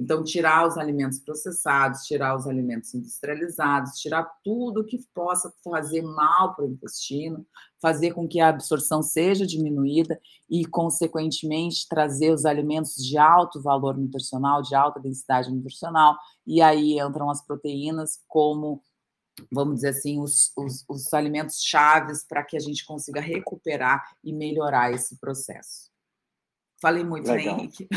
Então, 0.03 0.21
tirar 0.21 0.67
os 0.67 0.77
alimentos 0.77 1.17
processados, 1.17 2.03
tirar 2.03 2.35
os 2.35 2.45
alimentos 2.45 2.93
industrializados, 2.93 3.97
tirar 4.01 4.29
tudo 4.43 4.83
que 4.83 4.99
possa 5.13 5.49
fazer 5.63 6.01
mal 6.01 6.53
para 6.53 6.65
o 6.65 6.67
intestino, 6.67 7.47
fazer 7.81 8.11
com 8.11 8.27
que 8.27 8.41
a 8.41 8.49
absorção 8.49 9.01
seja 9.01 9.47
diminuída 9.47 10.19
e, 10.49 10.65
consequentemente, 10.65 11.87
trazer 11.87 12.33
os 12.33 12.43
alimentos 12.43 12.95
de 12.95 13.17
alto 13.17 13.61
valor 13.61 13.97
nutricional, 13.97 14.61
de 14.61 14.75
alta 14.75 14.99
densidade 14.99 15.49
nutricional, 15.49 16.17
e 16.45 16.61
aí 16.61 16.99
entram 16.99 17.29
as 17.29 17.41
proteínas 17.41 18.19
como 18.27 18.83
vamos 19.51 19.75
dizer 19.75 19.89
assim, 19.89 20.19
os, 20.19 20.51
os, 20.55 20.85
os 20.87 21.11
alimentos 21.13 21.63
chaves 21.63 22.23
para 22.23 22.43
que 22.43 22.55
a 22.57 22.59
gente 22.59 22.85
consiga 22.85 23.19
recuperar 23.19 24.03
e 24.23 24.31
melhorar 24.31 24.91
esse 24.91 25.17
processo. 25.17 25.92
Falei 26.83 27.01
muito, 27.01 27.31
né, 27.31 27.41
Henrique? 27.41 27.87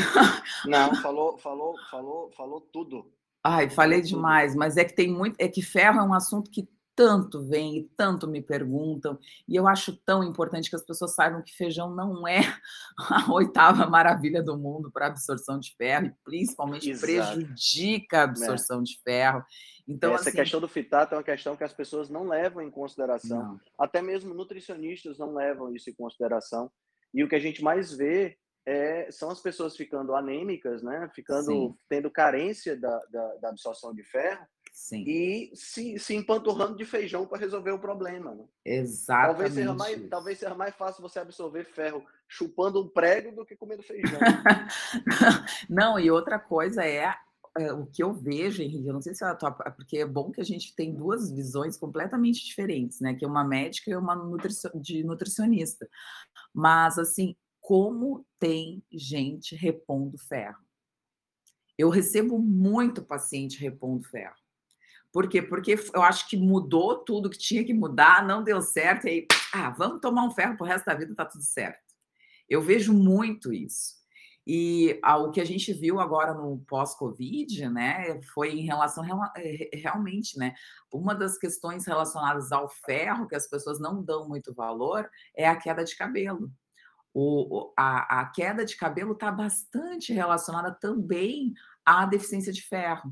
Não, 0.65 0.95
falou, 1.03 1.37
falou, 1.37 1.75
falou, 1.91 2.31
falou 2.31 2.61
tudo. 2.61 3.11
Ai, 3.43 3.69
falei 3.69 3.99
falou 3.99 4.15
demais, 4.15 4.53
tudo. 4.53 4.59
mas 4.59 4.77
é 4.77 4.85
que 4.85 4.95
tem 4.95 5.11
muito, 5.11 5.35
é 5.37 5.49
que 5.49 5.61
ferro 5.61 5.99
é 5.99 6.03
um 6.03 6.13
assunto 6.13 6.49
que 6.49 6.69
tanto 6.95 7.43
vem 7.43 7.79
e 7.79 7.83
tanto 7.97 8.29
me 8.29 8.41
perguntam, 8.41 9.19
e 9.45 9.57
eu 9.57 9.67
acho 9.67 9.93
tão 10.05 10.23
importante 10.23 10.69
que 10.69 10.75
as 10.77 10.85
pessoas 10.85 11.13
saibam 11.13 11.43
que 11.43 11.53
feijão 11.53 11.93
não 11.93 12.25
é 12.25 12.39
a 13.27 13.29
oitava 13.29 13.85
maravilha 13.87 14.41
do 14.41 14.57
mundo 14.57 14.89
para 14.89 15.07
absorção 15.07 15.59
de 15.59 15.75
ferro, 15.75 16.05
e 16.05 16.15
principalmente 16.23 16.89
Exato. 16.89 17.33
prejudica 17.33 18.21
a 18.21 18.23
absorção 18.23 18.79
é. 18.79 18.83
de 18.83 19.01
ferro. 19.03 19.43
Então, 19.85 20.13
Essa 20.13 20.29
assim, 20.29 20.37
questão 20.37 20.61
do 20.61 20.67
fitato 20.69 21.13
é 21.13 21.17
uma 21.17 21.23
questão 21.25 21.57
que 21.57 21.63
as 21.65 21.73
pessoas 21.73 22.09
não 22.09 22.25
levam 22.25 22.63
em 22.63 22.71
consideração. 22.71 23.37
Não. 23.37 23.59
Até 23.77 24.01
mesmo 24.01 24.33
nutricionistas 24.33 25.17
não 25.17 25.33
levam 25.33 25.75
isso 25.75 25.89
em 25.89 25.93
consideração. 25.93 26.71
E 27.13 27.21
o 27.21 27.27
que 27.27 27.35
a 27.35 27.39
gente 27.39 27.61
mais 27.61 27.91
vê 27.91 28.37
é, 28.67 29.09
são 29.09 29.29
as 29.29 29.39
pessoas 29.39 29.77
ficando 29.77 30.13
anêmicas, 30.13 30.83
né? 30.83 31.09
Ficando, 31.15 31.45
Sim. 31.45 31.75
tendo 31.87 32.11
carência 32.11 32.75
da, 32.75 32.99
da, 33.09 33.35
da, 33.35 33.49
absorção 33.49 33.95
de 33.95 34.03
ferro. 34.03 34.45
Sim. 34.73 35.05
E 35.07 35.51
se, 35.55 35.97
se 35.97 36.13
empanturrando 36.13 36.75
de 36.75 36.83
feijão 36.83 37.25
para 37.25 37.37
resolver 37.39 37.71
o 37.71 37.79
problema. 37.79 38.35
Né? 38.35 38.43
Exatamente. 38.65 39.37
Talvez 39.37 39.53
seja, 39.53 39.73
mais, 39.73 40.09
talvez 40.09 40.39
seja 40.39 40.53
mais 40.53 40.75
fácil 40.75 41.01
você 41.01 41.17
absorver 41.17 41.63
ferro 41.63 42.05
chupando 42.27 42.83
um 42.83 42.89
prego 42.89 43.33
do 43.33 43.45
que 43.45 43.55
comendo 43.55 43.81
feijão. 43.81 44.19
não, 45.69 45.97
e 45.97 46.11
outra 46.11 46.37
coisa 46.37 46.85
é 46.85 47.15
é, 47.57 47.73
o 47.73 47.87
que 47.87 48.03
eu 48.03 48.13
vejo, 48.13 48.61
Henrique, 48.61 48.85
eu 48.85 48.93
não 48.93 49.01
sei 49.01 49.15
se 49.15 49.23
é 49.23 49.27
a 49.27 49.33
tua, 49.33 49.51
porque 49.51 49.97
é 49.97 50.05
bom 50.05 50.29
que 50.29 50.39
a 50.39 50.43
gente 50.43 50.75
tem 50.75 50.93
duas 50.93 51.31
visões 51.31 51.75
completamente 51.75 52.45
diferentes, 52.45 52.99
né? 52.99 53.15
Que 53.15 53.25
é 53.25 53.27
uma 53.27 53.43
médica 53.43 53.89
e 53.89 53.95
uma 53.95 54.15
nutricio, 54.15 54.69
de 54.75 55.03
nutricionista. 55.03 55.89
Mas, 56.53 56.99
assim, 56.99 57.35
como 57.67 58.25
tem 58.39 58.81
gente 58.89 59.53
repondo 59.53 60.17
ferro? 60.17 60.63
Eu 61.77 61.89
recebo 61.89 62.39
muito 62.39 63.03
paciente 63.03 63.59
repondo 63.59 64.07
ferro. 64.07 64.37
Por 65.11 65.27
quê? 65.27 65.41
Porque 65.41 65.75
eu 65.93 66.01
acho 66.01 66.29
que 66.29 66.37
mudou 66.37 67.03
tudo 67.03 67.29
que 67.29 67.37
tinha 67.37 67.65
que 67.65 67.73
mudar, 67.73 68.25
não 68.25 68.41
deu 68.41 68.61
certo, 68.61 69.05
e 69.05 69.09
aí, 69.09 69.27
ah, 69.53 69.69
vamos 69.71 69.99
tomar 69.99 70.23
um 70.23 70.31
ferro 70.31 70.55
pro 70.55 70.65
resto 70.65 70.85
da 70.85 70.93
vida, 70.93 71.13
tá 71.13 71.25
tudo 71.25 71.43
certo. 71.43 71.93
Eu 72.47 72.61
vejo 72.61 72.93
muito 72.93 73.51
isso. 73.51 73.97
E 74.45 74.97
o 75.03 75.29
que 75.29 75.41
a 75.41 75.45
gente 75.45 75.73
viu 75.73 75.99
agora 75.99 76.33
no 76.33 76.59
pós-Covid, 76.69 77.67
né, 77.67 78.21
foi 78.33 78.51
em 78.51 78.61
relação 78.61 79.03
eh, 79.35 79.71
realmente, 79.73 80.39
né, 80.39 80.55
uma 80.89 81.13
das 81.13 81.37
questões 81.37 81.85
relacionadas 81.85 82.53
ao 82.53 82.69
ferro 82.69 83.27
que 83.27 83.35
as 83.35 83.45
pessoas 83.45 83.77
não 83.77 84.01
dão 84.01 84.25
muito 84.25 84.53
valor 84.53 85.09
é 85.35 85.45
a 85.45 85.57
queda 85.57 85.83
de 85.83 85.97
cabelo. 85.97 86.49
O, 87.19 87.73
a, 87.75 88.21
a 88.21 88.25
queda 88.29 88.63
de 88.63 88.77
cabelo 88.77 89.13
está 89.13 89.31
bastante 89.31 90.13
relacionada 90.13 90.77
também 90.79 91.51
à 91.83 92.05
deficiência 92.05 92.53
de 92.53 92.61
ferro. 92.61 93.11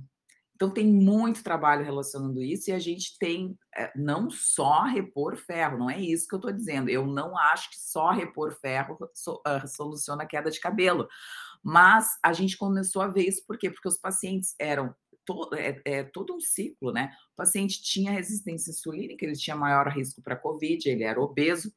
Então, 0.54 0.70
tem 0.70 0.86
muito 0.86 1.44
trabalho 1.44 1.84
relacionando 1.84 2.40
isso 2.40 2.70
e 2.70 2.74
a 2.74 2.78
gente 2.78 3.18
tem 3.18 3.58
é, 3.76 3.92
não 3.96 4.30
só 4.30 4.84
repor 4.84 5.36
ferro, 5.36 5.80
não 5.80 5.90
é 5.90 6.00
isso 6.00 6.28
que 6.28 6.36
eu 6.36 6.38
estou 6.38 6.52
dizendo. 6.52 6.88
Eu 6.88 7.08
não 7.08 7.36
acho 7.36 7.72
que 7.72 7.78
só 7.80 8.12
repor 8.12 8.56
ferro 8.62 8.96
uh, 9.02 9.68
soluciona 9.68 10.22
a 10.22 10.28
queda 10.28 10.52
de 10.52 10.60
cabelo. 10.60 11.08
Mas 11.64 12.08
a 12.24 12.32
gente 12.32 12.58
começou 12.58 13.02
a 13.02 13.08
ver 13.08 13.28
isso 13.28 13.44
por 13.48 13.58
quê? 13.58 13.72
Porque 13.72 13.88
os 13.88 13.98
pacientes 13.98 14.54
eram 14.60 14.94
todo, 15.26 15.56
é, 15.56 15.82
é, 15.84 16.04
todo 16.04 16.36
um 16.36 16.40
ciclo, 16.40 16.92
né? 16.92 17.12
O 17.34 17.38
paciente 17.38 17.82
tinha 17.82 18.12
resistência 18.12 18.70
insulínica, 18.70 19.26
ele 19.26 19.36
tinha 19.36 19.56
maior 19.56 19.88
risco 19.88 20.22
para 20.22 20.36
COVID, 20.36 20.88
ele 20.88 21.04
era 21.04 21.20
obeso, 21.20 21.74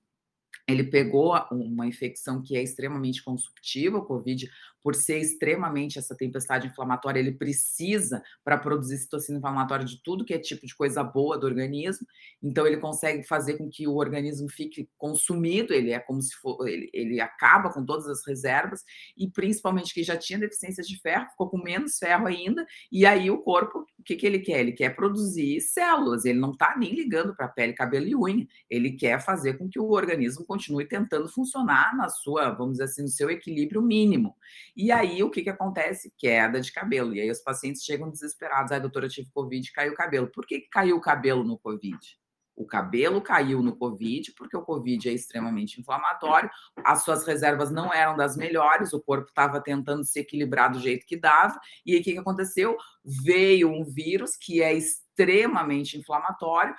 ele 0.69 0.85
pegou 0.85 1.35
uma 1.51 1.87
infecção 1.87 2.43
que 2.43 2.57
é 2.57 2.63
extremamente 2.63 3.23
consumptiva, 3.25 3.99
o 3.99 4.05
Covid 4.05 4.49
por 4.83 4.95
ser 4.95 5.19
extremamente 5.19 5.99
essa 5.99 6.15
tempestade 6.15 6.67
inflamatória, 6.67 7.21
ele 7.21 7.33
precisa 7.33 8.23
para 8.45 8.59
produzir 8.59 8.99
citocina 8.99 9.39
inflamatória 9.39 9.85
de 9.85 10.03
tudo 10.03 10.25
que 10.25 10.35
é 10.35 10.39
tipo 10.39 10.67
de 10.67 10.75
coisa 10.75 11.03
boa 11.03 11.39
do 11.39 11.47
organismo. 11.47 12.07
Então 12.43 12.67
ele 12.67 12.79
consegue 12.79 13.23
fazer 13.23 13.57
com 13.59 13.69
que 13.69 13.87
o 13.87 13.97
organismo 13.97 14.49
fique 14.49 14.89
consumido, 14.97 15.73
ele 15.73 15.91
é 15.91 15.99
como 15.99 16.23
se 16.23 16.35
for, 16.37 16.67
ele, 16.67 16.89
ele 16.93 17.21
acaba 17.21 17.71
com 17.71 17.85
todas 17.85 18.07
as 18.07 18.27
reservas 18.27 18.85
e 19.17 19.29
principalmente 19.29 19.93
que 19.93 20.03
já 20.03 20.17
tinha 20.17 20.39
deficiência 20.39 20.83
de 20.83 20.99
ferro, 21.01 21.31
ficou 21.31 21.49
com 21.49 21.59
menos 21.59 21.99
ferro 21.99 22.27
ainda, 22.27 22.67
e 22.91 23.05
aí 23.05 23.31
o 23.31 23.39
corpo, 23.39 23.87
o 23.99 24.03
que, 24.03 24.17
que 24.17 24.27
ele 24.27 24.39
quer? 24.39 24.61
Ele 24.61 24.73
quer 24.73 24.95
produzir 24.95 25.61
células, 25.61 26.25
ele 26.25 26.39
não 26.39 26.53
está 26.53 26.77
nem 26.77 26.95
ligando 26.95 27.35
para 27.35 27.49
pele, 27.49 27.73
cabelo 27.73 28.07
e 28.07 28.15
unha, 28.15 28.49
ele 28.71 28.93
quer 28.93 29.21
fazer 29.21 29.59
com 29.59 29.69
que 29.69 29.79
o 29.79 29.91
organismo 29.91 30.45
continue 30.45 30.87
tentando 30.87 31.29
funcionar 31.29 31.97
na 31.97 32.09
sua, 32.09 32.51
vamos 32.51 32.73
dizer 32.73 32.85
assim, 32.85 33.03
no 33.03 33.09
seu 33.09 33.31
equilíbrio 33.31 33.83
mínimo. 33.83 34.37
E 34.79 34.93
aí, 34.93 35.25
o 35.25 35.31
que, 35.31 35.43
que 35.43 35.51
acontece? 35.51 36.13
Queda 36.17 36.61
de 36.61 36.71
cabelo. 36.71 37.13
E 37.13 37.21
aí, 37.21 37.29
os 37.29 37.41
pacientes 37.41 37.83
chegam 37.83 38.09
desesperados. 38.09 38.71
Ai, 38.71 38.81
doutora, 38.81 39.07
eu 39.07 39.11
tive 39.11 39.29
Covid, 39.33 39.73
caiu 39.73 39.93
o 39.93 39.97
cabelo. 39.97 40.29
Por 40.29 40.47
que, 40.47 40.61
que 40.61 40.69
caiu 40.69 40.97
o 40.97 41.01
cabelo 41.01 41.43
no 41.43 41.59
Covid? 41.59 41.99
O 42.55 42.65
cabelo 42.65 43.21
caiu 43.21 43.61
no 43.61 43.77
Covid, 43.77 44.33
porque 44.37 44.57
o 44.57 44.63
Covid 44.63 45.09
é 45.09 45.13
extremamente 45.13 45.81
inflamatório, 45.81 46.51
as 46.85 47.05
suas 47.05 47.25
reservas 47.25 47.71
não 47.71 47.93
eram 47.95 48.17
das 48.17 48.37
melhores, 48.37 48.93
o 48.93 49.01
corpo 49.01 49.29
estava 49.29 49.61
tentando 49.61 50.05
se 50.05 50.19
equilibrar 50.19 50.73
do 50.73 50.81
jeito 50.81 51.07
que 51.07 51.17
dava, 51.17 51.59
e 51.87 51.95
aí 51.95 52.01
o 52.01 52.03
que, 52.03 52.15
que 52.15 52.19
aconteceu? 52.19 52.77
Veio 53.05 53.71
um 53.71 53.85
vírus 53.85 54.37
que 54.37 54.61
é 54.61 54.75
extremamente 54.75 55.97
inflamatório, 55.97 56.75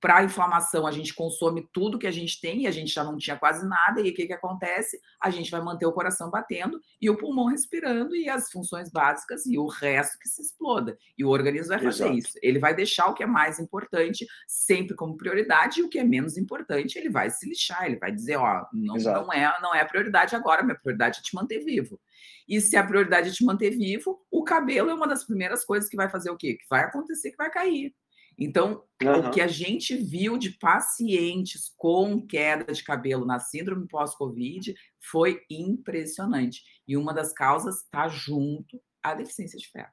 para 0.00 0.18
a 0.18 0.24
inflamação, 0.24 0.86
a 0.86 0.90
gente 0.90 1.14
consome 1.14 1.68
tudo 1.72 1.98
que 1.98 2.06
a 2.06 2.10
gente 2.10 2.40
tem 2.40 2.62
e 2.62 2.66
a 2.66 2.70
gente 2.70 2.92
já 2.92 3.04
não 3.04 3.16
tinha 3.16 3.36
quase 3.36 3.66
nada. 3.66 4.00
E 4.00 4.10
o 4.10 4.14
que, 4.14 4.26
que 4.26 4.32
acontece? 4.32 5.00
A 5.20 5.30
gente 5.30 5.50
vai 5.50 5.60
manter 5.60 5.86
o 5.86 5.92
coração 5.92 6.30
batendo 6.30 6.80
e 7.00 7.10
o 7.10 7.16
pulmão 7.16 7.46
respirando 7.46 8.14
e 8.14 8.28
as 8.28 8.50
funções 8.50 8.90
básicas 8.90 9.46
e 9.46 9.58
o 9.58 9.66
resto 9.66 10.18
que 10.18 10.28
se 10.28 10.42
exploda. 10.42 10.96
E 11.16 11.24
o 11.24 11.28
organismo 11.28 11.68
vai 11.68 11.78
fazer 11.78 12.04
Exato. 12.04 12.18
isso. 12.18 12.38
Ele 12.42 12.58
vai 12.58 12.74
deixar 12.74 13.06
o 13.06 13.14
que 13.14 13.22
é 13.22 13.26
mais 13.26 13.58
importante 13.58 14.26
sempre 14.46 14.94
como 14.94 15.16
prioridade 15.16 15.80
e 15.80 15.82
o 15.82 15.88
que 15.88 15.98
é 15.98 16.04
menos 16.04 16.36
importante 16.36 16.98
ele 16.98 17.10
vai 17.10 17.30
se 17.30 17.48
lixar. 17.48 17.86
Ele 17.86 17.96
vai 17.96 18.12
dizer: 18.12 18.36
Ó, 18.36 18.66
não, 18.72 18.94
não, 18.96 19.32
é, 19.32 19.58
não 19.60 19.74
é 19.74 19.80
a 19.80 19.86
prioridade 19.86 20.34
agora, 20.34 20.62
minha 20.62 20.76
prioridade 20.76 21.18
é 21.18 21.22
te 21.22 21.34
manter 21.34 21.64
vivo. 21.64 22.00
E 22.48 22.60
se 22.60 22.76
a 22.76 22.86
prioridade 22.86 23.28
é 23.28 23.32
te 23.32 23.44
manter 23.44 23.70
vivo, 23.70 24.24
o 24.30 24.42
cabelo 24.42 24.90
é 24.90 24.94
uma 24.94 25.06
das 25.06 25.24
primeiras 25.24 25.64
coisas 25.64 25.88
que 25.88 25.96
vai 25.96 26.08
fazer 26.08 26.30
o 26.30 26.36
quê? 26.36 26.54
Que 26.54 26.66
vai 26.68 26.84
acontecer 26.84 27.30
que 27.30 27.36
vai 27.36 27.50
cair. 27.50 27.94
Então, 28.38 28.84
uhum. 29.02 29.28
o 29.28 29.30
que 29.32 29.40
a 29.40 29.48
gente 29.48 29.96
viu 29.96 30.38
de 30.38 30.50
pacientes 30.50 31.74
com 31.76 32.24
queda 32.24 32.72
de 32.72 32.84
cabelo 32.84 33.26
na 33.26 33.40
síndrome 33.40 33.88
pós-Covid 33.88 34.74
foi 35.00 35.44
impressionante. 35.50 36.62
E 36.86 36.96
uma 36.96 37.12
das 37.12 37.32
causas 37.32 37.82
está 37.82 38.06
junto 38.06 38.80
à 39.02 39.12
deficiência 39.14 39.58
de 39.58 39.68
ferro. 39.68 39.92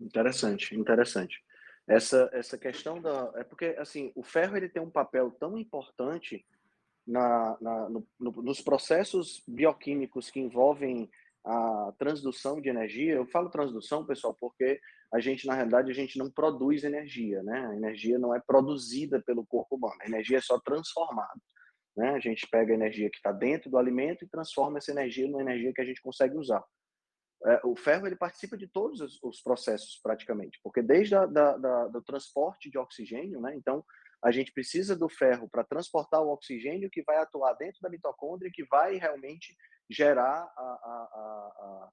Interessante, 0.00 0.74
interessante. 0.74 1.44
Essa, 1.86 2.30
essa 2.32 2.58
questão 2.58 3.00
da. 3.00 3.30
É 3.36 3.44
porque, 3.44 3.76
assim, 3.78 4.10
o 4.14 4.22
ferro 4.22 4.56
ele 4.56 4.68
tem 4.68 4.82
um 4.82 4.90
papel 4.90 5.30
tão 5.30 5.56
importante 5.56 6.44
na, 7.06 7.56
na 7.60 7.88
no, 7.88 8.06
no, 8.18 8.30
nos 8.42 8.60
processos 8.60 9.42
bioquímicos 9.46 10.30
que 10.30 10.40
envolvem 10.40 11.08
a 11.44 11.92
transdução 11.98 12.60
de 12.60 12.68
energia. 12.68 13.14
Eu 13.14 13.26
falo 13.26 13.50
transdução, 13.50 14.04
pessoal, 14.04 14.34
porque 14.34 14.80
a 15.16 15.20
gente, 15.20 15.46
na 15.46 15.54
realidade, 15.54 15.90
a 15.90 15.94
gente 15.94 16.18
não 16.18 16.30
produz 16.30 16.84
energia, 16.84 17.42
né? 17.42 17.66
A 17.68 17.74
energia 17.74 18.18
não 18.18 18.34
é 18.34 18.40
produzida 18.46 19.22
pelo 19.22 19.46
corpo 19.46 19.76
humano, 19.76 19.96
a 20.02 20.06
energia 20.06 20.36
é 20.36 20.42
só 20.42 20.60
transformada. 20.60 21.40
Né? 21.96 22.10
A 22.10 22.20
gente 22.20 22.46
pega 22.46 22.72
a 22.72 22.74
energia 22.74 23.08
que 23.08 23.16
está 23.16 23.32
dentro 23.32 23.70
do 23.70 23.78
alimento 23.78 24.22
e 24.22 24.28
transforma 24.28 24.76
essa 24.76 24.90
energia 24.90 25.26
numa 25.26 25.40
energia 25.40 25.72
que 25.72 25.80
a 25.80 25.84
gente 25.84 26.02
consegue 26.02 26.36
usar. 26.36 26.62
É, 27.46 27.60
o 27.64 27.74
ferro 27.74 28.06
ele 28.06 28.16
participa 28.16 28.58
de 28.58 28.66
todos 28.66 29.00
os, 29.00 29.18
os 29.22 29.40
processos 29.40 29.98
praticamente, 30.02 30.60
porque 30.62 30.82
desde 30.82 31.14
a, 31.14 31.24
da, 31.24 31.56
da, 31.56 31.88
do 31.88 32.02
transporte 32.02 32.70
de 32.70 32.76
oxigênio, 32.76 33.40
né? 33.40 33.54
Então 33.56 33.82
a 34.22 34.30
gente 34.30 34.52
precisa 34.52 34.94
do 34.94 35.08
ferro 35.08 35.48
para 35.48 35.64
transportar 35.64 36.20
o 36.20 36.30
oxigênio 36.30 36.90
que 36.90 37.02
vai 37.02 37.16
atuar 37.16 37.54
dentro 37.54 37.80
da 37.80 37.88
mitocôndria, 37.88 38.50
que 38.52 38.64
vai 38.66 38.96
realmente 38.96 39.56
gerar 39.88 40.42
a, 40.56 40.60
a, 40.60 41.90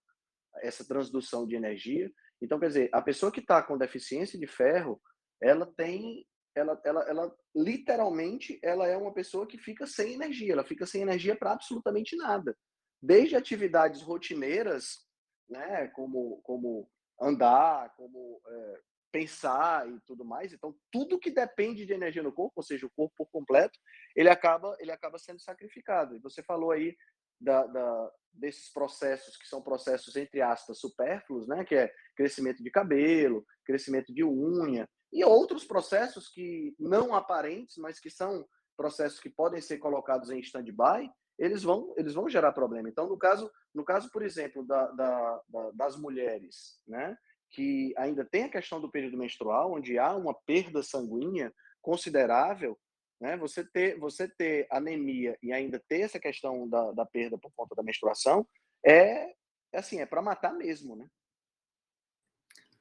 essa 0.61 0.85
transdução 0.85 1.47
de 1.47 1.55
energia. 1.55 2.11
Então, 2.43 2.59
quer 2.59 2.67
dizer, 2.67 2.89
a 2.91 3.01
pessoa 3.01 3.31
que 3.31 3.39
está 3.39 3.63
com 3.63 3.77
deficiência 3.77 4.37
de 4.37 4.45
ferro, 4.45 5.01
ela 5.41 5.65
tem 5.65 6.27
ela, 6.55 6.79
ela, 6.85 7.01
ela 7.09 7.35
literalmente 7.55 8.59
ela 8.61 8.87
é 8.87 8.95
uma 8.95 9.13
pessoa 9.13 9.47
que 9.47 9.57
fica 9.57 9.87
sem 9.87 10.13
energia, 10.13 10.53
ela 10.53 10.63
fica 10.63 10.85
sem 10.85 11.01
energia 11.01 11.35
para 11.35 11.53
absolutamente 11.53 12.15
nada. 12.15 12.55
Desde 13.01 13.35
atividades 13.35 14.01
rotineiras, 14.01 15.07
né, 15.49 15.87
como, 15.87 16.41
como 16.43 16.87
andar, 17.19 17.91
como 17.95 18.39
é, 18.47 18.81
pensar 19.11 19.89
e 19.89 19.99
tudo 20.01 20.25
mais. 20.25 20.53
Então, 20.53 20.75
tudo 20.91 21.19
que 21.19 21.31
depende 21.31 21.85
de 21.85 21.93
energia 21.93 22.21
no 22.21 22.31
corpo, 22.31 22.53
ou 22.57 22.63
seja, 22.63 22.85
o 22.85 22.91
corpo 22.91 23.13
por 23.17 23.29
completo, 23.31 23.79
ele 24.15 24.29
acaba, 24.29 24.75
ele 24.79 24.91
acaba 24.91 25.17
sendo 25.17 25.39
sacrificado. 25.39 26.15
E 26.15 26.19
você 26.19 26.43
falou 26.43 26.71
aí 26.71 26.95
da, 27.43 27.65
da, 27.67 28.11
desses 28.33 28.71
processos 28.71 29.37
que 29.37 29.47
são 29.47 29.61
processos, 29.61 30.15
entre 30.15 30.41
aspas, 30.41 30.79
supérfluos, 30.79 31.47
né? 31.47 31.63
que 31.63 31.75
é 31.75 31.93
crescimento 32.15 32.63
de 32.63 32.71
cabelo, 32.71 33.45
crescimento 33.65 34.13
de 34.13 34.23
unha, 34.23 34.89
e 35.11 35.23
outros 35.23 35.63
processos 35.63 36.29
que 36.29 36.75
não 36.79 37.13
aparentes, 37.13 37.77
mas 37.77 37.99
que 37.99 38.09
são 38.09 38.47
processos 38.75 39.19
que 39.19 39.29
podem 39.29 39.61
ser 39.61 39.77
colocados 39.77 40.31
em 40.31 40.39
stand-by, 40.39 41.09
eles 41.37 41.63
vão, 41.63 41.93
eles 41.97 42.13
vão 42.13 42.27
gerar 42.27 42.51
problema. 42.51 42.89
Então, 42.89 43.07
no 43.07 43.17
caso, 43.17 43.51
no 43.73 43.83
caso 43.83 44.09
por 44.11 44.23
exemplo, 44.23 44.65
da, 44.65 44.87
da, 44.91 45.41
da, 45.47 45.71
das 45.71 45.95
mulheres, 45.95 46.79
né, 46.87 47.15
que 47.51 47.93
ainda 47.97 48.25
tem 48.25 48.45
a 48.45 48.49
questão 48.49 48.81
do 48.81 48.89
período 48.89 49.17
menstrual, 49.17 49.73
onde 49.73 49.97
há 49.99 50.15
uma 50.15 50.33
perda 50.33 50.81
sanguínea 50.81 51.53
considerável, 51.81 52.79
né, 53.23 53.37
você 53.37 53.63
ter, 53.63 53.97
você 53.97 54.27
ter 54.27 54.67
anemia 54.69 55.37
e 55.41 55.53
ainda 55.53 55.81
ter 55.87 56.01
essa 56.01 56.19
questão 56.19 56.67
da, 56.67 56.91
da 56.91 57.05
perda 57.05 57.37
por 57.37 57.53
conta 57.55 57.73
da 57.73 57.81
menstruação, 57.81 58.45
é, 58.85 59.33
assim, 59.73 60.01
é 60.01 60.05
para 60.05 60.21
matar 60.21 60.53
mesmo, 60.53 60.93
né? 60.93 61.07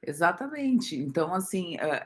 Exatamente. 0.05 0.97
Então, 0.97 1.33
assim, 1.33 1.77
eh, 1.77 2.05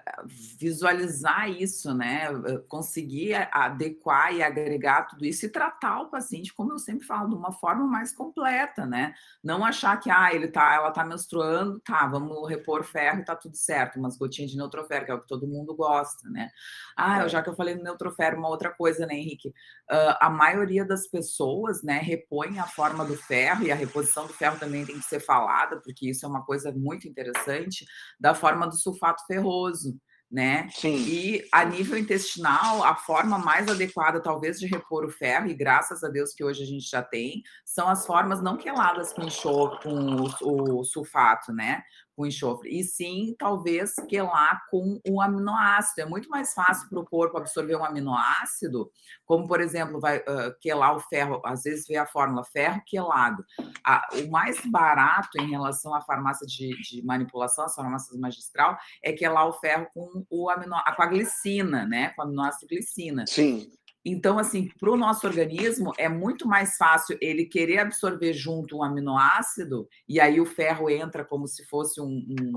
visualizar 0.60 1.50
isso, 1.50 1.96
né? 1.96 2.28
Eh, 2.46 2.58
conseguir 2.68 3.34
adequar 3.52 4.32
e 4.36 4.44
agregar 4.44 5.08
tudo 5.08 5.26
isso 5.26 5.48
e 5.48 5.50
tratar 5.50 6.02
o 6.02 6.10
paciente, 6.10 6.54
como 6.54 6.74
eu 6.74 6.78
sempre 6.78 7.08
falo, 7.08 7.30
de 7.30 7.36
uma 7.36 7.52
forma 7.52 7.88
mais 7.88 8.14
completa, 8.14 8.86
né? 8.86 9.16
Não 9.44 9.66
achar 9.66 10.00
que 10.00 10.12
ah, 10.12 10.32
ele 10.32 10.48
tá, 10.48 10.76
ela 10.76 10.92
tá 10.92 11.04
menstruando, 11.04 11.80
tá, 11.80 12.06
vamos 12.06 12.48
repor 12.48 12.84
ferro 12.84 13.22
e 13.22 13.26
tá 13.26 13.36
tudo 13.36 13.58
certo, 13.58 13.98
umas 13.98 14.16
gotinhas 14.16 14.52
de 14.52 14.58
neutroferro, 14.58 15.06
que 15.06 15.12
é 15.12 15.16
o 15.16 15.22
que 15.22 15.28
todo 15.28 15.48
mundo 15.48 15.76
gosta, 15.76 16.30
né? 16.30 16.52
Ah, 16.96 17.24
é. 17.24 17.30
já 17.30 17.42
que 17.42 17.50
eu 17.50 17.56
falei 17.56 17.74
no 17.74 17.84
neutroferro, 17.84 18.38
uma 18.38 18.50
outra 18.50 18.70
coisa, 18.70 19.08
né, 19.08 19.16
Henrique? 19.16 19.50
Uh, 19.90 20.14
a 20.20 20.30
maioria 20.30 20.86
das 20.86 21.08
pessoas, 21.08 21.82
né, 21.82 21.98
repõe 21.98 22.60
a 22.60 22.68
forma 22.68 23.04
do 23.06 23.16
ferro 23.16 23.64
e 23.64 23.72
a 23.72 23.76
reposição 23.76 24.28
do 24.28 24.34
ferro 24.34 24.60
também 24.60 24.86
tem 24.86 25.00
que 25.00 25.06
ser 25.06 25.20
falada, 25.20 25.82
porque 25.82 26.10
isso 26.10 26.26
é 26.26 26.30
uma 26.30 26.46
coisa 26.46 26.72
muito 26.72 27.08
interessante 27.08 27.87
da 28.20 28.34
forma 28.34 28.68
do 28.68 28.76
sulfato 28.76 29.24
ferroso, 29.26 29.98
né? 30.30 30.68
Sim. 30.72 30.98
E 30.98 31.48
a 31.52 31.64
nível 31.64 31.98
intestinal, 31.98 32.84
a 32.84 32.96
forma 32.96 33.40
mais 33.40 33.68
adequada, 33.68 34.22
talvez, 34.22 34.60
de 34.60 34.68
repor 34.68 35.06
o 35.06 35.10
ferro, 35.10 35.48
e 35.48 35.56
graças 35.56 36.04
a 36.04 36.10
Deus 36.10 36.34
que 36.34 36.44
hoje 36.44 36.64
a 36.64 36.66
gente 36.66 36.90
já 36.90 37.02
tem, 37.02 37.42
são 37.66 37.88
as 37.88 38.06
formas 38.06 38.42
não 38.42 38.58
queladas 38.58 39.14
com 39.14 39.24
enxofre, 39.24 39.84
com 39.84 40.28
o, 40.44 40.80
o 40.80 40.84
sulfato, 40.84 41.54
né? 41.54 41.82
Com 42.18 42.26
enxofre, 42.26 42.80
e 42.80 42.84
sim, 42.84 43.36
talvez, 43.38 43.94
quelar 44.10 44.66
com 44.72 45.00
o 45.08 45.22
aminoácido. 45.22 46.02
É 46.02 46.06
muito 46.06 46.28
mais 46.30 46.52
fácil 46.52 46.90
para 46.90 47.00
o 47.00 47.06
corpo 47.06 47.38
absorver 47.38 47.76
um 47.76 47.86
aminoácido, 47.86 48.92
como, 49.24 49.48
por 49.48 49.62
exemplo, 49.62 50.00
vai 50.00 50.18
uh, 50.18 50.58
quelar 50.60 50.96
o 50.96 51.00
ferro, 51.00 51.40
às 51.46 51.62
vezes 51.62 51.86
vê 51.88 51.96
a 51.96 52.08
fórmula 52.08 52.44
ferro 52.44 52.82
quelado. 52.88 53.46
A, 53.86 54.08
o 54.14 54.32
mais 54.32 54.60
barato 54.66 55.40
em 55.40 55.48
relação 55.48 55.94
à 55.94 56.02
farmácia 56.02 56.48
de, 56.48 56.76
de 56.82 57.06
manipulação, 57.06 57.66
as 57.66 57.76
farmácias 57.76 58.20
magistral, 58.20 58.76
é 59.04 59.14
quelar 59.14 59.46
o 59.46 59.54
ferro 59.54 59.88
com, 59.94 60.26
o 60.28 60.50
amino, 60.50 60.76
com 60.96 61.04
a 61.04 61.06
glicina, 61.06 61.86
né? 61.86 62.10
Com 62.16 62.24
o 62.24 62.26
aminoácido 62.26 62.68
glicina. 62.68 63.28
Sim. 63.28 63.70
Então, 64.10 64.40
assim, 64.40 64.70
para 64.80 64.90
o 64.90 64.96
nosso 64.96 65.28
organismo 65.28 65.92
é 65.98 66.08
muito 66.08 66.48
mais 66.48 66.78
fácil 66.78 67.18
ele 67.20 67.44
querer 67.44 67.80
absorver 67.80 68.32
junto 68.32 68.78
um 68.78 68.84
aminoácido, 68.84 69.86
e 70.08 70.18
aí 70.18 70.40
o 70.40 70.46
ferro 70.46 70.90
entra 70.90 71.26
como 71.26 71.46
se 71.46 71.66
fosse 71.66 72.00
um, 72.00 72.06
um, 72.06 72.54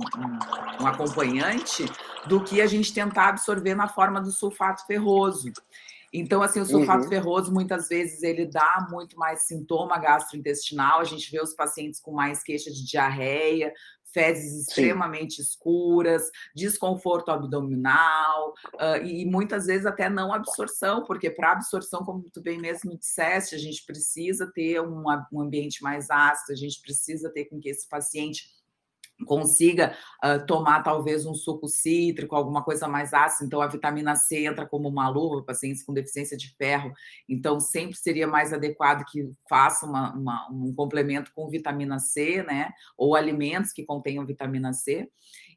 um, 0.80 0.86
acompanhante, 0.86 1.86
do 2.28 2.40
que 2.40 2.60
a 2.60 2.68
gente 2.68 2.94
tentar 2.94 3.30
absorver 3.30 3.74
na 3.74 3.88
forma 3.88 4.20
do 4.20 4.30
sulfato 4.30 4.86
ferroso. 4.86 5.52
Então, 6.12 6.40
assim, 6.40 6.60
o 6.60 6.66
sulfato 6.66 7.04
uhum. 7.04 7.08
ferroso, 7.08 7.52
muitas 7.52 7.88
vezes, 7.88 8.22
ele 8.22 8.46
dá 8.46 8.86
muito 8.88 9.16
mais 9.16 9.42
sintoma 9.42 9.98
gastrointestinal. 9.98 11.00
A 11.00 11.04
gente 11.04 11.30
vê 11.30 11.40
os 11.40 11.54
pacientes 11.54 12.00
com 12.00 12.12
mais 12.12 12.42
queixa 12.42 12.70
de 12.70 12.84
diarreia, 12.84 13.72
fezes 14.12 14.68
extremamente 14.68 15.36
Sim. 15.36 15.42
escuras, 15.42 16.30
desconforto 16.54 17.30
abdominal 17.30 18.54
uh, 18.74 19.04
e 19.04 19.24
muitas 19.24 19.66
vezes 19.66 19.86
até 19.86 20.08
não 20.08 20.32
absorção, 20.32 21.04
porque 21.04 21.30
para 21.30 21.52
absorção, 21.52 22.04
como 22.04 22.28
tu 22.30 22.40
bem 22.42 22.58
mesmo 22.58 22.96
disseste, 22.96 23.54
a 23.54 23.58
gente 23.58 23.84
precisa 23.84 24.50
ter 24.52 24.80
um, 24.80 25.04
um 25.32 25.40
ambiente 25.40 25.82
mais 25.82 26.10
ácido, 26.10 26.52
a 26.52 26.56
gente 26.56 26.80
precisa 26.80 27.30
ter 27.30 27.46
com 27.46 27.60
que 27.60 27.68
esse 27.68 27.88
paciente 27.88 28.59
consiga 29.26 29.94
uh, 30.24 30.44
tomar 30.46 30.82
talvez 30.82 31.26
um 31.26 31.34
suco 31.34 31.68
cítrico, 31.68 32.34
alguma 32.34 32.62
coisa 32.62 32.88
mais 32.88 33.12
ácida, 33.12 33.46
então 33.46 33.60
a 33.60 33.66
vitamina 33.66 34.16
C 34.16 34.44
entra 34.46 34.66
como 34.66 34.88
uma 34.88 35.08
luva, 35.08 35.42
pacientes 35.44 35.82
com 35.82 35.92
deficiência 35.92 36.36
de 36.36 36.54
ferro, 36.56 36.92
então 37.28 37.60
sempre 37.60 37.96
seria 37.96 38.26
mais 38.26 38.52
adequado 38.52 39.04
que 39.04 39.30
faça 39.48 39.86
uma, 39.86 40.14
uma, 40.14 40.48
um 40.50 40.74
complemento 40.74 41.32
com 41.34 41.48
vitamina 41.48 41.98
C, 41.98 42.42
né, 42.42 42.70
ou 42.96 43.14
alimentos 43.14 43.72
que 43.72 43.84
contenham 43.84 44.26
vitamina 44.26 44.72
C, 44.72 45.08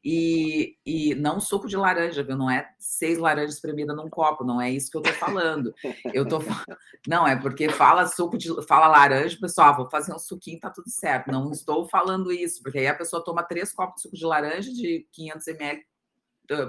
e, 0.04 0.76
e 0.84 1.14
não 1.14 1.40
suco 1.40 1.66
de 1.66 1.76
laranja, 1.76 2.22
viu? 2.22 2.36
Não 2.36 2.50
é 2.50 2.70
seis 2.78 3.18
laranjas 3.18 3.54
espremidas 3.54 3.96
num 3.96 4.10
copo, 4.10 4.44
não 4.44 4.60
é 4.60 4.70
isso 4.70 4.90
que 4.90 4.96
eu 4.98 5.02
tô 5.02 5.12
falando. 5.14 5.74
Eu 6.12 6.28
tô 6.28 6.38
Não, 7.08 7.26
é 7.26 7.36
porque 7.36 7.68
fala 7.70 8.06
suco 8.06 8.36
de 8.36 8.48
fala 8.66 8.86
laranja, 8.86 9.38
pessoal, 9.40 9.76
vou 9.76 9.88
fazer 9.88 10.14
um 10.14 10.18
suquinho, 10.18 10.60
tá 10.60 10.70
tudo 10.70 10.90
certo. 10.90 11.30
Não 11.32 11.50
estou 11.50 11.86
falando 11.88 12.30
isso, 12.30 12.62
porque 12.62 12.78
aí 12.78 12.86
a 12.86 12.94
pessoa 12.94 13.24
toma 13.24 13.42
três 13.42 13.72
copos 13.72 13.96
de 13.96 14.02
suco 14.02 14.16
de 14.16 14.24
laranja 14.24 14.70
de 14.72 15.06
500 15.12 15.48
ml 15.48 15.84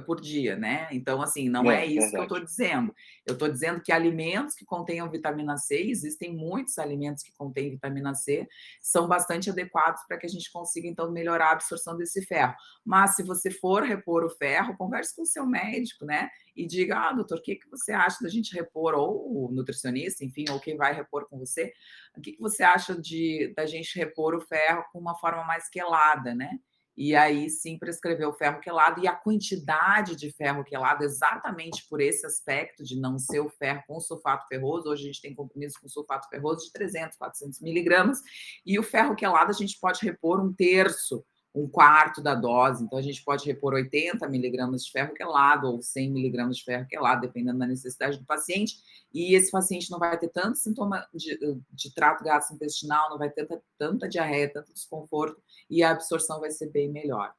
por 0.05 0.21
dia, 0.21 0.55
né? 0.55 0.87
Então, 0.91 1.21
assim, 1.21 1.49
não 1.49 1.69
é, 1.69 1.81
é 1.81 1.85
isso 1.85 1.95
verdade. 1.95 2.11
que 2.11 2.17
eu 2.17 2.23
estou 2.23 2.39
dizendo. 2.39 2.95
Eu 3.25 3.33
estou 3.33 3.49
dizendo 3.49 3.81
que 3.81 3.91
alimentos 3.91 4.55
que 4.55 4.63
contenham 4.63 5.09
vitamina 5.09 5.57
C, 5.57 5.75
existem 5.75 6.33
muitos 6.33 6.77
alimentos 6.77 7.23
que 7.23 7.33
contêm 7.33 7.71
vitamina 7.71 8.13
C, 8.13 8.47
são 8.81 9.07
bastante 9.07 9.49
adequados 9.49 10.01
para 10.07 10.17
que 10.17 10.25
a 10.25 10.29
gente 10.29 10.51
consiga, 10.51 10.87
então, 10.87 11.11
melhorar 11.11 11.49
a 11.49 11.51
absorção 11.53 11.97
desse 11.97 12.25
ferro. 12.25 12.55
Mas, 12.85 13.15
se 13.15 13.23
você 13.23 13.51
for 13.51 13.83
repor 13.83 14.23
o 14.23 14.29
ferro, 14.29 14.77
converse 14.77 15.15
com 15.15 15.23
o 15.23 15.27
seu 15.27 15.45
médico, 15.45 16.05
né? 16.05 16.29
E 16.55 16.65
diga, 16.65 17.09
ah, 17.09 17.13
doutor, 17.13 17.39
o 17.39 17.41
que, 17.41 17.55
que 17.55 17.69
você 17.69 17.91
acha 17.91 18.17
da 18.21 18.29
gente 18.29 18.55
repor, 18.55 18.93
ou 18.93 19.47
o 19.47 19.51
nutricionista, 19.51 20.23
enfim, 20.23 20.45
ou 20.49 20.59
quem 20.59 20.77
vai 20.77 20.93
repor 20.93 21.27
com 21.27 21.37
você, 21.37 21.73
o 22.15 22.21
que, 22.21 22.31
que 22.31 22.41
você 22.41 22.63
acha 22.63 22.95
de 22.95 23.53
da 23.57 23.65
gente 23.65 23.97
repor 23.97 24.33
o 24.33 24.41
ferro 24.41 24.85
com 24.93 24.99
uma 24.99 25.15
forma 25.15 25.43
mais 25.43 25.67
quelada, 25.69 26.33
né? 26.33 26.59
E 26.97 27.15
aí 27.15 27.49
sim 27.49 27.77
prescrever 27.77 28.27
o 28.27 28.33
ferro 28.33 28.59
quelado 28.59 29.03
e 29.03 29.07
a 29.07 29.15
quantidade 29.15 30.15
de 30.15 30.31
ferro 30.31 30.63
quelado, 30.63 31.03
exatamente 31.03 31.85
por 31.89 31.99
esse 31.99 32.25
aspecto 32.25 32.83
de 32.83 32.99
não 32.99 33.19
ser 33.19 33.39
o 33.39 33.49
ferro 33.49 33.83
com 33.87 33.99
sulfato 33.99 34.47
ferroso. 34.47 34.89
Hoje 34.89 35.03
a 35.03 35.05
gente 35.07 35.21
tem 35.21 35.35
comprimidos 35.35 35.77
com 35.77 35.87
sulfato 35.87 36.29
ferroso 36.29 36.65
de 36.65 36.71
300, 36.71 37.17
400 37.17 37.59
miligramas, 37.61 38.21
e 38.65 38.79
o 38.79 38.83
ferro 38.83 39.15
quelado 39.15 39.51
a 39.51 39.53
gente 39.53 39.77
pode 39.79 40.05
repor 40.05 40.41
um 40.41 40.53
terço 40.53 41.25
um 41.55 41.69
quarto 41.69 42.21
da 42.21 42.35
dose. 42.35 42.83
Então, 42.83 42.99
a 42.99 43.01
gente 43.01 43.23
pode 43.23 43.45
repor 43.45 43.73
80 43.73 44.27
miligramas 44.27 44.83
de 44.83 44.91
ferro 44.91 45.13
quelado 45.13 45.67
ou 45.67 45.81
100 45.81 46.11
miligramas 46.11 46.57
de 46.57 46.63
ferro 46.65 46.85
quelado, 46.85 47.21
dependendo 47.21 47.57
da 47.57 47.65
necessidade 47.65 48.17
do 48.17 48.25
paciente. 48.25 48.75
E 49.13 49.33
esse 49.33 49.49
paciente 49.49 49.89
não 49.89 49.97
vai 49.97 50.17
ter 50.19 50.27
tanto 50.27 50.57
sintoma 50.57 51.07
de, 51.13 51.37
de 51.71 51.93
trato 51.93 52.23
gastrointestinal, 52.25 53.09
não 53.09 53.17
vai 53.17 53.29
ter 53.29 53.45
tanta, 53.45 53.63
tanta 53.77 54.09
diarreia, 54.09 54.51
tanto 54.51 54.73
desconforto, 54.73 55.41
e 55.69 55.81
a 55.81 55.91
absorção 55.91 56.41
vai 56.41 56.51
ser 56.51 56.69
bem 56.69 56.91
melhor. 56.91 57.33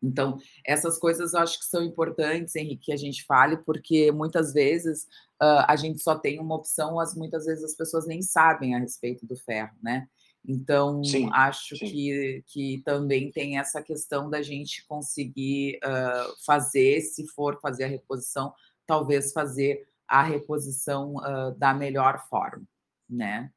Então, 0.00 0.38
essas 0.64 0.98
coisas 0.98 1.32
eu 1.32 1.40
acho 1.40 1.58
que 1.58 1.64
são 1.64 1.82
importantes, 1.82 2.56
Henrique, 2.56 2.86
que 2.86 2.92
a 2.92 2.96
gente 2.96 3.24
fale, 3.24 3.56
porque 3.58 4.10
muitas 4.10 4.52
vezes 4.52 5.04
uh, 5.40 5.64
a 5.66 5.76
gente 5.76 6.02
só 6.02 6.16
tem 6.16 6.40
uma 6.40 6.56
opção, 6.56 6.96
mas 6.96 7.14
muitas 7.14 7.46
vezes 7.46 7.62
as 7.62 7.74
pessoas 7.74 8.06
nem 8.06 8.20
sabem 8.20 8.74
a 8.74 8.78
respeito 8.78 9.24
do 9.26 9.36
ferro, 9.36 9.76
né? 9.80 10.08
Então, 10.46 11.04
sim, 11.04 11.28
acho 11.32 11.76
sim. 11.76 11.86
Que, 11.86 12.44
que 12.48 12.82
também 12.84 13.30
tem 13.30 13.58
essa 13.58 13.82
questão 13.82 14.28
da 14.28 14.42
gente 14.42 14.84
conseguir 14.86 15.78
uh, 15.84 16.44
fazer, 16.44 17.00
se 17.00 17.26
for 17.28 17.60
fazer 17.60 17.84
a 17.84 17.88
reposição, 17.88 18.52
talvez 18.86 19.32
fazer 19.32 19.86
a 20.08 20.22
reposição 20.22 21.14
uh, 21.14 21.54
da 21.56 21.72
melhor 21.72 22.26
forma, 22.28 22.64
né? 23.08 23.50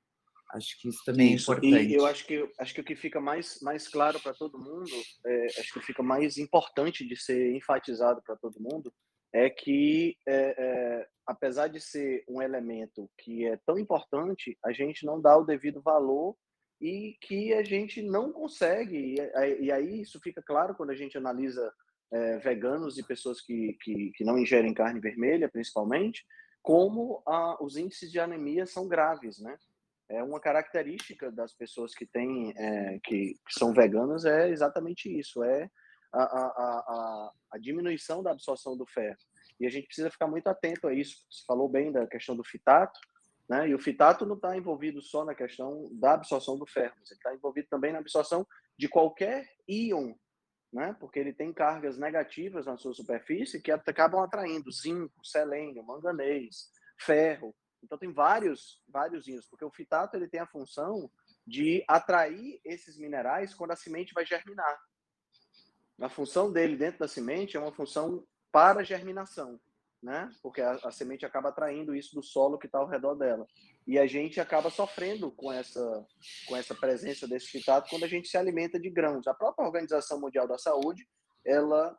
Acho 0.53 0.79
que 0.79 0.87
isso 0.87 1.03
também 1.03 1.33
é 1.33 1.35
isso. 1.35 1.51
é 1.51 1.57
importante. 1.57 1.89
E 1.89 1.93
eu 1.95 2.05
acho 2.05 2.25
que, 2.25 2.49
acho 2.59 2.73
que 2.73 2.81
o 2.81 2.83
que 2.83 2.95
fica 2.95 3.19
mais, 3.19 3.59
mais 3.61 3.87
claro 3.87 4.19
para 4.21 4.33
todo 4.33 4.57
mundo, 4.57 4.91
é, 5.25 5.45
acho 5.59 5.73
que 5.73 5.81
fica 5.81 6.01
mais 6.01 6.37
importante 6.37 7.05
de 7.05 7.17
ser 7.17 7.53
enfatizado 7.55 8.21
para 8.23 8.37
todo 8.37 8.61
mundo, 8.61 8.93
é 9.33 9.49
que, 9.49 10.15
é, 10.25 10.55
é, 10.57 11.07
apesar 11.25 11.67
de 11.67 11.81
ser 11.81 12.23
um 12.29 12.41
elemento 12.41 13.09
que 13.17 13.45
é 13.45 13.59
tão 13.65 13.77
importante, 13.77 14.57
a 14.63 14.71
gente 14.71 15.05
não 15.05 15.19
dá 15.19 15.35
o 15.37 15.43
devido 15.43 15.81
valor 15.81 16.37
e 16.79 17.17
que 17.21 17.53
a 17.53 17.63
gente 17.63 18.01
não 18.01 18.31
consegue, 18.31 19.15
e 19.59 19.71
aí 19.71 20.01
isso 20.01 20.19
fica 20.19 20.41
claro 20.41 20.75
quando 20.75 20.89
a 20.89 20.95
gente 20.95 21.17
analisa 21.17 21.73
é, 22.11 22.37
veganos 22.37 22.97
e 22.97 23.03
pessoas 23.03 23.41
que, 23.41 23.77
que, 23.81 24.11
que, 24.11 24.23
não 24.23 24.37
ingerem 24.37 24.73
carne 24.73 24.99
vermelha, 24.99 25.49
principalmente, 25.49 26.25
como 26.61 27.21
a, 27.25 27.63
os 27.63 27.77
índices 27.77 28.11
de 28.11 28.19
anemia 28.19 28.65
são 28.65 28.87
graves, 28.87 29.39
né? 29.39 29.57
É 30.07 30.21
uma 30.21 30.39
característica 30.39 31.31
das 31.31 31.53
pessoas 31.53 31.95
que 31.95 32.05
têm, 32.05 32.53
é, 32.55 32.99
que, 33.03 33.33
que, 33.33 33.53
são 33.57 33.73
veganas 33.73 34.23
é 34.23 34.49
exatamente 34.49 35.09
isso, 35.09 35.43
é 35.43 35.69
a, 36.13 36.23
a, 36.23 37.31
a, 37.51 37.57
diminuição 37.57 38.21
da 38.21 38.31
absorção 38.31 38.77
do 38.77 38.85
ferro. 38.85 39.17
E 39.59 39.65
a 39.65 39.69
gente 39.69 39.87
precisa 39.87 40.11
ficar 40.11 40.27
muito 40.27 40.47
atento 40.47 40.87
a 40.87 40.93
isso. 40.93 41.25
Você 41.29 41.43
falou 41.47 41.67
bem 41.67 41.91
da 41.91 42.05
questão 42.05 42.35
do 42.35 42.43
fitato, 42.43 42.99
né? 43.47 43.69
E 43.69 43.75
o 43.75 43.79
fitato 43.79 44.25
não 44.25 44.35
está 44.35 44.57
envolvido 44.57 45.01
só 45.01 45.23
na 45.23 45.35
questão 45.35 45.89
da 45.93 46.13
absorção 46.13 46.57
do 46.57 46.65
ferro, 46.65 46.95
ele 46.95 47.03
está 47.13 47.33
envolvido 47.33 47.67
também 47.69 47.91
na 47.91 47.99
absorção 47.99 48.45
de 48.77 48.87
qualquer 48.89 49.47
íon 49.67 50.13
né? 50.75 50.93
porque 50.99 51.17
ele 51.17 51.31
tem 51.31 51.53
cargas 51.53 51.97
negativas 51.97 52.65
na 52.65 52.75
sua 52.75 52.93
superfície 52.93 53.61
que 53.61 53.71
acabam 53.71 54.21
atraindo 54.21 54.69
zinco, 54.69 55.25
selênio, 55.25 55.81
manganês, 55.81 56.69
ferro. 56.99 57.55
Então 57.81 57.97
tem 57.97 58.11
vários, 58.11 58.83
vários 58.85 59.25
íons, 59.25 59.47
porque 59.47 59.63
o 59.63 59.71
fitato 59.71 60.17
ele 60.17 60.27
tem 60.27 60.41
a 60.41 60.47
função 60.47 61.09
de 61.47 61.81
atrair 61.87 62.59
esses 62.65 62.97
minerais 62.97 63.53
quando 63.53 63.71
a 63.71 63.75
semente 63.77 64.13
vai 64.13 64.25
germinar. 64.25 64.77
A 66.01 66.09
função 66.09 66.51
dele 66.51 66.75
dentro 66.75 66.99
da 66.99 67.07
semente 67.07 67.55
é 67.55 67.59
uma 67.59 67.71
função 67.71 68.27
para 68.51 68.83
germinação 68.83 69.57
né? 70.05 70.29
Porque 70.43 70.61
a, 70.61 70.73
a 70.83 70.91
semente 70.91 71.25
acaba 71.25 71.49
atraindo 71.49 71.95
isso 71.95 72.13
do 72.13 72.21
solo 72.21 72.59
que 72.59 72.67
está 72.67 72.77
ao 72.77 72.87
redor 72.87 73.15
dela. 73.15 73.47
E 73.87 73.97
a 73.97 74.05
gente 74.05 74.39
acaba 74.39 74.69
sofrendo 74.69 75.31
com 75.31 75.51
essa, 75.51 76.05
com 76.47 76.55
essa 76.55 76.75
presença 76.75 77.27
desse 77.27 77.47
fitato 77.47 77.89
quando 77.89 78.03
a 78.03 78.07
gente 78.07 78.27
se 78.27 78.37
alimenta 78.37 78.79
de 78.79 78.89
grãos. 78.89 79.25
A 79.25 79.33
própria 79.33 79.65
Organização 79.65 80.21
Mundial 80.21 80.47
da 80.47 80.59
Saúde, 80.59 81.07
ela, 81.43 81.97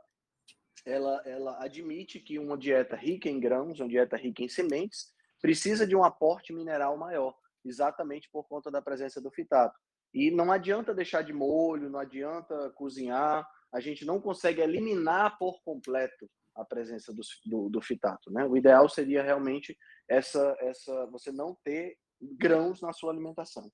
ela, 0.85 1.21
ela 1.27 1.65
admite 1.65 2.21
que 2.21 2.39
uma 2.39 2.57
dieta 2.57 2.95
rica 2.95 3.29
em 3.29 3.41
grãos, 3.41 3.81
uma 3.81 3.89
dieta 3.89 4.17
rica 4.17 4.45
em 4.45 4.49
sementes, 4.49 5.13
precisa 5.43 5.85
de 5.85 5.97
um 5.97 6.05
aporte 6.05 6.53
mineral 6.53 6.97
maior, 6.97 7.35
exatamente 7.65 8.31
por 8.31 8.47
conta 8.47 8.71
da 8.71 8.81
presença 8.81 9.21
do 9.21 9.33
fitato. 9.33 9.77
E 10.15 10.31
não 10.31 10.53
adianta 10.53 10.95
deixar 10.95 11.23
de 11.23 11.33
molho, 11.33 11.91
não 11.91 11.99
adianta 11.99 12.71
cozinhar, 12.71 13.45
a 13.73 13.81
gente 13.81 14.05
não 14.05 14.21
consegue 14.21 14.61
eliminar 14.61 15.37
por 15.39 15.61
completo 15.65 16.31
a 16.57 16.65
presença 16.65 17.13
do, 17.13 17.23
do, 17.45 17.69
do, 17.69 17.81
fitato. 17.81 18.31
Né? 18.31 18.45
O 18.45 18.57
ideal 18.57 18.89
seria 18.89 19.23
realmente 19.23 19.77
essa, 20.09 20.57
essa, 20.61 21.07
você 21.07 21.31
não 21.31 21.57
ter 21.63 21.97
grãos 22.21 22.81
na 22.81 22.93
sua 22.93 23.13
alimentação. 23.13 23.71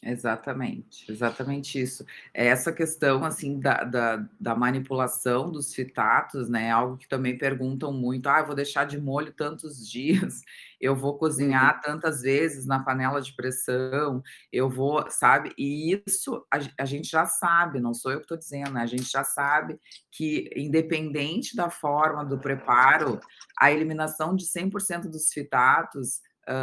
Exatamente, 0.00 1.10
exatamente 1.10 1.80
isso. 1.80 2.06
É 2.32 2.46
essa 2.46 2.72
questão 2.72 3.24
assim 3.24 3.58
da, 3.58 3.82
da, 3.82 4.28
da, 4.38 4.54
manipulação 4.54 5.50
dos 5.50 5.74
fitatos, 5.74 6.48
né? 6.48 6.68
É 6.68 6.70
algo 6.70 6.96
que 6.96 7.08
também 7.08 7.36
perguntam 7.36 7.92
muito. 7.92 8.28
Ah, 8.28 8.38
eu 8.38 8.46
vou 8.46 8.54
deixar 8.54 8.84
de 8.84 8.96
molho 8.96 9.32
tantos 9.32 9.86
dias, 9.90 10.42
eu 10.80 10.94
vou 10.94 11.18
cozinhar 11.18 11.74
uhum. 11.74 11.80
tantas 11.80 12.22
vezes 12.22 12.64
na 12.64 12.78
panela 12.78 13.20
de 13.20 13.34
pressão, 13.34 14.22
eu 14.52 14.70
vou, 14.70 15.04
sabe? 15.10 15.52
E 15.58 16.00
isso 16.06 16.46
a, 16.48 16.58
a 16.80 16.84
gente 16.84 17.08
já 17.10 17.26
sabe, 17.26 17.80
não 17.80 17.92
sou 17.92 18.12
eu 18.12 18.18
que 18.18 18.24
estou 18.24 18.38
dizendo, 18.38 18.70
né? 18.70 18.82
a 18.82 18.86
gente 18.86 19.10
já 19.10 19.24
sabe 19.24 19.80
que, 20.12 20.48
independente 20.54 21.56
da 21.56 21.70
forma 21.70 22.24
do 22.24 22.38
preparo, 22.38 23.18
a 23.58 23.72
eliminação 23.72 24.36
de 24.36 24.46
100% 24.46 25.10
dos 25.10 25.32
fitatos 25.32 26.20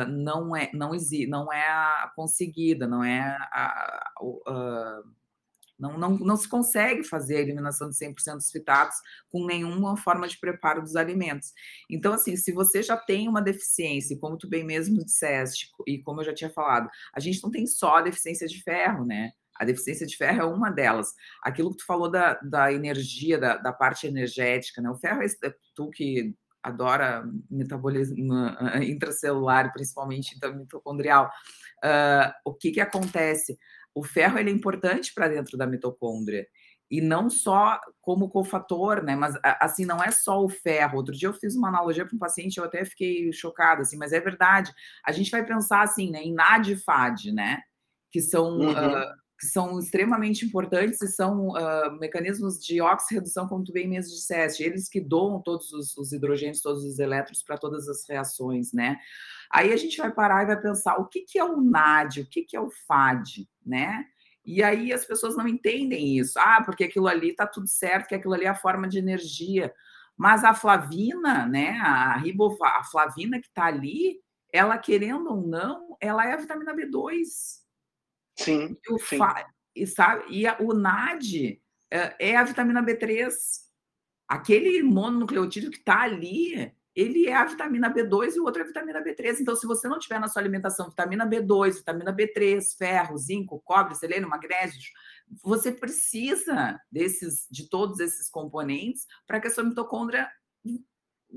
não 0.08 0.56
é 0.56 0.70
não 0.74 0.96
existe, 0.96 1.28
não 1.28 1.52
é 1.52 2.12
conseguida, 2.16 2.88
não 2.88 3.04
é 3.04 3.38
a, 3.52 4.12
a, 4.18 5.02
não, 5.78 5.98
não, 5.98 6.18
não 6.18 6.38
se 6.38 6.48
consegue 6.48 7.04
fazer 7.04 7.38
a 7.38 7.42
eliminação 7.42 7.90
de 7.90 7.96
100% 7.96 8.36
dos 8.36 8.50
fitatos 8.50 8.98
com 9.30 9.46
nenhuma 9.46 9.98
forma 9.98 10.28
de 10.28 10.40
preparo 10.40 10.82
dos 10.82 10.96
alimentos. 10.96 11.54
Então, 11.90 12.14
assim, 12.14 12.36
se 12.36 12.52
você 12.52 12.82
já 12.82 12.98
tem 12.98 13.28
uma 13.28 13.42
deficiência, 13.42 14.18
como 14.18 14.38
tu 14.38 14.48
bem 14.48 14.64
mesmo 14.64 15.04
disseste, 15.04 15.70
e 15.86 16.02
como 16.02 16.22
eu 16.22 16.26
já 16.26 16.34
tinha 16.34 16.50
falado, 16.50 16.90
a 17.14 17.20
gente 17.20 17.44
não 17.44 17.52
tem 17.52 17.68
só 17.68 17.98
a 17.98 18.02
deficiência 18.02 18.48
de 18.48 18.62
ferro, 18.64 19.06
né? 19.06 19.32
A 19.58 19.64
deficiência 19.64 20.06
de 20.06 20.18
ferro 20.18 20.42
é 20.42 20.46
uma 20.46 20.70
delas. 20.70 21.14
Aquilo 21.42 21.72
que 21.72 21.78
tu 21.78 21.86
falou 21.86 22.10
da, 22.10 22.34
da 22.36 22.74
energia, 22.74 23.38
da, 23.38 23.58
da 23.58 23.72
parte 23.72 24.08
energética, 24.08 24.82
né? 24.82 24.90
O 24.90 24.98
ferro 24.98 25.22
é 25.22 25.28
tu 25.74 25.90
que 25.90 26.36
adora 26.66 27.24
metabolismo 27.50 28.16
intracelular, 28.84 29.72
principalmente 29.72 30.38
mitocondrial. 30.56 31.30
Uh, 31.84 32.32
o 32.44 32.54
que, 32.54 32.72
que 32.72 32.82
acontece? 32.82 33.58
O 33.94 34.04
ferro 34.04 34.40
ele 34.40 34.50
é 34.50 34.54
importante 34.54 35.14
para 35.14 35.28
dentro 35.28 35.58
da 35.58 35.68
mitocôndria 35.68 36.46
e 36.90 37.02
não 37.02 37.30
só 37.30 37.80
como 38.02 38.30
cofator, 38.30 39.04
né? 39.04 39.16
Mas 39.16 39.36
assim 39.60 39.86
não 39.86 40.04
é 40.04 40.12
só 40.12 40.44
o 40.44 40.50
ferro. 40.50 40.98
Outro 40.98 41.16
dia 41.16 41.28
eu 41.28 41.34
fiz 41.34 41.56
uma 41.56 41.70
analogia 41.70 42.06
para 42.06 42.16
um 42.16 42.20
paciente, 42.20 42.58
eu 42.58 42.64
até 42.64 42.84
fiquei 42.86 43.32
chocada, 43.32 43.82
assim, 43.82 43.98
mas 43.98 44.12
é 44.12 44.20
verdade. 44.20 44.72
A 45.06 45.12
gente 45.12 45.32
vai 45.32 45.46
pensar 45.46 45.82
assim, 45.82 46.12
né? 46.12 46.22
Em 46.24 46.34
NAD 46.34 46.74
e 46.74 46.76
FAD, 46.76 47.32
né? 47.32 47.62
Que 48.12 48.22
são 48.22 48.58
uhum. 48.58 48.72
uh, 48.72 49.14
que 49.38 49.48
são 49.48 49.78
extremamente 49.80 50.46
importantes 50.46 51.02
e 51.02 51.08
são 51.08 51.50
uh, 51.50 51.92
mecanismos 52.00 52.58
de 52.64 52.82
oxirredução, 52.82 53.48
como 53.48 53.64
tu 53.64 53.74
bem 53.74 53.88
mesmo 53.88 54.14
disseste, 54.14 54.64
eles 54.64 54.88
que 54.88 55.02
doam 55.02 55.42
todos 55.42 55.72
os, 55.74 55.98
os 55.98 56.14
hidrogênios, 56.14 56.62
todos 56.62 56.86
os 56.86 57.00
elétrons 57.00 57.44
para 57.44 57.58
todas 57.58 57.88
as 57.90 58.08
reações, 58.08 58.72
né? 58.72 58.98
Aí 59.52 59.74
a 59.74 59.78
gente 59.78 59.98
vai 59.98 60.12
parar 60.12 60.44
e 60.44 60.48
vai 60.48 60.62
pensar 60.62 60.98
o 60.98 61.08
que, 61.08 61.22
que 61.22 61.38
é 61.38 61.44
o 61.44 61.62
NAD, 61.62 62.22
o 62.22 62.26
que, 62.28 62.44
que 62.44 62.56
é 62.56 62.62
o 62.62 62.70
FAD, 62.88 63.48
né? 63.66 64.06
E 64.46 64.64
aí 64.64 64.94
as 64.94 65.06
pessoas 65.06 65.36
não 65.36 65.48
entendem 65.48 66.18
isso. 66.18 66.40
Ah, 66.40 66.62
porque 66.64 66.84
aquilo 66.84 67.08
ali 67.08 67.32
está 67.32 67.48
tudo 67.48 67.68
certo, 67.68 68.08
que 68.08 68.16
aquilo 68.16 68.34
ali 68.34 68.46
é 68.46 68.50
a 68.50 68.56
forma 68.56 68.88
de 68.88 69.00
energia. 69.00 69.74
Mas 70.16 70.44
a 70.44 70.54
flavina, 70.54 71.46
né, 71.46 71.72
a 71.82 72.16
ribova, 72.18 72.68
a 72.68 72.84
flavina 72.84 73.40
que 73.42 73.48
está 73.48 73.66
ali, 73.66 74.22
ela 74.54 74.78
querendo 74.78 75.30
ou 75.30 75.46
não, 75.46 75.98
ela 76.00 76.26
é 76.26 76.34
a 76.34 76.38
vitamina 76.38 76.74
B2. 76.74 77.65
Sim. 78.36 78.78
E, 78.88 78.94
o 78.94 79.00
sim. 79.00 79.18
Fa... 79.18 79.48
e, 79.76 79.88
sabe? 79.88 80.26
e 80.30 80.48
a, 80.48 80.58
o 80.60 80.74
NAD 80.74 81.62
é, 81.92 82.32
é, 82.32 82.36
a 82.36 82.44
vitamina 82.44 82.84
B3. 82.84 83.30
Aquele 84.28 84.82
mononucleotídeo 84.82 85.70
que 85.70 85.78
está 85.78 86.02
ali, 86.02 86.74
ele 86.96 87.28
é 87.28 87.36
a 87.36 87.46
vitamina 87.46 87.94
B2 87.94 88.36
e 88.36 88.40
o 88.40 88.44
outro 88.44 88.62
é 88.62 88.64
a 88.64 88.68
vitamina 88.68 89.04
B3. 89.04 89.40
Então, 89.40 89.56
se 89.56 89.68
você 89.68 89.88
não 89.88 90.00
tiver 90.00 90.20
na 90.20 90.28
sua 90.28 90.42
alimentação 90.42 90.90
vitamina 90.90 91.28
B2, 91.28 91.76
vitamina 91.76 92.12
B3, 92.12 92.64
ferro, 92.78 93.18
zinco, 93.18 93.62
cobre, 93.64 93.94
selênio, 93.96 94.30
magnésio, 94.30 94.82
você 95.44 95.72
precisa 95.72 96.80
desses, 96.92 97.48
de 97.52 97.70
todos 97.70 98.00
esses 98.00 98.30
componentes 98.30 99.06
para 99.28 99.40
que 99.40 99.48
a 99.48 99.52
sua 99.52 99.64
mitocôndria 99.64 100.28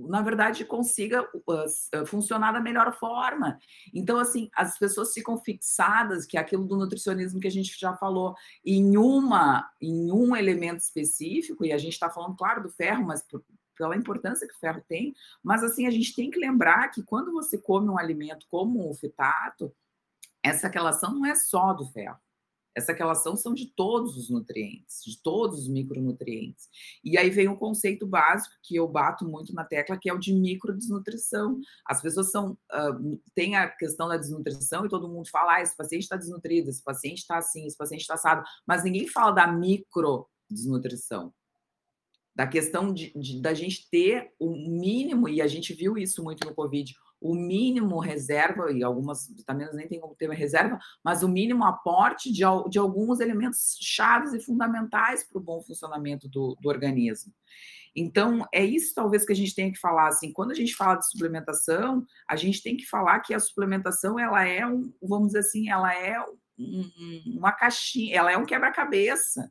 na 0.06 0.22
verdade, 0.22 0.64
consiga 0.64 1.22
uh, 1.22 2.06
funcionar 2.06 2.52
da 2.52 2.60
melhor 2.60 2.92
forma. 2.98 3.58
Então, 3.92 4.18
assim, 4.18 4.48
as 4.54 4.78
pessoas 4.78 5.12
ficam 5.12 5.38
fixadas, 5.38 6.24
que 6.24 6.36
é 6.36 6.40
aquilo 6.40 6.64
do 6.64 6.76
nutricionismo 6.76 7.40
que 7.40 7.48
a 7.48 7.50
gente 7.50 7.78
já 7.78 7.96
falou, 7.96 8.34
em 8.64 8.96
uma, 8.96 9.68
em 9.80 10.12
um 10.12 10.36
elemento 10.36 10.80
específico, 10.80 11.64
e 11.64 11.72
a 11.72 11.78
gente 11.78 11.94
está 11.94 12.08
falando, 12.08 12.36
claro, 12.36 12.62
do 12.62 12.70
ferro, 12.70 13.04
mas 13.04 13.22
por, 13.22 13.42
pela 13.76 13.96
importância 13.96 14.46
que 14.46 14.54
o 14.54 14.58
ferro 14.58 14.82
tem, 14.88 15.14
mas 15.42 15.62
assim, 15.62 15.86
a 15.86 15.90
gente 15.90 16.14
tem 16.14 16.30
que 16.30 16.38
lembrar 16.38 16.88
que 16.88 17.02
quando 17.02 17.32
você 17.32 17.56
come 17.56 17.88
um 17.88 17.98
alimento 17.98 18.46
como 18.50 18.88
o 18.90 18.94
fitato, 18.94 19.72
essa 20.42 20.68
relação 20.68 21.14
não 21.14 21.26
é 21.26 21.34
só 21.34 21.72
do 21.72 21.86
ferro. 21.86 22.18
Essa 22.78 22.92
relação 22.92 23.36
são 23.36 23.52
de 23.52 23.66
todos 23.66 24.16
os 24.16 24.30
nutrientes, 24.30 25.02
de 25.04 25.20
todos 25.20 25.58
os 25.58 25.68
micronutrientes. 25.68 26.68
E 27.04 27.18
aí 27.18 27.28
vem 27.28 27.48
um 27.48 27.56
conceito 27.56 28.06
básico 28.06 28.54
que 28.62 28.76
eu 28.76 28.86
bato 28.86 29.28
muito 29.28 29.52
na 29.52 29.64
tecla, 29.64 29.98
que 29.98 30.08
é 30.08 30.14
o 30.14 30.18
de 30.18 30.32
microdesnutrição. 30.32 31.60
As 31.84 32.00
pessoas 32.00 32.30
são 32.30 32.52
uh, 32.52 33.20
têm 33.34 33.56
a 33.56 33.68
questão 33.68 34.08
da 34.08 34.16
desnutrição 34.16 34.86
e 34.86 34.88
todo 34.88 35.08
mundo 35.08 35.28
fala: 35.28 35.56
ah, 35.56 35.62
esse 35.62 35.76
paciente 35.76 36.02
está 36.02 36.16
desnutrido, 36.16 36.70
esse 36.70 36.82
paciente 36.82 37.18
está 37.18 37.36
assim, 37.36 37.66
esse 37.66 37.76
paciente 37.76 38.02
está 38.02 38.14
assado, 38.14 38.44
mas 38.64 38.84
ninguém 38.84 39.08
fala 39.08 39.32
da 39.32 39.46
microdesnutrição 39.46 41.32
da 42.38 42.46
questão 42.46 42.94
de, 42.94 43.12
de, 43.18 43.40
da 43.40 43.52
gente 43.52 43.90
ter 43.90 44.32
o 44.38 44.54
mínimo, 44.54 45.28
e 45.28 45.42
a 45.42 45.48
gente 45.48 45.74
viu 45.74 45.98
isso 45.98 46.22
muito 46.22 46.46
no 46.46 46.54
Covid, 46.54 46.94
o 47.20 47.34
mínimo 47.34 47.98
reserva, 47.98 48.70
e 48.72 48.82
algumas 48.82 49.28
vitaminas 49.28 49.74
nem 49.74 49.88
tem 49.88 50.00
como 50.00 50.14
ter 50.14 50.26
uma 50.26 50.34
reserva, 50.34 50.78
mas 51.04 51.22
o 51.22 51.28
mínimo 51.28 51.64
aporte 51.64 52.32
de, 52.32 52.42
de 52.68 52.78
alguns 52.78 53.20
elementos 53.20 53.76
chaves 53.80 54.32
e 54.32 54.40
fundamentais 54.40 55.24
para 55.24 55.38
o 55.38 55.42
bom 55.42 55.60
funcionamento 55.60 56.28
do, 56.28 56.56
do 56.60 56.68
organismo. 56.68 57.32
Então, 57.94 58.46
é 58.52 58.64
isso 58.64 58.94
talvez 58.94 59.24
que 59.24 59.32
a 59.32 59.36
gente 59.36 59.54
tenha 59.54 59.72
que 59.72 59.78
falar, 59.78 60.08
assim, 60.08 60.32
quando 60.32 60.52
a 60.52 60.54
gente 60.54 60.74
fala 60.74 60.96
de 60.96 61.10
suplementação, 61.10 62.06
a 62.28 62.36
gente 62.36 62.62
tem 62.62 62.76
que 62.76 62.86
falar 62.86 63.20
que 63.20 63.34
a 63.34 63.40
suplementação, 63.40 64.18
ela 64.18 64.46
é 64.46 64.64
um, 64.64 64.92
vamos 65.02 65.28
dizer 65.28 65.40
assim, 65.40 65.68
ela 65.68 65.92
é 65.92 66.20
um, 66.58 66.90
uma 67.38 67.50
caixinha, 67.50 68.16
ela 68.16 68.30
é 68.30 68.36
um 68.36 68.46
quebra-cabeça, 68.46 69.50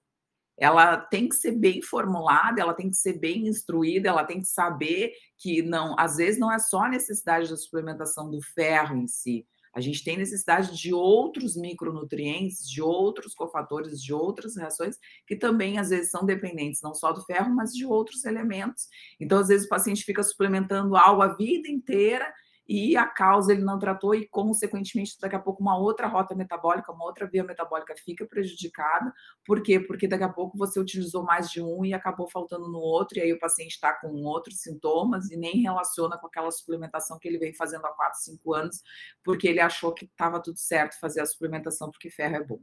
ela 0.59 0.97
tem 0.97 1.29
que 1.29 1.35
ser 1.35 1.51
bem 1.51 1.81
formulada, 1.81 2.59
ela 2.59 2.73
tem 2.73 2.89
que 2.89 2.97
ser 2.97 3.19
bem 3.19 3.47
instruída, 3.47 4.09
ela 4.09 4.23
tem 4.25 4.39
que 4.39 4.47
saber 4.47 5.11
que 5.37 5.61
não, 5.61 5.95
às 5.99 6.17
vezes 6.17 6.39
não 6.39 6.51
é 6.51 6.57
só 6.59 6.85
a 6.85 6.89
necessidade 6.89 7.49
da 7.49 7.55
suplementação 7.57 8.29
do 8.29 8.41
ferro 8.41 8.95
em 8.95 9.07
si, 9.07 9.45
A 9.73 9.79
gente 9.79 10.03
tem 10.03 10.17
necessidade 10.17 10.75
de 10.75 10.91
outros 10.91 11.55
micronutrientes, 11.55 12.67
de 12.67 12.81
outros 12.81 13.35
cofatores, 13.35 14.01
de 14.01 14.11
outras 14.11 14.57
reações 14.57 14.97
que 15.27 15.35
também 15.35 15.77
às 15.77 15.89
vezes 15.89 16.09
são 16.09 16.25
dependentes 16.25 16.81
não 16.81 16.95
só 16.95 17.11
do 17.11 17.23
ferro, 17.23 17.53
mas 17.53 17.71
de 17.71 17.85
outros 17.85 18.25
elementos. 18.25 18.87
Então, 19.19 19.37
às 19.37 19.49
vezes 19.49 19.67
o 19.67 19.69
paciente 19.69 20.03
fica 20.03 20.23
suplementando 20.23 20.95
algo 20.97 21.21
a 21.21 21.35
vida 21.35 21.69
inteira 21.69 22.33
e 22.67 22.97
a 22.97 23.07
causa 23.07 23.53
ele 23.53 23.63
não 23.63 23.79
tratou 23.79 24.13
e, 24.13 24.27
consequentemente, 24.27 25.17
daqui 25.19 25.35
a 25.35 25.39
pouco 25.39 25.61
uma 25.61 25.77
outra 25.77 26.05
rota 26.05 26.35
metabólica, 26.35 26.91
uma 26.91 27.05
outra 27.05 27.25
via 27.25 27.43
metabólica 27.43 27.95
fica 27.95 28.25
prejudicada. 28.25 29.13
Por 29.45 29.63
quê? 29.63 29.79
Porque 29.79 30.07
daqui 30.07 30.25
a 30.25 30.29
pouco 30.29 30.57
você 30.57 30.79
utilizou 30.79 31.23
mais 31.23 31.49
de 31.49 31.61
um 31.61 31.85
e 31.85 31.93
acabou 31.93 32.27
faltando 32.29 32.67
no 32.67 32.79
outro, 32.79 33.17
e 33.17 33.21
aí 33.21 33.31
o 33.31 33.39
paciente 33.39 33.71
está 33.71 33.93
com 33.93 34.09
outros 34.23 34.59
sintomas 34.59 35.31
e 35.31 35.37
nem 35.37 35.61
relaciona 35.61 36.17
com 36.17 36.27
aquela 36.27 36.51
suplementação 36.51 37.17
que 37.17 37.27
ele 37.27 37.37
vem 37.37 37.53
fazendo 37.53 37.85
há 37.85 37.93
4, 37.93 38.19
5 38.19 38.53
anos, 38.53 38.83
porque 39.23 39.47
ele 39.47 39.61
achou 39.61 39.93
que 39.93 40.05
estava 40.05 40.41
tudo 40.41 40.57
certo 40.57 40.99
fazer 40.99 41.21
a 41.21 41.25
suplementação 41.25 41.89
porque 41.89 42.09
ferro 42.09 42.35
é 42.35 42.43
bom. 42.43 42.59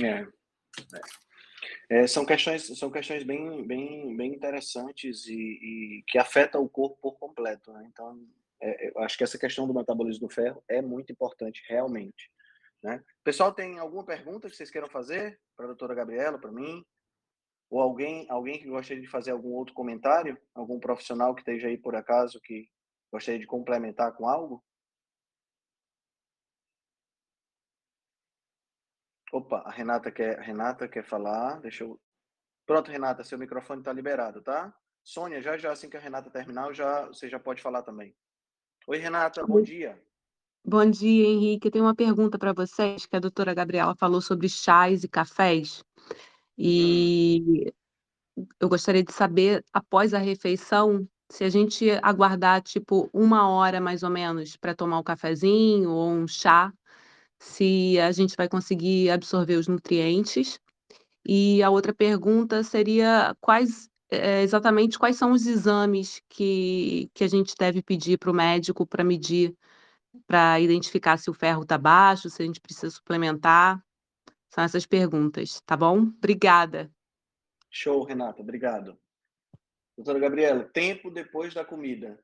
É. 0.00 0.26
É, 1.88 2.06
são 2.06 2.24
questões 2.26 2.66
são 2.78 2.90
questões 2.90 3.24
bem 3.24 3.66
bem 3.66 4.14
bem 4.14 4.34
interessantes 4.34 5.26
e, 5.26 5.32
e 5.34 6.04
que 6.06 6.18
afetam 6.18 6.62
o 6.62 6.68
corpo 6.68 6.98
por 7.00 7.18
completo 7.18 7.72
né? 7.72 7.88
então 7.90 8.20
é, 8.60 8.90
eu 8.90 8.98
acho 9.00 9.16
que 9.16 9.24
essa 9.24 9.38
questão 9.38 9.66
do 9.66 9.74
metabolismo 9.74 10.26
do 10.26 10.34
ferro 10.34 10.62
é 10.68 10.80
muito 10.80 11.12
importante, 11.12 11.62
realmente. 11.68 12.30
Né? 12.82 13.02
Pessoal, 13.24 13.52
tem 13.52 13.78
alguma 13.78 14.04
pergunta 14.04 14.48
que 14.48 14.56
vocês 14.56 14.70
queiram 14.70 14.88
fazer 14.88 15.40
para 15.56 15.66
a 15.66 15.68
doutora 15.68 15.94
Gabriela, 15.94 16.38
para 16.38 16.52
mim? 16.52 16.84
Ou 17.68 17.80
alguém, 17.80 18.26
alguém 18.30 18.58
que 18.58 18.68
gostaria 18.68 19.02
de 19.02 19.08
fazer 19.08 19.32
algum 19.32 19.52
outro 19.52 19.74
comentário? 19.74 20.38
Algum 20.54 20.78
profissional 20.78 21.34
que 21.34 21.40
esteja 21.40 21.68
aí 21.68 21.76
por 21.76 21.96
acaso 21.96 22.40
que 22.40 22.68
gostaria 23.12 23.40
de 23.40 23.46
complementar 23.46 24.14
com 24.14 24.28
algo? 24.28 24.64
Opa, 29.32 29.58
a 29.66 29.70
Renata 29.70 30.10
quer, 30.12 30.38
a 30.38 30.42
Renata 30.42 30.88
quer 30.88 31.04
falar. 31.04 31.60
Deixa 31.60 31.84
eu. 31.84 32.00
Pronto, 32.64 32.90
Renata, 32.90 33.24
seu 33.24 33.38
microfone 33.38 33.80
está 33.80 33.92
liberado, 33.92 34.42
tá? 34.42 34.72
Sônia, 35.04 35.42
já 35.42 35.56
já 35.56 35.72
assim 35.72 35.90
que 35.90 35.96
a 35.96 36.00
Renata 36.00 36.30
terminar, 36.30 36.72
já, 36.72 37.06
você 37.06 37.28
já 37.28 37.38
pode 37.38 37.62
falar 37.62 37.82
também. 37.82 38.16
Oi, 38.88 38.98
Renata, 38.98 39.44
bom 39.44 39.60
dia. 39.60 40.00
Bom 40.64 40.88
dia, 40.88 41.26
Henrique. 41.26 41.66
Eu 41.66 41.72
tenho 41.72 41.84
uma 41.84 41.94
pergunta 41.94 42.38
para 42.38 42.52
vocês, 42.52 43.04
que 43.04 43.16
a 43.16 43.18
doutora 43.18 43.52
Gabriela 43.52 43.96
falou 43.96 44.20
sobre 44.20 44.48
chás 44.48 45.02
e 45.02 45.08
cafés. 45.08 45.82
E 46.56 47.72
hum. 48.36 48.46
eu 48.60 48.68
gostaria 48.68 49.02
de 49.02 49.12
saber, 49.12 49.64
após 49.72 50.14
a 50.14 50.18
refeição, 50.18 51.04
se 51.28 51.42
a 51.42 51.48
gente 51.48 51.90
aguardar 52.00 52.62
tipo 52.62 53.10
uma 53.12 53.48
hora 53.48 53.80
mais 53.80 54.04
ou 54.04 54.10
menos 54.10 54.56
para 54.56 54.72
tomar 54.72 55.00
um 55.00 55.02
cafezinho 55.02 55.90
ou 55.90 56.08
um 56.08 56.28
chá, 56.28 56.72
se 57.40 57.98
a 57.98 58.12
gente 58.12 58.36
vai 58.36 58.48
conseguir 58.48 59.10
absorver 59.10 59.56
os 59.56 59.66
nutrientes. 59.66 60.60
E 61.26 61.60
a 61.60 61.70
outra 61.70 61.92
pergunta 61.92 62.62
seria 62.62 63.36
quais 63.40 63.90
é, 64.10 64.42
exatamente 64.42 64.98
quais 64.98 65.16
são 65.16 65.32
os 65.32 65.46
exames 65.46 66.22
que, 66.28 67.10
que 67.14 67.24
a 67.24 67.28
gente 67.28 67.54
deve 67.58 67.82
pedir 67.82 68.18
para 68.18 68.30
o 68.30 68.34
médico 68.34 68.86
para 68.86 69.02
medir, 69.02 69.56
para 70.26 70.60
identificar 70.60 71.16
se 71.18 71.28
o 71.28 71.34
ferro 71.34 71.62
está 71.62 71.76
baixo, 71.76 72.30
se 72.30 72.42
a 72.42 72.46
gente 72.46 72.60
precisa 72.60 72.90
suplementar. 72.90 73.82
São 74.48 74.64
essas 74.64 74.86
perguntas, 74.86 75.60
tá 75.66 75.76
bom? 75.76 75.98
Obrigada. 75.98 76.90
Show, 77.70 78.04
Renata, 78.04 78.40
obrigado. 78.40 78.98
Doutora 79.96 80.18
Gabriela, 80.18 80.64
tempo 80.64 81.10
depois 81.10 81.52
da 81.52 81.64
comida. 81.64 82.18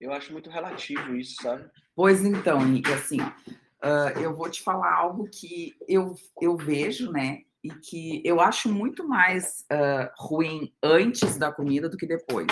Eu 0.00 0.12
acho 0.12 0.32
muito 0.32 0.48
relativo 0.48 1.14
isso, 1.16 1.34
sabe? 1.42 1.68
Pois 1.94 2.24
então, 2.24 2.64
Nick, 2.64 2.90
assim, 2.92 3.20
uh, 3.20 4.18
eu 4.22 4.34
vou 4.36 4.48
te 4.48 4.62
falar 4.62 4.94
algo 4.94 5.28
que 5.28 5.76
eu, 5.88 6.14
eu 6.40 6.56
vejo, 6.56 7.10
né? 7.10 7.42
E 7.68 7.80
que 7.80 8.22
eu 8.24 8.40
acho 8.40 8.72
muito 8.72 9.06
mais 9.06 9.64
uh, 9.70 10.08
ruim 10.18 10.72
antes 10.82 11.36
da 11.36 11.52
comida 11.52 11.88
do 11.88 11.96
que 11.96 12.06
depois. 12.06 12.46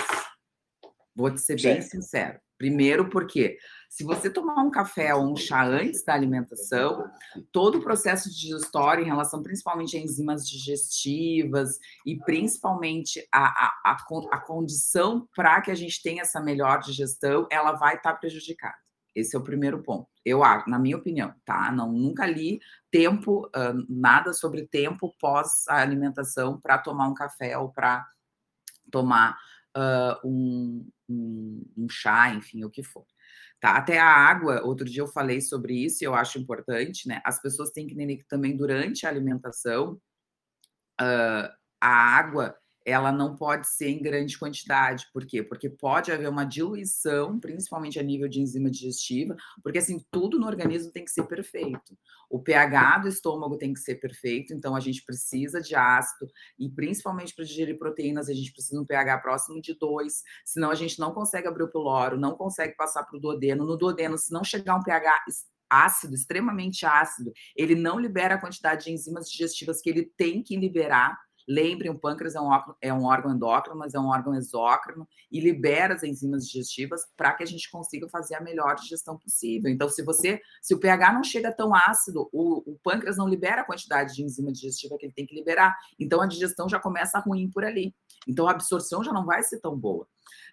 Vou 1.15 1.31
te 1.31 1.41
ser 1.41 1.59
bem 1.59 1.81
sincero. 1.81 2.39
Primeiro, 2.57 3.09
porque 3.09 3.57
se 3.89 4.03
você 4.03 4.29
tomar 4.29 4.63
um 4.63 4.71
café 4.71 5.13
ou 5.13 5.31
um 5.31 5.35
chá 5.35 5.65
antes 5.65 6.03
da 6.03 6.13
alimentação, 6.13 7.09
todo 7.51 7.77
o 7.77 7.83
processo 7.83 8.29
digestório, 8.29 9.03
em 9.03 9.07
relação 9.07 9.43
principalmente 9.43 9.95
a 9.95 9.99
enzimas 9.99 10.47
digestivas 10.47 11.77
e 12.05 12.17
principalmente 12.17 13.27
a, 13.31 13.45
a, 13.45 13.81
a, 13.85 13.97
a 14.31 14.39
condição 14.39 15.27
para 15.35 15.61
que 15.61 15.71
a 15.71 15.75
gente 15.75 16.01
tenha 16.01 16.21
essa 16.21 16.39
melhor 16.39 16.79
digestão, 16.79 17.47
ela 17.51 17.73
vai 17.73 17.95
estar 17.95 18.13
tá 18.13 18.17
prejudicada. 18.17 18.77
Esse 19.15 19.35
é 19.35 19.39
o 19.39 19.43
primeiro 19.43 19.81
ponto. 19.81 20.07
Eu 20.27 20.43
acho, 20.43 20.69
na 20.69 20.77
minha 20.77 20.97
opinião, 20.97 21.33
tá? 21.45 21.71
Não, 21.71 21.91
nunca 21.91 22.25
li 22.25 22.59
tempo, 22.91 23.49
nada 23.87 24.33
sobre 24.33 24.67
tempo 24.67 25.15
pós 25.19 25.67
a 25.67 25.81
alimentação 25.81 26.59
para 26.59 26.77
tomar 26.77 27.07
um 27.07 27.13
café 27.13 27.57
ou 27.57 27.69
para 27.69 28.05
tomar 28.91 29.37
uh, 29.77 30.27
um, 30.27 30.89
um, 31.07 31.65
um, 31.77 31.89
chá, 31.89 32.33
enfim, 32.33 32.63
o 32.63 32.69
que 32.69 32.83
for. 32.83 33.05
Tá? 33.59 33.75
Até 33.77 33.99
a 33.99 34.05
água, 34.05 34.61
outro 34.63 34.85
dia 34.85 35.01
eu 35.01 35.07
falei 35.07 35.41
sobre 35.41 35.73
isso 35.73 36.03
e 36.03 36.05
eu 36.05 36.13
acho 36.13 36.37
importante, 36.37 37.07
né? 37.07 37.21
As 37.23 37.41
pessoas 37.41 37.71
têm 37.71 37.87
que 37.87 37.93
entender 37.93 38.17
que 38.17 38.27
também 38.27 38.55
durante 38.55 39.05
a 39.05 39.09
alimentação, 39.09 39.93
uh, 41.01 41.49
a 41.81 41.89
água 41.89 42.55
ela 42.87 43.11
não 43.11 43.35
pode 43.35 43.67
ser 43.67 43.89
em 43.89 44.01
grande 44.01 44.39
quantidade. 44.39 45.09
Por 45.11 45.25
quê? 45.25 45.43
Porque 45.43 45.69
pode 45.69 46.09
haver 46.09 46.29
uma 46.29 46.45
diluição, 46.45 47.37
principalmente 47.37 47.99
a 47.99 48.03
nível 48.03 48.29
de 48.29 48.39
enzima 48.39 48.71
digestiva, 48.71 49.35
porque 49.61 49.79
assim, 49.79 50.01
tudo 50.09 50.39
no 50.39 50.47
organismo 50.47 50.89
tem 50.89 51.03
que 51.03 51.11
ser 51.11 51.23
perfeito. 51.23 51.97
O 52.29 52.39
pH 52.39 52.99
do 52.99 53.09
estômago 53.09 53.57
tem 53.57 53.73
que 53.73 53.81
ser 53.81 53.95
perfeito, 53.95 54.53
então 54.53 54.73
a 54.73 54.79
gente 54.79 55.03
precisa 55.03 55.59
de 55.61 55.75
ácido, 55.75 56.31
e 56.57 56.69
principalmente 56.69 57.35
para 57.35 57.43
digerir 57.43 57.77
proteínas, 57.77 58.29
a 58.29 58.33
gente 58.33 58.53
precisa 58.53 58.77
de 58.77 58.81
um 58.81 58.85
pH 58.85 59.17
próximo 59.17 59.61
de 59.61 59.77
2, 59.77 60.23
senão 60.45 60.71
a 60.71 60.75
gente 60.75 60.97
não 60.97 61.11
consegue 61.13 61.45
abrir 61.45 61.63
o 61.63 61.69
piloro, 61.69 62.17
não 62.17 62.37
consegue 62.37 62.73
passar 62.77 63.03
para 63.03 63.17
o 63.17 63.19
duodeno. 63.19 63.65
No 63.65 63.75
duodeno, 63.75 64.17
se 64.17 64.31
não 64.31 64.45
chegar 64.45 64.77
um 64.77 64.83
pH 64.83 65.25
ácido, 65.69 66.15
extremamente 66.15 66.85
ácido, 66.85 67.33
ele 67.53 67.75
não 67.75 67.99
libera 67.99 68.35
a 68.35 68.39
quantidade 68.39 68.85
de 68.85 68.91
enzimas 68.91 69.29
digestivas 69.29 69.81
que 69.81 69.89
ele 69.89 70.05
tem 70.17 70.41
que 70.41 70.55
liberar 70.55 71.26
Lembrem, 71.47 71.89
o 71.89 71.97
pâncreas 71.97 72.35
é 72.35 72.41
um, 72.41 72.49
é 72.81 72.93
um 72.93 73.05
órgão 73.05 73.33
endócrino, 73.33 73.77
mas 73.77 73.93
é 73.93 73.99
um 73.99 74.07
órgão 74.07 74.35
exócrino 74.35 75.07
e 75.31 75.39
libera 75.39 75.93
as 75.93 76.03
enzimas 76.03 76.45
digestivas 76.45 77.07
para 77.15 77.33
que 77.33 77.43
a 77.43 77.45
gente 77.45 77.71
consiga 77.71 78.09
fazer 78.09 78.35
a 78.35 78.41
melhor 78.41 78.75
digestão 78.75 79.17
possível. 79.17 79.71
Então, 79.71 79.87
se 79.87 80.03
você, 80.03 80.41
se 80.61 80.73
o 80.73 80.79
pH 80.79 81.13
não 81.13 81.23
chega 81.23 81.51
tão 81.51 81.73
ácido, 81.73 82.29
o, 82.33 82.71
o 82.71 82.77
pâncreas 82.83 83.15
não 83.15 83.29
libera 83.29 83.61
a 83.61 83.65
quantidade 83.65 84.13
de 84.13 84.23
enzima 84.23 84.51
digestiva 84.51 84.97
que 84.97 85.05
ele 85.05 85.13
tem 85.13 85.25
que 85.25 85.35
liberar. 85.35 85.77
Então, 85.97 86.21
a 86.21 86.27
digestão 86.27 86.67
já 86.67 86.79
começa 86.79 87.17
ruim 87.19 87.49
por 87.49 87.63
ali. 87.63 87.95
Então, 88.27 88.47
a 88.47 88.51
absorção 88.51 89.01
já 89.01 89.13
não 89.13 89.25
vai 89.25 89.41
ser 89.41 89.61
tão 89.61 89.77
boa. 89.77 90.05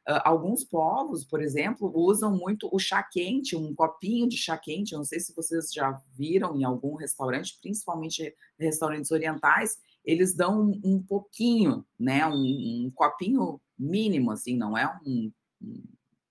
Uh, 0.08 0.20
alguns 0.22 0.62
povos, 0.62 1.24
por 1.24 1.42
exemplo, 1.42 1.90
usam 1.94 2.36
muito 2.36 2.68
o 2.70 2.78
chá 2.78 3.02
quente, 3.02 3.56
um 3.56 3.74
copinho 3.74 4.28
de 4.28 4.36
chá 4.36 4.56
quente. 4.56 4.92
Eu 4.92 4.98
não 4.98 5.04
sei 5.04 5.18
se 5.18 5.34
vocês 5.34 5.72
já 5.72 5.98
viram 6.12 6.54
em 6.56 6.62
algum 6.62 6.94
restaurante, 6.94 7.58
principalmente 7.60 8.34
restaurantes 8.58 9.10
orientais, 9.10 9.78
eles 10.04 10.34
dão 10.34 10.72
um, 10.84 11.02
pouquinho, 11.02 11.84
né? 11.98 12.26
Um, 12.26 12.86
um, 12.86 12.92
copinho 12.94 13.60
mínimo, 13.78 14.30
assim, 14.30 14.56
não 14.56 14.76
é 14.76 14.86
um, 15.06 15.32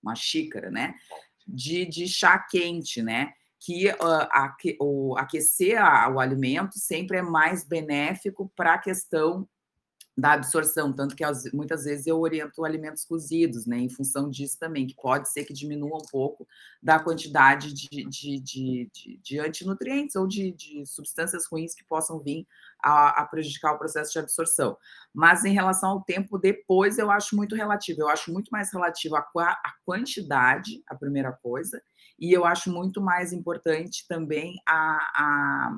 uma 0.02 0.14
xícara, 0.14 0.70
né? 0.70 0.94
De, 1.46 1.84
de 1.84 2.06
chá 2.06 2.38
quente, 2.38 3.02
né? 3.02 3.32
Que 3.60 3.88
uh, 3.88 4.28
aque, 4.30 4.76
o, 4.80 5.16
aquecer 5.16 5.82
a, 5.82 6.08
o 6.08 6.20
alimento 6.20 6.78
sempre 6.78 7.18
é 7.18 7.22
mais 7.22 7.64
benéfico 7.64 8.50
para 8.54 8.74
a 8.74 8.78
questão 8.78 9.48
da 10.16 10.32
absorção, 10.32 10.92
tanto 10.92 11.16
que 11.16 11.24
muitas 11.52 11.84
vezes 11.84 12.06
eu 12.06 12.20
oriento 12.20 12.64
alimentos 12.64 13.04
cozidos, 13.04 13.66
né, 13.66 13.78
em 13.78 13.88
função 13.88 14.30
disso 14.30 14.56
também, 14.58 14.86
que 14.86 14.94
pode 14.94 15.28
ser 15.28 15.44
que 15.44 15.52
diminua 15.52 15.96
um 15.96 16.06
pouco 16.10 16.46
da 16.80 17.00
quantidade 17.00 17.72
de, 17.72 17.88
de, 17.88 18.40
de, 18.40 18.90
de, 18.92 19.20
de 19.20 19.40
antinutrientes 19.40 20.14
ou 20.14 20.26
de, 20.26 20.52
de 20.52 20.86
substâncias 20.86 21.46
ruins 21.46 21.74
que 21.74 21.84
possam 21.84 22.20
vir 22.20 22.46
a, 22.80 23.22
a, 23.22 23.26
prejudicar 23.26 23.72
o 23.72 23.78
processo 23.78 24.12
de 24.12 24.18
absorção. 24.20 24.76
Mas 25.12 25.44
em 25.44 25.52
relação 25.52 25.90
ao 25.90 26.02
tempo 26.02 26.38
depois, 26.38 26.96
eu 26.96 27.10
acho 27.10 27.34
muito 27.34 27.56
relativo, 27.56 28.02
eu 28.02 28.08
acho 28.08 28.32
muito 28.32 28.50
mais 28.50 28.72
relativo 28.72 29.16
a, 29.16 29.20
a 29.20 29.74
quantidade, 29.84 30.80
a 30.86 30.94
primeira 30.94 31.32
coisa, 31.32 31.82
e 32.18 32.32
eu 32.32 32.44
acho 32.44 32.70
muito 32.70 33.00
mais 33.00 33.32
importante 33.32 34.06
também 34.06 34.60
a, 34.64 34.96
a 35.14 35.76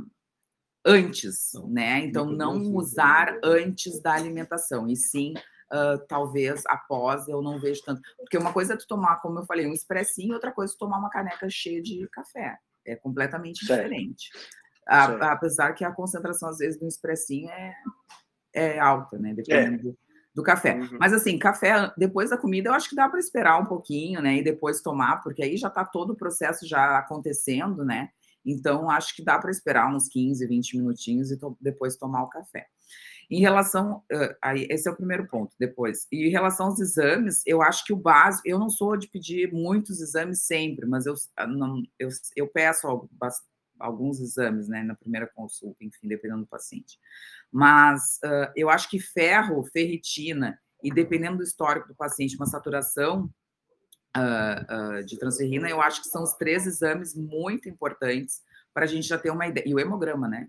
antes, 0.86 1.52
né? 1.68 1.98
Então, 1.98 2.24
não 2.24 2.74
usar 2.74 3.38
antes 3.42 4.00
da 4.00 4.12
alimentação, 4.14 4.88
e 4.88 4.96
sim 4.96 5.34
Uh, 5.66 5.98
talvez 6.06 6.62
após 6.68 7.26
eu 7.26 7.42
não 7.42 7.58
vejo 7.58 7.82
tanto. 7.84 8.00
Porque 8.16 8.38
uma 8.38 8.52
coisa 8.52 8.74
é 8.74 8.76
tu 8.76 8.86
tomar, 8.86 9.16
como 9.16 9.40
eu 9.40 9.44
falei, 9.44 9.66
um 9.66 9.72
expressinho, 9.72 10.34
outra 10.34 10.52
coisa 10.52 10.72
é 10.72 10.74
tu 10.74 10.78
tomar 10.78 10.98
uma 10.98 11.10
caneca 11.10 11.48
cheia 11.50 11.82
de 11.82 12.08
café. 12.12 12.56
É 12.86 12.94
completamente 12.94 13.66
certo. 13.66 13.82
diferente. 13.82 14.30
A, 14.86 15.32
apesar 15.32 15.72
que 15.72 15.84
a 15.84 15.90
concentração, 15.90 16.48
às 16.48 16.58
vezes, 16.58 16.78
do 16.78 16.86
expressinho 16.86 17.50
é, 17.50 17.74
é 18.54 18.78
alta, 18.78 19.18
né? 19.18 19.34
Dependendo 19.34 19.90
é. 19.90 19.94
do 20.32 20.42
café. 20.44 20.76
Uhum. 20.76 20.98
Mas 21.00 21.12
assim, 21.12 21.36
café 21.36 21.92
depois 21.96 22.30
da 22.30 22.38
comida 22.38 22.68
eu 22.68 22.74
acho 22.74 22.88
que 22.88 22.94
dá 22.94 23.08
para 23.08 23.18
esperar 23.18 23.60
um 23.60 23.66
pouquinho, 23.66 24.22
né? 24.22 24.36
E 24.36 24.44
depois 24.44 24.80
tomar, 24.80 25.20
porque 25.20 25.42
aí 25.42 25.56
já 25.56 25.66
está 25.66 25.84
todo 25.84 26.12
o 26.12 26.16
processo 26.16 26.64
já 26.64 26.96
acontecendo, 26.96 27.84
né? 27.84 28.10
Então 28.46 28.88
acho 28.88 29.14
que 29.14 29.24
dá 29.24 29.38
para 29.38 29.50
esperar 29.50 29.94
uns 29.94 30.08
15, 30.08 30.46
20 30.46 30.76
minutinhos 30.78 31.30
e 31.30 31.38
to 31.38 31.56
depois 31.60 31.96
tomar 31.96 32.22
o 32.22 32.28
café. 32.28 32.66
Em 33.28 33.40
relação, 33.40 34.04
uh, 34.12 34.36
aí, 34.40 34.68
esse 34.70 34.88
é 34.88 34.92
o 34.92 34.96
primeiro 34.96 35.26
ponto. 35.26 35.54
Depois, 35.58 36.06
e 36.12 36.28
em 36.28 36.30
relação 36.30 36.66
aos 36.66 36.78
exames, 36.78 37.42
eu 37.44 37.60
acho 37.60 37.84
que 37.84 37.92
o 37.92 37.96
básico, 37.96 38.46
eu 38.46 38.58
não 38.58 38.70
sou 38.70 38.96
de 38.96 39.08
pedir 39.08 39.52
muitos 39.52 40.00
exames 40.00 40.42
sempre, 40.42 40.86
mas 40.86 41.06
eu 41.06 41.14
não, 41.48 41.82
eu, 41.98 42.08
eu 42.36 42.46
peço 42.46 42.86
alguns 43.80 44.20
exames, 44.20 44.68
né, 44.68 44.82
na 44.82 44.94
primeira 44.94 45.26
consulta, 45.26 45.84
enfim, 45.84 46.06
dependendo 46.06 46.42
do 46.42 46.46
paciente. 46.46 46.98
Mas 47.50 48.20
uh, 48.24 48.52
eu 48.54 48.70
acho 48.70 48.88
que 48.88 49.00
ferro, 49.00 49.64
ferritina 49.72 50.56
e 50.82 50.92
dependendo 50.92 51.38
do 51.38 51.42
histórico 51.42 51.88
do 51.88 51.96
paciente, 51.96 52.36
uma 52.36 52.46
saturação 52.46 53.28
uh, 54.16 54.98
uh, 55.00 55.04
de 55.04 55.18
transferrina, 55.18 55.68
eu 55.68 55.80
acho 55.80 56.02
que 56.02 56.08
são 56.08 56.22
os 56.22 56.32
três 56.34 56.66
exames 56.66 57.14
muito 57.14 57.68
importantes 57.68 58.40
para 58.72 58.84
a 58.84 58.88
gente 58.88 59.06
já 59.06 59.18
ter 59.18 59.30
uma 59.30 59.46
ideia. 59.46 59.68
E 59.68 59.74
o 59.74 59.80
hemograma, 59.80 60.28
né? 60.28 60.48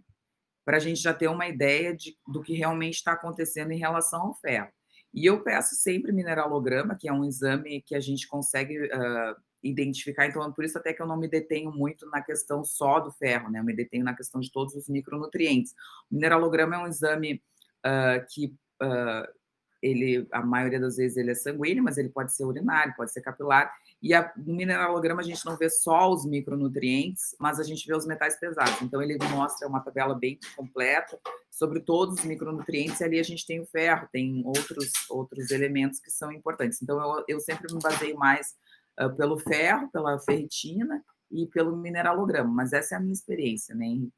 Para 0.65 0.77
a 0.77 0.79
gente 0.79 1.01
já 1.01 1.13
ter 1.13 1.27
uma 1.27 1.47
ideia 1.47 1.95
de, 1.95 2.17
do 2.27 2.41
que 2.41 2.53
realmente 2.53 2.95
está 2.95 3.13
acontecendo 3.13 3.71
em 3.71 3.77
relação 3.77 4.21
ao 4.21 4.35
ferro. 4.35 4.69
E 5.13 5.25
eu 5.25 5.41
peço 5.43 5.75
sempre 5.75 6.11
mineralograma, 6.11 6.95
que 6.99 7.07
é 7.07 7.13
um 7.13 7.25
exame 7.25 7.81
que 7.81 7.95
a 7.95 7.99
gente 7.99 8.27
consegue 8.27 8.77
uh, 8.77 9.35
identificar. 9.63 10.27
Então, 10.27 10.43
é 10.43 10.51
por 10.51 10.63
isso 10.63 10.77
até 10.77 10.93
que 10.93 11.01
eu 11.01 11.07
não 11.07 11.17
me 11.17 11.27
detenho 11.27 11.71
muito 11.71 12.07
na 12.09 12.21
questão 12.21 12.63
só 12.63 12.99
do 12.99 13.11
ferro, 13.11 13.49
né? 13.49 13.59
Eu 13.59 13.63
me 13.63 13.75
detenho 13.75 14.03
na 14.03 14.15
questão 14.15 14.41
de 14.41 14.51
todos 14.51 14.75
os 14.75 14.89
micronutrientes. 14.89 15.73
O 16.11 16.15
mineralograma 16.15 16.75
é 16.75 16.79
um 16.79 16.87
exame 16.87 17.41
uh, 17.85 18.25
que 18.29 18.53
uh, 18.83 19.36
ele, 19.81 20.27
a 20.31 20.41
maioria 20.41 20.79
das 20.79 20.97
vezes 20.97 21.17
ele 21.17 21.31
é 21.31 21.35
sanguíneo, 21.35 21.83
mas 21.83 21.97
ele 21.97 22.09
pode 22.09 22.35
ser 22.35 22.45
urinário, 22.45 22.95
pode 22.95 23.11
ser 23.11 23.21
capilar. 23.21 23.71
E 24.01 24.13
a, 24.13 24.31
no 24.35 24.55
mineralograma 24.55 25.21
a 25.21 25.23
gente 25.23 25.45
não 25.45 25.57
vê 25.57 25.69
só 25.69 26.11
os 26.11 26.25
micronutrientes, 26.25 27.35
mas 27.39 27.59
a 27.59 27.63
gente 27.63 27.85
vê 27.85 27.95
os 27.95 28.05
metais 28.05 28.39
pesados. 28.39 28.81
Então 28.81 29.01
ele 29.01 29.17
mostra 29.31 29.67
uma 29.67 29.79
tabela 29.79 30.15
bem 30.15 30.39
completa 30.55 31.19
sobre 31.49 31.79
todos 31.79 32.19
os 32.19 32.25
micronutrientes. 32.25 32.99
E 32.99 33.03
ali 33.03 33.19
a 33.19 33.23
gente 33.23 33.45
tem 33.45 33.59
o 33.59 33.65
ferro, 33.65 34.07
tem 34.11 34.43
outros 34.45 34.91
outros 35.09 35.51
elementos 35.51 35.99
que 35.99 36.11
são 36.11 36.31
importantes. 36.31 36.81
Então 36.81 36.99
eu, 36.99 37.23
eu 37.27 37.39
sempre 37.39 37.73
me 37.73 37.79
baseio 37.81 38.17
mais 38.17 38.55
uh, 38.99 39.15
pelo 39.15 39.37
ferro, 39.37 39.89
pela 39.91 40.19
ferritina 40.19 41.03
e 41.31 41.45
pelo 41.47 41.75
mineralograma. 41.75 42.49
Mas 42.51 42.73
essa 42.73 42.95
é 42.95 42.97
a 42.97 43.01
minha 43.01 43.13
experiência, 43.13 43.75
né, 43.75 43.85
Henrique? 43.85 44.13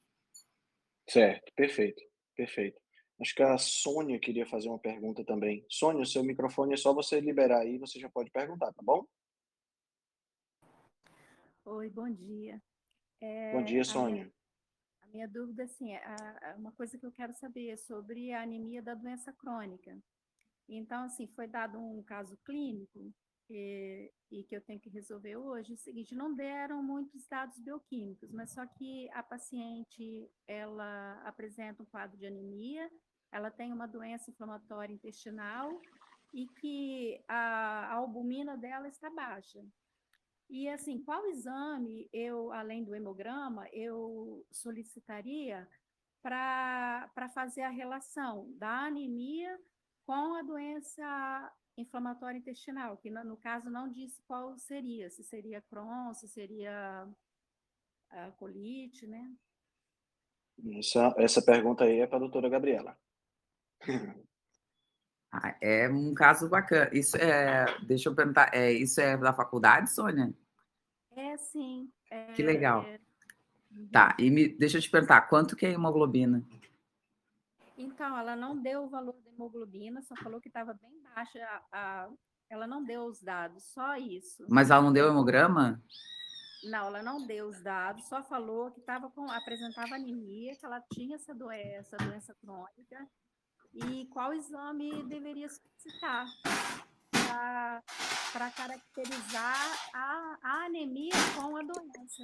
Certo, 1.07 1.51
perfeito, 1.55 2.01
perfeito. 2.35 2.79
Acho 3.21 3.35
que 3.35 3.43
a 3.43 3.57
Sônia 3.57 4.17
queria 4.17 4.45
fazer 4.45 4.69
uma 4.69 4.79
pergunta 4.79 5.25
também. 5.25 5.65
Sônia, 5.67 6.05
seu 6.05 6.23
microfone 6.23 6.73
é 6.73 6.77
só 6.77 6.93
você 6.93 7.19
liberar 7.19 7.59
aí, 7.59 7.77
você 7.77 7.99
já 7.99 8.09
pode 8.09 8.31
perguntar, 8.31 8.71
tá 8.71 8.81
bom? 8.81 9.05
Oi, 11.65 11.89
bom 11.89 12.09
dia. 12.09 12.61
É, 13.19 13.51
bom 13.51 13.63
dia, 13.63 13.83
Sônia. 13.83 14.23
A 14.23 14.25
minha, 14.25 14.33
a 15.01 15.07
minha 15.07 15.27
dúvida, 15.27 15.63
assim, 15.63 15.91
é 15.91 15.97
a, 15.97 16.55
uma 16.57 16.71
coisa 16.71 16.97
que 16.97 17.05
eu 17.05 17.11
quero 17.11 17.33
saber 17.33 17.67
é 17.67 17.75
sobre 17.75 18.31
a 18.31 18.41
anemia 18.41 18.81
da 18.81 18.93
doença 18.93 19.33
crônica. 19.33 19.97
Então, 20.69 21.03
assim, 21.03 21.27
foi 21.27 21.45
dado 21.45 21.77
um 21.77 22.01
caso 22.01 22.37
clínico 22.45 23.13
e, 23.49 24.13
e, 24.31 24.43
que 24.45 24.55
eu 24.55 24.61
tenho 24.61 24.79
que 24.79 24.89
resolver 24.89 25.35
hoje, 25.35 25.71
é 25.71 25.75
o 25.75 25.77
seguinte, 25.77 26.15
não 26.15 26.33
deram 26.33 26.81
muitos 26.81 27.27
dados 27.27 27.59
bioquímicos, 27.59 28.31
mas 28.31 28.51
só 28.51 28.65
que 28.65 29.09
a 29.11 29.23
paciente, 29.23 30.31
ela 30.47 31.21
apresenta 31.25 31.83
um 31.83 31.85
quadro 31.85 32.17
de 32.17 32.27
anemia, 32.27 32.89
ela 33.31 33.51
tem 33.51 33.71
uma 33.71 33.87
doença 33.87 34.29
inflamatória 34.29 34.93
intestinal 34.93 35.81
e 36.33 36.47
que 36.47 37.23
a, 37.27 37.93
albumina 37.93 38.57
dela 38.57 38.87
está 38.87 39.09
baixa. 39.09 39.63
E 40.49 40.67
assim, 40.67 41.01
qual 41.03 41.25
exame 41.27 42.09
eu, 42.11 42.51
além 42.51 42.83
do 42.83 42.95
hemograma, 42.95 43.67
eu 43.71 44.45
solicitaria 44.51 45.67
para 46.21 47.29
fazer 47.33 47.61
a 47.61 47.69
relação 47.69 48.51
da 48.57 48.85
anemia 48.85 49.59
com 50.05 50.33
a 50.33 50.41
doença 50.41 51.53
inflamatória 51.77 52.39
intestinal, 52.39 52.97
que 52.97 53.09
no, 53.09 53.37
caso 53.37 53.69
não 53.69 53.89
disse 53.89 54.21
qual 54.23 54.57
seria, 54.57 55.09
se 55.09 55.23
seria 55.23 55.61
Crohn, 55.61 56.13
se 56.13 56.27
seria 56.27 57.07
a 58.09 58.31
colite, 58.31 59.07
né? 59.07 59.31
Essa, 60.77 61.13
essa 61.17 61.41
pergunta 61.41 61.85
aí 61.85 61.99
é 61.99 62.07
para 62.07 62.17
a 62.17 62.21
doutora 62.21 62.49
Gabriela. 62.49 62.97
Ah, 65.31 65.55
é 65.61 65.87
um 65.87 66.13
caso 66.15 66.49
bacana. 66.49 66.89
Isso 66.91 67.15
é, 67.15 67.65
deixa 67.83 68.09
eu 68.09 68.15
perguntar, 68.15 68.49
é, 68.51 68.71
isso 68.71 68.99
é 68.99 69.15
da 69.15 69.31
faculdade, 69.31 69.91
Sônia? 69.91 70.33
É, 71.15 71.37
sim. 71.37 71.91
É, 72.09 72.33
que 72.33 72.41
legal. 72.41 72.81
É... 72.83 72.99
Tá, 73.91 74.15
e 74.17 74.31
me, 74.31 74.49
deixa 74.49 74.77
eu 74.77 74.81
te 74.81 74.89
perguntar, 74.89 75.21
quanto 75.21 75.55
que 75.55 75.65
é 75.65 75.69
a 75.69 75.73
hemoglobina? 75.73 76.43
Então, 77.77 78.17
ela 78.17 78.35
não 78.35 78.59
deu 78.59 78.83
o 78.83 78.89
valor 78.89 79.13
da 79.23 79.29
hemoglobina, 79.29 80.01
só 80.01 80.15
falou 80.15 80.41
que 80.41 80.49
estava 80.49 80.73
bem 80.73 80.99
baixa. 81.15 81.39
A, 81.39 81.61
a, 81.71 82.09
ela 82.49 82.65
não 82.65 82.83
deu 82.83 83.03
os 83.05 83.21
dados, 83.21 83.63
só 83.65 83.95
isso. 83.95 84.43
Mas 84.49 84.71
ela 84.71 84.81
não 84.81 84.91
deu 84.91 85.07
hemograma? 85.07 85.81
Não, 86.63 86.87
ela 86.87 87.03
não 87.03 87.25
deu 87.25 87.47
os 87.47 87.61
dados, 87.61 88.07
só 88.07 88.21
falou 88.23 88.71
que 88.71 88.81
tava 88.81 89.09
com, 89.11 89.31
apresentava 89.31 89.95
anemia, 89.95 90.55
que 90.55 90.65
ela 90.65 90.83
tinha 90.91 91.15
essa 91.15 91.33
doença, 91.33 91.95
doença 91.97 92.35
crônica, 92.41 93.07
e 93.73 94.05
qual 94.11 94.33
exame 94.33 95.03
deveria 95.03 95.47
solicitar 95.49 96.27
para 98.31 98.51
caracterizar 98.51 99.89
a, 99.93 100.37
a, 100.41 100.65
anemia 100.65 101.11
com 101.35 101.55
a 101.55 101.61
doença. 101.61 102.23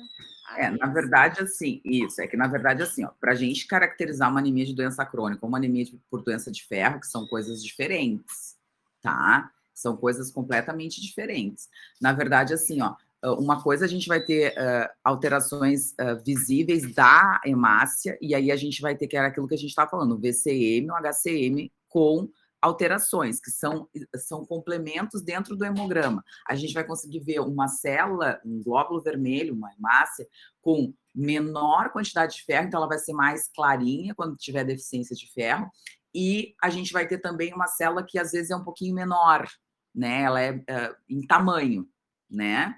é, 0.56 0.70
na 0.70 0.88
verdade, 0.88 1.42
assim, 1.42 1.82
isso, 1.84 2.22
é 2.22 2.28
que 2.28 2.38
na 2.38 2.48
verdade, 2.48 2.84
assim, 2.84 3.06
para 3.20 3.32
a 3.32 3.36
gente 3.36 3.68
caracterizar 3.68 4.30
uma 4.30 4.40
anemia 4.40 4.66
de 4.66 4.76
doença 4.76 5.06
crônica, 5.06 5.46
uma 5.46 5.58
anemia 5.58 5.86
por 6.10 6.24
doença 6.24 6.52
de 6.52 6.64
ferro, 6.64 7.00
que 7.00 7.08
são 7.08 7.28
coisas 7.28 7.64
diferentes, 7.64 8.58
tá? 9.02 9.52
São 9.74 9.98
coisas 9.98 10.32
completamente 10.32 11.02
diferentes. 11.02 11.70
Na 12.02 12.14
verdade, 12.14 12.54
assim, 12.54 12.82
ó, 12.82 12.96
uma 13.34 13.62
coisa 13.62 13.86
a 13.86 13.88
gente 13.88 14.08
vai 14.08 14.24
ter 14.24 14.52
uh, 14.54 14.90
alterações 15.04 15.92
uh, 15.92 16.22
visíveis 16.26 16.94
da 16.94 17.42
hemácia, 17.46 18.18
e 18.22 18.34
aí 18.36 18.52
a 18.52 18.56
gente 18.56 18.82
vai 18.82 18.96
ter 18.96 19.08
que 19.08 19.18
era 19.18 19.28
aquilo 19.28 19.48
que 19.48 19.56
a 19.56 19.58
gente 19.58 19.70
estava 19.70 19.90
falando, 19.90 20.16
o 20.16 20.20
VCM, 20.20 20.90
o 20.90 20.96
HCM 20.96 21.72
com 21.90 22.30
alterações, 22.62 23.40
que 23.40 23.52
são, 23.52 23.88
são 24.16 24.44
complementos 24.44 25.22
dentro 25.22 25.56
do 25.56 25.64
hemograma. 25.64 26.24
A 26.48 26.56
gente 26.56 26.74
vai 26.74 26.84
conseguir 26.84 27.20
ver 27.20 27.40
uma 27.40 27.68
célula, 27.68 28.42
um 28.44 28.62
glóbulo 28.64 29.02
vermelho, 29.02 29.54
uma 29.54 29.72
hemácia, 29.74 30.28
com 30.62 30.94
menor 31.14 31.92
quantidade 31.92 32.36
de 32.36 32.44
ferro, 32.44 32.68
então 32.68 32.80
ela 32.80 32.90
vai 32.90 32.98
ser 32.98 33.14
mais 33.14 33.48
clarinha 33.56 34.16
quando 34.16 34.36
tiver 34.36 34.64
deficiência 34.64 35.16
de 35.16 35.32
ferro, 35.32 35.70
e 36.14 36.56
a 36.62 36.70
gente 36.70 36.92
vai 36.92 37.08
ter 37.08 37.20
também 37.20 37.54
uma 37.54 37.68
célula 37.68 38.04
que 38.04 38.18
às 38.18 38.32
vezes 38.32 38.50
é 38.50 38.56
um 38.56 38.64
pouquinho 38.64 38.96
menor, 38.96 39.46
né? 39.94 40.22
Ela 40.22 40.42
é 40.42 40.52
uh, 40.52 40.96
em 41.10 41.26
tamanho, 41.28 41.88
né? 42.30 42.76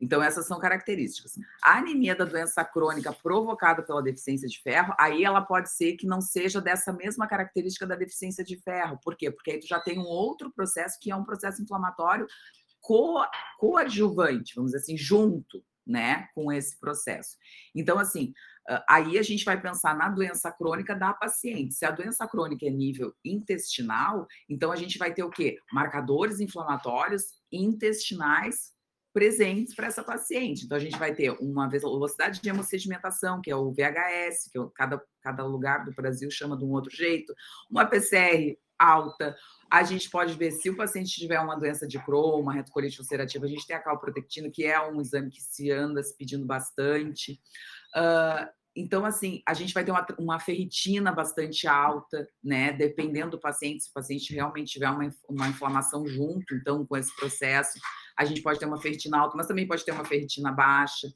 Então, 0.00 0.22
essas 0.22 0.46
são 0.46 0.60
características. 0.60 1.34
A 1.62 1.78
anemia 1.78 2.14
da 2.14 2.24
doença 2.24 2.64
crônica 2.64 3.12
provocada 3.12 3.82
pela 3.82 4.02
deficiência 4.02 4.46
de 4.48 4.60
ferro, 4.62 4.94
aí 4.98 5.24
ela 5.24 5.42
pode 5.42 5.70
ser 5.70 5.96
que 5.96 6.06
não 6.06 6.20
seja 6.20 6.60
dessa 6.60 6.92
mesma 6.92 7.26
característica 7.26 7.86
da 7.86 7.96
deficiência 7.96 8.44
de 8.44 8.56
ferro. 8.56 8.98
Por 9.02 9.16
quê? 9.16 9.30
Porque 9.30 9.50
aí 9.50 9.58
tu 9.58 9.66
já 9.66 9.80
tem 9.80 9.98
um 9.98 10.06
outro 10.06 10.52
processo 10.52 10.98
que 11.00 11.10
é 11.10 11.16
um 11.16 11.24
processo 11.24 11.60
inflamatório 11.62 12.26
co 12.80 13.24
coadjuvante, 13.58 14.54
vamos 14.54 14.70
dizer 14.70 14.82
assim, 14.82 14.96
junto, 14.96 15.64
né, 15.84 16.28
com 16.34 16.52
esse 16.52 16.78
processo. 16.78 17.36
Então, 17.74 17.98
assim, 17.98 18.32
aí 18.88 19.18
a 19.18 19.22
gente 19.22 19.44
vai 19.44 19.60
pensar 19.60 19.96
na 19.96 20.08
doença 20.08 20.52
crônica 20.52 20.94
da 20.94 21.12
paciente. 21.12 21.74
Se 21.74 21.84
a 21.84 21.90
doença 21.90 22.28
crônica 22.28 22.64
é 22.64 22.70
nível 22.70 23.12
intestinal, 23.24 24.26
então 24.48 24.70
a 24.70 24.76
gente 24.76 24.96
vai 24.96 25.12
ter 25.12 25.24
o 25.24 25.30
quê? 25.30 25.58
Marcadores 25.72 26.38
inflamatórios 26.38 27.24
intestinais 27.50 28.77
presentes 29.12 29.74
para 29.74 29.86
essa 29.86 30.02
paciente. 30.02 30.64
Então, 30.64 30.76
a 30.76 30.80
gente 30.80 30.98
vai 30.98 31.14
ter 31.14 31.30
uma 31.40 31.68
velocidade 31.68 32.40
de 32.40 32.48
hemossedimentação, 32.48 33.40
que 33.40 33.50
é 33.50 33.56
o 33.56 33.72
VHS, 33.72 34.50
que 34.50 34.58
é 34.58 34.62
cada, 34.74 35.02
cada 35.22 35.44
lugar 35.44 35.84
do 35.84 35.92
Brasil 35.92 36.30
chama 36.30 36.56
de 36.56 36.64
um 36.64 36.70
outro 36.70 36.94
jeito, 36.94 37.34
uma 37.70 37.86
PCR 37.86 38.56
alta. 38.78 39.36
A 39.70 39.82
gente 39.82 40.08
pode 40.08 40.34
ver 40.34 40.52
se 40.52 40.70
o 40.70 40.76
paciente 40.76 41.10
tiver 41.10 41.40
uma 41.40 41.56
doença 41.56 41.86
de 41.86 41.98
Crohn, 41.98 42.40
uma 42.40 42.52
retocolite 42.52 42.98
ulcerativa, 43.00 43.44
a 43.44 43.48
gente 43.48 43.66
tem 43.66 43.76
a 43.76 43.82
calprotectina, 43.82 44.50
que 44.50 44.64
é 44.64 44.80
um 44.80 45.00
exame 45.00 45.30
que 45.30 45.42
se 45.42 45.70
anda 45.70 46.02
se 46.02 46.16
pedindo 46.16 46.46
bastante. 46.46 47.40
Uh, 47.94 48.57
então, 48.80 49.04
assim, 49.04 49.42
a 49.44 49.52
gente 49.54 49.74
vai 49.74 49.84
ter 49.84 49.90
uma, 49.90 50.06
uma, 50.18 50.38
ferritina 50.38 51.10
bastante 51.10 51.66
alta, 51.66 52.28
né? 52.42 52.72
Dependendo 52.72 53.32
do 53.32 53.40
paciente, 53.40 53.82
se 53.82 53.90
o 53.90 53.92
paciente 53.92 54.32
realmente 54.32 54.70
tiver 54.70 54.88
uma, 54.88 55.10
uma 55.28 55.48
inflamação 55.48 56.06
junto, 56.06 56.54
então, 56.54 56.86
com 56.86 56.96
esse 56.96 57.14
processo, 57.16 57.78
a 58.16 58.24
gente 58.24 58.40
pode 58.40 58.60
ter 58.60 58.66
uma 58.66 58.80
ferritina 58.80 59.18
alta, 59.18 59.36
mas 59.36 59.48
também 59.48 59.66
pode 59.66 59.84
ter 59.84 59.90
uma 59.90 60.04
ferritina 60.04 60.52
baixa. 60.52 61.08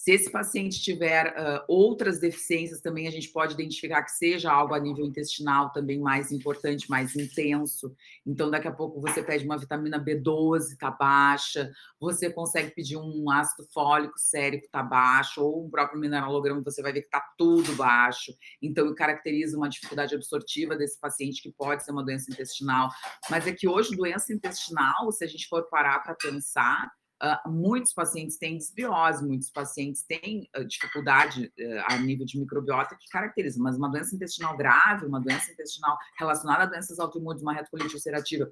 Se 0.00 0.12
esse 0.12 0.30
paciente 0.30 0.80
tiver 0.80 1.26
uh, 1.26 1.62
outras 1.68 2.18
deficiências, 2.18 2.80
também 2.80 3.06
a 3.06 3.10
gente 3.10 3.28
pode 3.28 3.52
identificar 3.52 4.02
que 4.02 4.12
seja 4.12 4.50
algo 4.50 4.72
a 4.72 4.80
nível 4.80 5.04
intestinal 5.04 5.70
também 5.72 6.00
mais 6.00 6.32
importante, 6.32 6.88
mais 6.88 7.14
intenso. 7.14 7.94
Então, 8.26 8.50
daqui 8.50 8.66
a 8.66 8.72
pouco 8.72 8.98
você 8.98 9.22
pede 9.22 9.44
uma 9.44 9.58
vitamina 9.58 10.02
B12, 10.02 10.78
tá 10.78 10.90
baixa, 10.90 11.70
você 12.00 12.30
consegue 12.32 12.70
pedir 12.70 12.96
um 12.96 13.30
ácido 13.30 13.68
fólico 13.74 14.18
sérico, 14.18 14.70
tá 14.72 14.82
baixo, 14.82 15.42
ou 15.42 15.66
um 15.66 15.68
próprio 15.68 16.00
mineralograma, 16.00 16.62
você 16.64 16.80
vai 16.80 16.94
ver 16.94 17.02
que 17.02 17.10
tá 17.10 17.22
tudo 17.36 17.76
baixo. 17.76 18.32
Então, 18.62 18.94
caracteriza 18.94 19.54
uma 19.54 19.68
dificuldade 19.68 20.14
absortiva 20.14 20.76
desse 20.76 20.98
paciente, 20.98 21.42
que 21.42 21.52
pode 21.52 21.84
ser 21.84 21.92
uma 21.92 22.02
doença 22.02 22.32
intestinal. 22.32 22.88
Mas 23.28 23.46
é 23.46 23.52
que 23.52 23.68
hoje, 23.68 23.94
doença 23.94 24.32
intestinal, 24.32 25.12
se 25.12 25.22
a 25.22 25.28
gente 25.28 25.46
for 25.46 25.68
parar 25.68 25.98
para 25.98 26.14
pensar, 26.14 26.90
Uh, 27.22 27.50
muitos 27.50 27.92
pacientes 27.92 28.38
têm 28.38 28.56
desbiose, 28.56 29.26
muitos 29.26 29.50
pacientes 29.50 30.02
têm 30.02 30.48
uh, 30.56 30.64
dificuldade 30.64 31.52
uh, 31.58 31.92
a 31.92 31.98
nível 31.98 32.24
de 32.24 32.38
microbiota 32.38 32.96
que 32.96 33.08
caracteriza, 33.10 33.62
mas 33.62 33.76
uma 33.76 33.90
doença 33.90 34.14
intestinal 34.14 34.56
grave, 34.56 35.04
uma 35.04 35.20
doença 35.20 35.52
intestinal 35.52 35.98
relacionada 36.18 36.62
a 36.62 36.66
doenças 36.66 36.98
autoimunes, 36.98 37.42
uma 37.42 37.52
retocolite 37.52 37.94
ulcerativa 37.94 38.50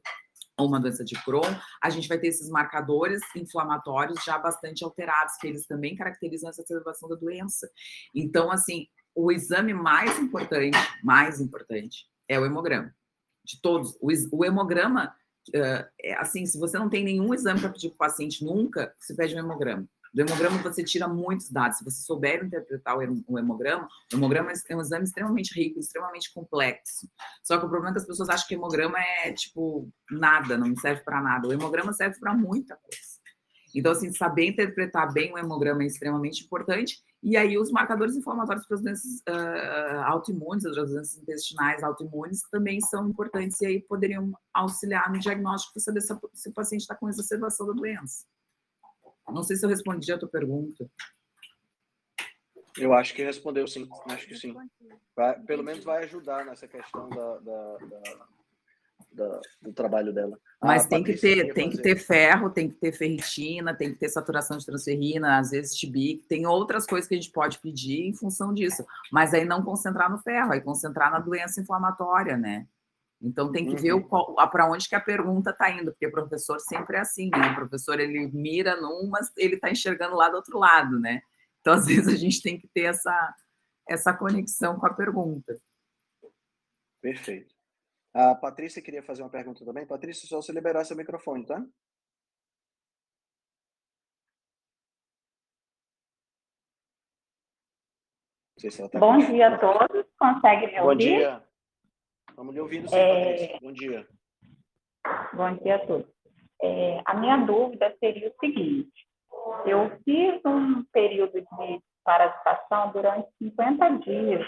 ou 0.59 0.67
uma 0.67 0.81
doença 0.81 1.05
de 1.05 1.15
Crohn, 1.23 1.55
a 1.83 1.89
gente 1.89 2.09
vai 2.09 2.19
ter 2.19 2.27
esses 2.27 2.51
marcadores 2.51 3.23
inflamatórios 3.35 4.23
já 4.25 4.37
bastante 4.39 4.85
alterados, 4.85 5.37
que 5.37 5.47
eles 5.47 5.67
também 5.67 5.97
caracterizam 5.97 6.51
essa 6.51 6.61
observação 6.61 7.09
da 7.09 7.15
doença. 7.15 7.71
Então, 8.15 8.51
assim, 8.51 8.89
o 9.15 9.33
exame 9.33 9.73
mais 9.73 10.19
importante, 10.19 10.77
mais 11.03 11.41
importante, 11.41 12.07
é 12.29 12.39
o 12.39 12.45
hemograma. 12.45 12.95
De 13.45 13.61
todos. 13.63 13.97
O, 14.01 14.11
o 14.33 14.45
hemograma 14.45 15.15
uh, 15.49 16.19
assim, 16.19 16.47
se 16.47 16.59
você 16.59 16.79
não 16.79 16.89
tem 16.89 17.05
nenhum 17.05 17.33
exame 17.35 17.61
para 17.61 17.71
pedir 17.71 17.89
para 17.91 17.95
o 17.95 17.99
paciente 17.99 18.45
nunca, 18.45 18.95
você 18.99 19.15
pede 19.15 19.35
um 19.35 19.39
hemograma. 19.39 19.89
Do 20.13 20.23
hemograma 20.23 20.59
você 20.59 20.83
tira 20.83 21.07
muitos 21.07 21.51
dados. 21.51 21.79
Se 21.79 21.85
você 21.85 22.03
souber 22.03 22.43
interpretar 22.43 22.97
o 22.97 23.39
hemograma, 23.39 23.89
o 24.13 24.17
hemograma 24.17 24.53
é 24.69 24.77
um 24.77 24.81
exame 24.81 25.05
extremamente 25.05 25.55
rico, 25.55 25.79
extremamente 25.79 26.33
complexo. 26.33 27.09
Só 27.43 27.59
que 27.59 27.67
o 27.67 27.69
problema 27.69 27.91
é 27.91 27.93
que 27.93 28.01
as 28.01 28.07
pessoas 28.07 28.29
acham 28.29 28.49
que 28.49 28.55
hemograma 28.55 28.99
é 28.99 29.33
tipo 29.33 29.91
nada, 30.11 30.57
não 30.57 30.75
serve 30.77 31.03
para 31.03 31.21
nada. 31.21 31.49
O 31.49 31.53
hemograma 31.53 31.93
serve 31.93 32.19
para 32.19 32.35
muita 32.35 32.77
coisa. 32.77 33.19
Então, 33.75 33.93
assim, 33.93 34.13
saber 34.13 34.47
interpretar 34.47 35.13
bem 35.13 35.33
o 35.33 35.39
hemograma 35.39 35.83
é 35.83 35.87
extremamente 35.87 36.45
importante. 36.45 37.03
E 37.23 37.37
aí, 37.37 37.59
os 37.59 37.71
marcadores 37.71 38.15
inflamatórios 38.15 38.67
para 38.67 38.77
as 38.77 38.83
doenças 38.83 39.23
uh, 39.29 40.01
autoimunes, 40.05 40.65
as 40.65 40.77
doenças 40.77 41.19
intestinais 41.19 41.83
autoimunes, 41.83 42.43
também 42.51 42.81
são 42.81 43.09
importantes 43.09 43.61
e 43.61 43.67
aí 43.67 43.83
poderiam 43.83 44.33
auxiliar 44.55 45.11
no 45.13 45.19
diagnóstico 45.19 45.75
para 45.75 45.83
saber 45.83 46.01
se, 46.01 46.17
se 46.33 46.49
o 46.49 46.53
paciente 46.53 46.83
está 46.83 46.95
com 46.95 47.09
exacerbação 47.09 47.67
da 47.67 47.73
doença. 47.73 48.25
Não 49.29 49.43
sei 49.43 49.57
se 49.57 49.67
eu 49.67 49.71
respondi 49.71 50.13
a 50.13 50.19
tua 50.19 50.29
pergunta. 50.29 50.89
Eu 52.77 52.95
acho 52.95 53.13
que 53.15 53.25
respondeu 53.25 53.67
sim, 53.67 53.89
acho 54.07 54.27
que 54.27 54.37
sim. 54.37 54.55
Vai, 55.17 55.41
pelo 55.41 55.65
menos 55.65 55.85
vai 55.85 56.05
ajudar 56.05 56.45
nessa 56.45 56.69
questão 56.69 57.09
da, 57.09 57.39
da, 57.39 57.77
da 57.79 58.29
da, 59.19 59.41
do 59.61 59.73
trabalho 59.73 60.13
dela. 60.13 60.39
Mas 60.63 60.87
tem 60.87 61.05
que 61.05 61.15
ter, 61.15 61.53
tem 61.53 61.69
que 61.69 61.79
ter 61.79 61.97
ferro, 61.97 62.51
tem 62.51 62.69
que 62.69 62.77
ter 62.77 62.93
ferritina, 62.93 63.75
tem 63.75 63.93
que 63.93 63.99
ter 63.99 64.09
saturação 64.09 64.57
de 64.57 64.65
transferrina, 64.65 65.39
às 65.39 65.51
vezes 65.51 65.79
TB, 65.79 66.25
tem 66.29 66.47
outras 66.47 66.87
coisas 66.87 67.09
que 67.09 67.15
a 67.15 67.21
gente 67.21 67.31
pode 67.31 67.59
pedir 67.59 68.07
em 68.07 68.15
função 68.15 68.55
disso. 68.55 68.85
Mas 69.13 69.35
aí 69.35 69.45
não 69.45 69.63
concentrar 69.63 70.11
no 70.11 70.19
ferro, 70.19 70.53
aí 70.53 70.61
concentrar 70.61 71.11
na 71.11 71.19
doença 71.19 71.61
inflamatória, 71.61 72.37
né? 72.37 72.67
Então 73.21 73.51
tem 73.51 73.67
que 73.67 73.91
uhum. 73.91 74.01
ver 74.01 74.49
para 74.51 74.71
onde 74.71 74.89
que 74.89 74.95
a 74.95 75.01
pergunta 75.01 75.51
está 75.51 75.71
indo, 75.71 75.91
porque 75.91 76.07
o 76.07 76.13
professor 76.13 76.61
sempre 76.61 76.97
é 76.97 77.01
assim, 77.01 77.31
né? 77.31 77.51
O 77.51 77.57
professor 77.57 77.99
ele 77.99 78.31
mira 78.33 78.81
num, 78.81 79.09
mas 79.09 79.31
ele 79.37 79.57
está 79.57 79.71
enxergando 79.71 80.15
lá 80.15 80.29
do 80.29 80.37
outro 80.37 80.57
lado, 80.57 80.99
né? 81.01 81.21
Então 81.61 81.75
às 81.75 81.87
vezes 81.87 82.07
a 82.07 82.17
gente 82.17 82.41
tem 82.41 82.59
que 82.59 82.69
ter 82.69 82.83
essa 82.83 83.35
essa 83.89 84.13
conexão 84.13 84.79
com 84.79 84.87
a 84.87 84.93
pergunta. 84.93 85.59
Perfeito. 87.01 87.58
A 88.15 88.35
Patrícia 88.35 88.83
queria 88.83 89.03
fazer 89.03 89.23
uma 89.23 89.31
pergunta 89.31 89.65
também. 89.65 89.87
Patrícia, 89.87 90.27
só 90.27 90.37
você 90.37 90.53
liberar 90.53 90.85
seu 90.85 90.97
microfone, 90.97 91.47
tá? 91.47 91.63
Se 98.59 98.89
tá 98.89 98.99
Bom 98.99 99.19
dia 99.19 99.55
a 99.55 99.59
todos. 99.59 100.05
Consegue 100.19 100.67
me 100.67 100.81
ouvir? 100.81 100.83
Bom 100.83 100.97
dia. 100.97 101.45
Estamos 102.29 102.55
lhe 102.55 102.61
ouvindo, 102.61 102.89
sim, 102.89 102.97
é... 102.97 103.31
Patrícia. 103.31 103.59
Bom 103.61 103.73
dia. 103.73 104.09
Bom 105.33 105.57
dia 105.57 105.77
a 105.77 105.87
todos. 105.87 106.19
É, 106.61 107.03
a 107.05 107.15
minha 107.15 107.37
dúvida 107.37 107.95
seria 108.01 108.29
o 108.29 108.35
seguinte: 108.41 109.09
eu 109.65 109.97
fiz 110.05 110.41
um 110.45 110.83
período 110.93 111.41
de 111.41 111.83
parasitação 112.03 112.91
durante 112.91 113.29
50 113.39 113.99
dias 113.99 114.47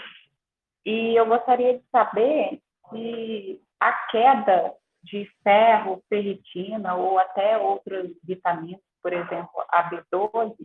e 0.85 1.15
eu 1.15 1.25
gostaria 1.25 1.77
de 1.77 1.85
saber 1.89 2.59
que 2.89 3.61
a 3.79 3.91
queda 4.07 4.73
de 5.03 5.29
ferro, 5.43 6.03
ferritina 6.07 6.95
ou 6.95 7.17
até 7.17 7.57
outras 7.57 8.11
vitaminas, 8.23 8.81
por 9.01 9.13
exemplo, 9.13 9.65
a 9.69 9.89
B12, 9.89 10.55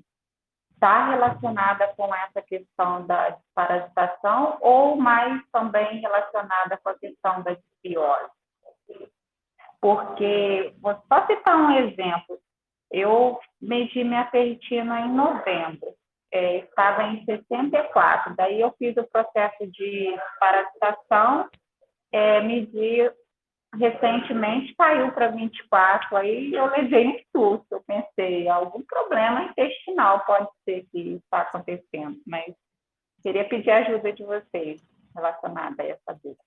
está 0.77 1.11
relacionada 1.11 1.89
com 1.97 2.15
essa 2.15 2.43
questão 2.43 3.07
da 3.07 3.31
desparasitação 3.31 4.59
ou 4.61 4.97
mais 4.97 5.43
também 5.51 6.01
relacionada 6.01 6.79
com 6.83 6.91
a 6.91 6.99
questão 6.99 7.43
da 7.43 7.55
desbiose? 7.55 8.31
Porque, 9.81 10.75
vou 10.81 10.95
só 11.09 11.27
citar 11.27 11.57
um 11.57 11.71
exemplo, 11.79 12.39
eu 12.91 13.39
medi 13.61 14.05
minha 14.05 14.31
ferritina 14.31 15.01
em 15.01 15.13
novembro, 15.13 15.95
é, 16.33 16.59
estava 16.59 17.05
em 17.05 17.25
64, 17.25 18.35
daí 18.37 18.61
eu 18.61 18.75
fiz 18.79 18.97
o 18.97 19.09
processo 19.09 19.67
de 19.69 20.15
parasitação 20.39 21.49
é, 22.17 22.41
medir 22.41 23.15
recentemente 23.75 24.75
caiu 24.75 25.13
para 25.13 25.29
24, 25.29 26.17
aí 26.17 26.55
eu 26.55 26.65
levei 26.67 27.09
um 27.09 27.19
susto, 27.31 27.67
eu 27.71 27.83
pensei, 27.83 28.49
algum 28.49 28.83
problema 28.83 29.45
intestinal 29.45 30.25
pode 30.25 30.49
ser 30.65 30.87
que 30.91 31.17
está 31.17 31.43
acontecendo, 31.43 32.19
mas 32.27 32.55
queria 33.23 33.47
pedir 33.47 33.71
a 33.71 33.79
ajuda 33.79 34.13
de 34.15 34.25
vocês 34.25 34.83
relacionada 35.15 35.83
a 35.83 35.87
essa 35.87 36.15
dúvida. 36.15 36.43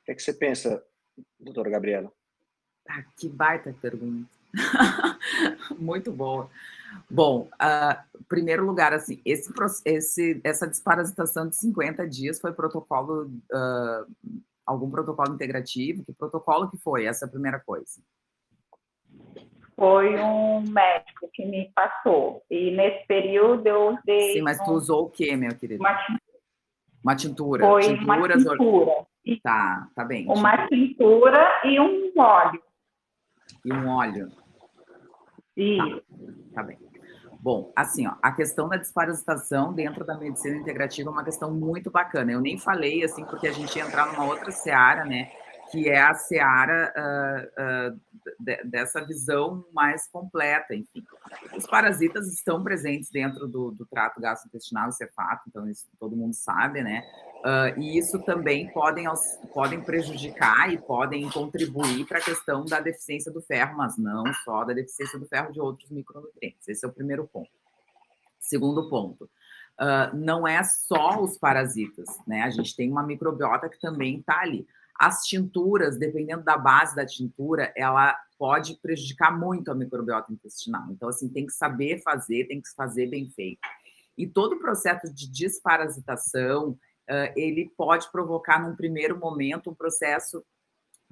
O 0.00 0.04
que, 0.04 0.12
é 0.12 0.14
que 0.14 0.22
você 0.22 0.32
pensa, 0.32 0.86
doutora 1.38 1.70
Gabriela? 1.70 2.12
Ah, 2.88 3.02
que 3.18 3.28
baita 3.28 3.74
pergunta. 3.82 4.39
Muito 5.78 6.12
boa. 6.12 6.50
Bom, 7.08 7.48
uh, 7.54 8.24
primeiro 8.28 8.64
lugar, 8.64 8.92
assim, 8.92 9.20
esse, 9.24 9.52
esse, 9.84 10.40
essa 10.44 10.66
desparasitação 10.66 11.48
de 11.48 11.56
50 11.56 12.06
dias 12.08 12.40
foi 12.40 12.52
protocolo, 12.52 13.30
uh, 13.52 14.34
algum 14.66 14.90
protocolo 14.90 15.34
integrativo? 15.34 16.04
Que 16.04 16.12
protocolo 16.12 16.70
que 16.70 16.76
foi 16.78 17.06
essa 17.06 17.26
primeira 17.26 17.60
coisa? 17.60 18.00
Foi 19.76 20.14
um 20.20 20.60
médico 20.60 21.30
que 21.32 21.44
me 21.46 21.72
passou. 21.74 22.42
E 22.50 22.70
nesse 22.70 23.06
período 23.06 23.66
eu 23.66 23.96
usei. 23.96 24.34
Sim, 24.34 24.42
mas 24.42 24.58
tu 24.58 24.72
usou 24.72 25.06
o 25.06 25.10
quê, 25.10 25.34
meu 25.36 25.54
querido? 25.56 25.82
Uma, 25.82 25.96
uma 27.02 27.16
tintura. 27.16 27.66
Foi 27.66 27.82
Tinturas 27.82 28.44
uma 28.44 28.56
tintura. 28.56 28.90
Or... 28.90 29.06
Tá, 29.42 29.88
tá 29.94 30.04
bem. 30.04 30.26
Uma 30.26 30.68
tintura 30.68 31.62
e 31.64 31.80
um 31.80 32.12
óleo. 32.16 32.62
E 33.64 33.72
um 33.72 33.88
óleo. 33.88 34.30
Isso. 35.60 36.02
Tá, 36.54 36.56
tá 36.56 36.62
bem. 36.62 36.78
Bom, 37.42 37.72
assim, 37.74 38.06
ó, 38.06 38.14
a 38.22 38.32
questão 38.32 38.68
da 38.68 38.76
desparasitação 38.76 39.72
dentro 39.72 40.04
da 40.04 40.16
medicina 40.16 40.56
integrativa 40.56 41.08
é 41.08 41.12
uma 41.12 41.24
questão 41.24 41.50
muito 41.50 41.90
bacana. 41.90 42.32
Eu 42.32 42.40
nem 42.40 42.58
falei, 42.58 43.02
assim, 43.02 43.24
porque 43.24 43.48
a 43.48 43.52
gente 43.52 43.76
ia 43.76 43.84
entrar 43.84 44.12
numa 44.12 44.24
outra 44.24 44.50
seara, 44.50 45.04
né? 45.04 45.30
Que 45.70 45.88
é 45.88 46.00
a 46.00 46.14
seara 46.14 46.92
uh, 46.96 47.92
uh, 47.92 48.00
de, 48.40 48.64
dessa 48.64 49.04
visão 49.04 49.64
mais 49.72 50.08
completa, 50.08 50.74
enfim. 50.74 51.04
Os 51.56 51.66
parasitas 51.66 52.26
estão 52.26 52.62
presentes 52.62 53.08
dentro 53.10 53.46
do, 53.46 53.70
do 53.70 53.86
trato 53.86 54.20
gastrointestinal, 54.20 54.88
isso 54.88 55.04
é 55.04 55.06
fato, 55.08 55.42
então 55.48 55.68
isso 55.68 55.86
todo 55.98 56.16
mundo 56.16 56.34
sabe, 56.34 56.82
né? 56.82 57.02
Uh, 57.40 57.80
e 57.80 57.98
isso 57.98 58.18
também 58.24 58.68
podem, 58.72 59.06
podem 59.54 59.80
prejudicar 59.80 60.72
e 60.72 60.78
podem 60.78 61.30
contribuir 61.30 62.04
para 62.06 62.18
a 62.18 62.22
questão 62.22 62.64
da 62.64 62.80
deficiência 62.80 63.32
do 63.32 63.40
ferro, 63.40 63.76
mas 63.76 63.96
não 63.96 64.24
só 64.44 64.64
da 64.64 64.72
deficiência 64.72 65.18
do 65.18 65.26
ferro 65.26 65.52
de 65.52 65.60
outros 65.60 65.88
micronutrientes. 65.90 66.68
Esse 66.68 66.84
é 66.84 66.88
o 66.88 66.92
primeiro 66.92 67.26
ponto. 67.28 67.50
Segundo 68.40 68.88
ponto, 68.90 69.30
não 70.14 70.46
é 70.46 70.62
só 70.64 71.22
os 71.22 71.38
parasitas, 71.38 72.08
né? 72.26 72.42
A 72.42 72.50
gente 72.50 72.74
tem 72.74 72.90
uma 72.90 73.02
microbiota 73.02 73.68
que 73.68 73.80
também 73.80 74.18
está 74.18 74.40
ali. 74.40 74.66
As 75.00 75.22
tinturas, 75.24 75.98
dependendo 75.98 76.44
da 76.44 76.58
base 76.58 76.94
da 76.94 77.06
tintura, 77.06 77.72
ela 77.74 78.14
pode 78.38 78.78
prejudicar 78.82 79.34
muito 79.34 79.70
a 79.70 79.74
microbiota 79.74 80.30
intestinal. 80.30 80.88
Então, 80.90 81.08
assim, 81.08 81.26
tem 81.30 81.46
que 81.46 81.54
saber 81.54 82.02
fazer, 82.02 82.44
tem 82.48 82.60
que 82.60 82.68
fazer 82.76 83.06
bem 83.06 83.30
feito. 83.30 83.60
E 84.18 84.26
todo 84.26 84.56
o 84.56 84.58
processo 84.58 85.10
de 85.10 85.26
desparasitação, 85.30 86.78
ele 87.34 87.72
pode 87.78 88.12
provocar, 88.12 88.60
num 88.60 88.76
primeiro 88.76 89.18
momento, 89.18 89.70
um 89.70 89.74
processo, 89.74 90.44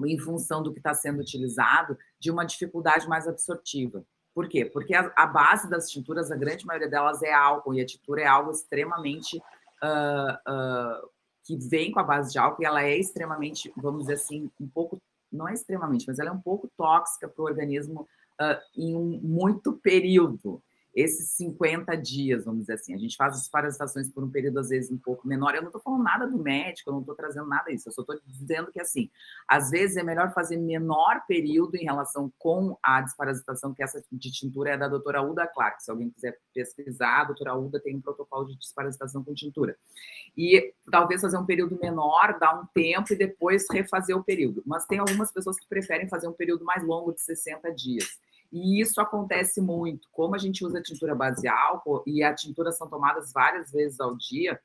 em 0.04 0.18
função 0.18 0.62
do 0.62 0.70
que 0.70 0.80
está 0.80 0.92
sendo 0.92 1.20
utilizado, 1.20 1.96
de 2.20 2.30
uma 2.30 2.44
dificuldade 2.44 3.08
mais 3.08 3.26
absortiva. 3.26 4.04
Por 4.34 4.50
quê? 4.50 4.66
Porque 4.66 4.94
a, 4.94 5.10
a, 5.16 5.26
base 5.26 5.68
das 5.68 5.90
tinturas, 5.90 6.30
a 6.30 6.36
grande 6.36 6.66
maioria 6.66 6.90
delas 6.90 7.22
é 7.22 7.32
álcool, 7.32 7.72
e 7.72 7.80
a 7.80 7.86
tintura 7.86 8.20
é 8.20 8.26
algo 8.26 8.50
extremamente. 8.50 9.38
Uh, 9.82 10.52
uh, 10.52 11.10
que 11.48 11.56
vem 11.56 11.90
com 11.90 11.98
a 11.98 12.02
base 12.02 12.32
de 12.32 12.38
álcool 12.38 12.62
e 12.62 12.66
ela 12.66 12.82
é 12.82 12.94
extremamente, 12.98 13.72
vamos 13.74 14.02
dizer 14.02 14.14
assim, 14.14 14.50
um 14.60 14.68
pouco, 14.68 15.00
não 15.32 15.48
é 15.48 15.54
extremamente, 15.54 16.04
mas 16.06 16.18
ela 16.18 16.28
é 16.28 16.32
um 16.32 16.40
pouco 16.40 16.68
tóxica 16.76 17.26
para 17.26 17.42
o 17.42 17.46
organismo 17.46 18.06
uh, 18.38 18.60
em 18.76 18.94
um 18.94 19.18
muito 19.22 19.72
período 19.72 20.62
esses 20.94 21.30
50 21.32 21.96
dias, 21.96 22.44
vamos 22.44 22.62
dizer 22.62 22.74
assim. 22.74 22.94
A 22.94 22.98
gente 22.98 23.16
faz 23.16 23.36
as 23.36 23.48
parasitações 23.48 24.10
por 24.10 24.24
um 24.24 24.30
período, 24.30 24.58
às 24.58 24.68
vezes, 24.68 24.90
um 24.90 24.98
pouco 24.98 25.26
menor. 25.28 25.54
Eu 25.54 25.62
não 25.62 25.68
estou 25.68 25.80
falando 25.80 26.02
nada 26.02 26.26
do 26.26 26.38
médico, 26.38 26.90
eu 26.90 26.94
não 26.94 27.00
estou 27.00 27.14
trazendo 27.14 27.46
nada 27.46 27.70
disso. 27.70 27.88
Eu 27.88 27.92
só 27.92 28.02
estou 28.02 28.18
dizendo 28.26 28.72
que, 28.72 28.80
assim, 28.80 29.10
às 29.46 29.70
vezes 29.70 29.96
é 29.96 30.02
melhor 30.02 30.32
fazer 30.32 30.56
menor 30.56 31.24
período 31.26 31.76
em 31.76 31.84
relação 31.84 32.32
com 32.38 32.76
a 32.82 33.00
desparasitação, 33.00 33.74
que 33.74 33.82
essa 33.82 34.02
de 34.10 34.30
tintura 34.30 34.70
é 34.70 34.76
da 34.76 34.88
doutora 34.88 35.22
Uda 35.22 35.46
Clark. 35.46 35.82
Se 35.82 35.90
alguém 35.90 36.10
quiser 36.10 36.38
pesquisar, 36.54 37.20
a 37.20 37.24
doutora 37.24 37.54
Uda 37.54 37.80
tem 37.80 37.94
um 37.94 38.00
protocolo 38.00 38.46
de 38.46 38.58
desparasitação 38.58 39.22
com 39.22 39.34
tintura. 39.34 39.76
E 40.36 40.72
talvez 40.90 41.20
fazer 41.20 41.38
um 41.38 41.46
período 41.46 41.78
menor, 41.80 42.38
dar 42.38 42.58
um 42.60 42.66
tempo 42.74 43.12
e 43.12 43.16
depois 43.16 43.66
refazer 43.70 44.16
o 44.16 44.24
período. 44.24 44.62
Mas 44.66 44.86
tem 44.86 44.98
algumas 44.98 45.30
pessoas 45.30 45.58
que 45.58 45.68
preferem 45.68 46.08
fazer 46.08 46.28
um 46.28 46.32
período 46.32 46.64
mais 46.64 46.82
longo, 46.82 47.12
de 47.12 47.20
60 47.20 47.72
dias. 47.72 48.18
E 48.52 48.80
isso 48.80 49.00
acontece 49.00 49.60
muito. 49.60 50.08
Como 50.10 50.34
a 50.34 50.38
gente 50.38 50.64
usa 50.64 50.80
tintura 50.80 51.14
base 51.14 51.46
álcool 51.46 52.02
e 52.06 52.22
a 52.22 52.34
tintura 52.34 52.72
são 52.72 52.88
tomadas 52.88 53.32
várias 53.32 53.70
vezes 53.70 54.00
ao 54.00 54.16
dia, 54.16 54.58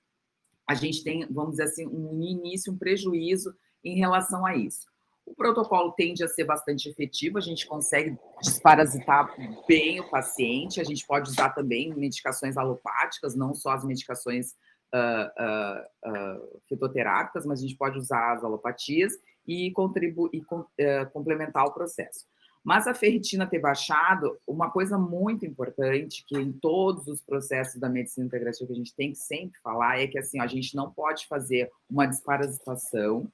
a 0.68 0.74
gente 0.74 1.04
tem, 1.04 1.26
vamos 1.30 1.52
dizer 1.52 1.64
assim, 1.64 1.88
um 1.88 2.22
início, 2.22 2.72
um 2.72 2.78
prejuízo 2.78 3.54
em 3.84 3.98
relação 3.98 4.46
a 4.46 4.56
isso. 4.56 4.88
O 5.26 5.34
protocolo 5.34 5.92
tende 5.94 6.24
a 6.24 6.28
ser 6.28 6.44
bastante 6.44 6.90
efetivo, 6.90 7.38
a 7.38 7.42
gente 7.42 7.66
consegue 7.66 8.18
desparasitar 8.42 9.34
bem 9.68 10.00
o 10.00 10.10
paciente, 10.10 10.82
a 10.82 10.84
gente 10.84 11.06
pode 11.06 11.30
usar 11.30 11.50
também 11.52 11.94
medicações 11.94 12.58
alopáticas, 12.58 13.36
não 13.36 13.54
só 13.54 13.72
as 13.72 13.86
medicações 13.86 14.54
uh, 14.94 15.42
uh, 15.44 16.12
uh, 16.12 16.62
fitoterápicas, 16.68 17.46
mas 17.46 17.60
a 17.60 17.62
gente 17.62 17.78
pode 17.78 17.98
usar 17.98 18.34
as 18.34 18.44
alopatias 18.44 19.14
e 19.48 19.72
contribuir 19.72 20.30
e 20.34 20.44
complementar 21.12 21.66
o 21.66 21.74
processo. 21.74 22.26
Mas 22.64 22.88
a 22.88 22.94
ferritina 22.94 23.46
ter 23.46 23.60
baixado, 23.60 24.40
uma 24.48 24.72
coisa 24.72 24.98
muito 24.98 25.46
importante 25.46 26.24
que 26.26 26.38
em 26.38 26.52
todos 26.52 27.08
os 27.08 27.22
processos 27.22 27.80
da 27.80 27.90
medicina 27.90 28.26
integrativa 28.26 28.66
que 28.66 28.74
a 28.74 28.78
gente 28.78 28.96
tem 28.96 29.12
que 29.12 29.18
sempre 29.18 29.60
falar 29.60 30.00
é 30.00 30.08
que 30.08 30.18
assim, 30.18 30.40
a 30.40 30.48
gente 30.48 30.74
não 30.74 30.90
pode 30.90 31.28
fazer 31.28 31.70
uma 31.90 32.06
desparasitação 32.06 33.30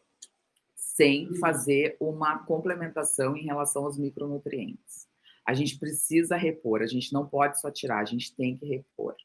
sem 0.75 1.33
fazer 1.35 1.95
uma 1.99 2.39
complementação 2.39 3.37
em 3.37 3.45
relação 3.45 3.85
aos 3.85 3.97
micronutrientes. 3.97 5.07
A 5.45 5.53
gente 5.53 5.77
precisa 5.77 6.35
repor, 6.35 6.81
a 6.81 6.87
gente 6.87 7.13
não 7.13 7.25
pode 7.25 7.61
só 7.61 7.71
tirar, 7.71 7.99
a 7.99 8.05
gente 8.05 8.35
tem 8.35 8.57
que 8.57 8.65
repor. 8.65 9.15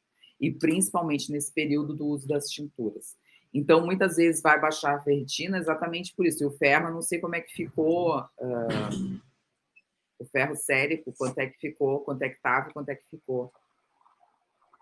E 0.41 0.53
principalmente 0.53 1.33
nesse 1.33 1.53
período 1.53 1.95
do 1.95 2.07
uso 2.07 2.29
das 2.29 2.49
tinturas. 2.49 3.17
Então, 3.53 3.85
muitas 3.85 4.17
vezes 4.17 4.43
vai 4.43 4.61
baixar 4.61 4.97
a 4.97 5.01
ferritina 5.01 5.59
exatamente 5.59 6.15
por 6.15 6.27
isso. 6.27 6.43
E 6.43 6.47
o 6.47 6.51
ferro, 6.51 6.89
eu 6.89 6.95
não 6.95 7.03
sei 7.03 7.19
como 7.21 7.37
é 7.37 7.41
que 7.41 7.53
ficou. 7.53 8.21
Uh, 8.39 9.21
o 10.19 10.25
ferro 10.27 10.55
sérico, 10.55 11.13
quanto 11.17 11.39
é 11.39 11.47
que 11.47 11.59
ficou, 11.59 12.01
quanto 12.01 12.23
é 12.23 12.29
que 12.29 12.37
estava, 12.37 12.71
quanto 12.73 12.89
é 12.89 12.95
que 12.95 13.05
ficou? 13.11 13.53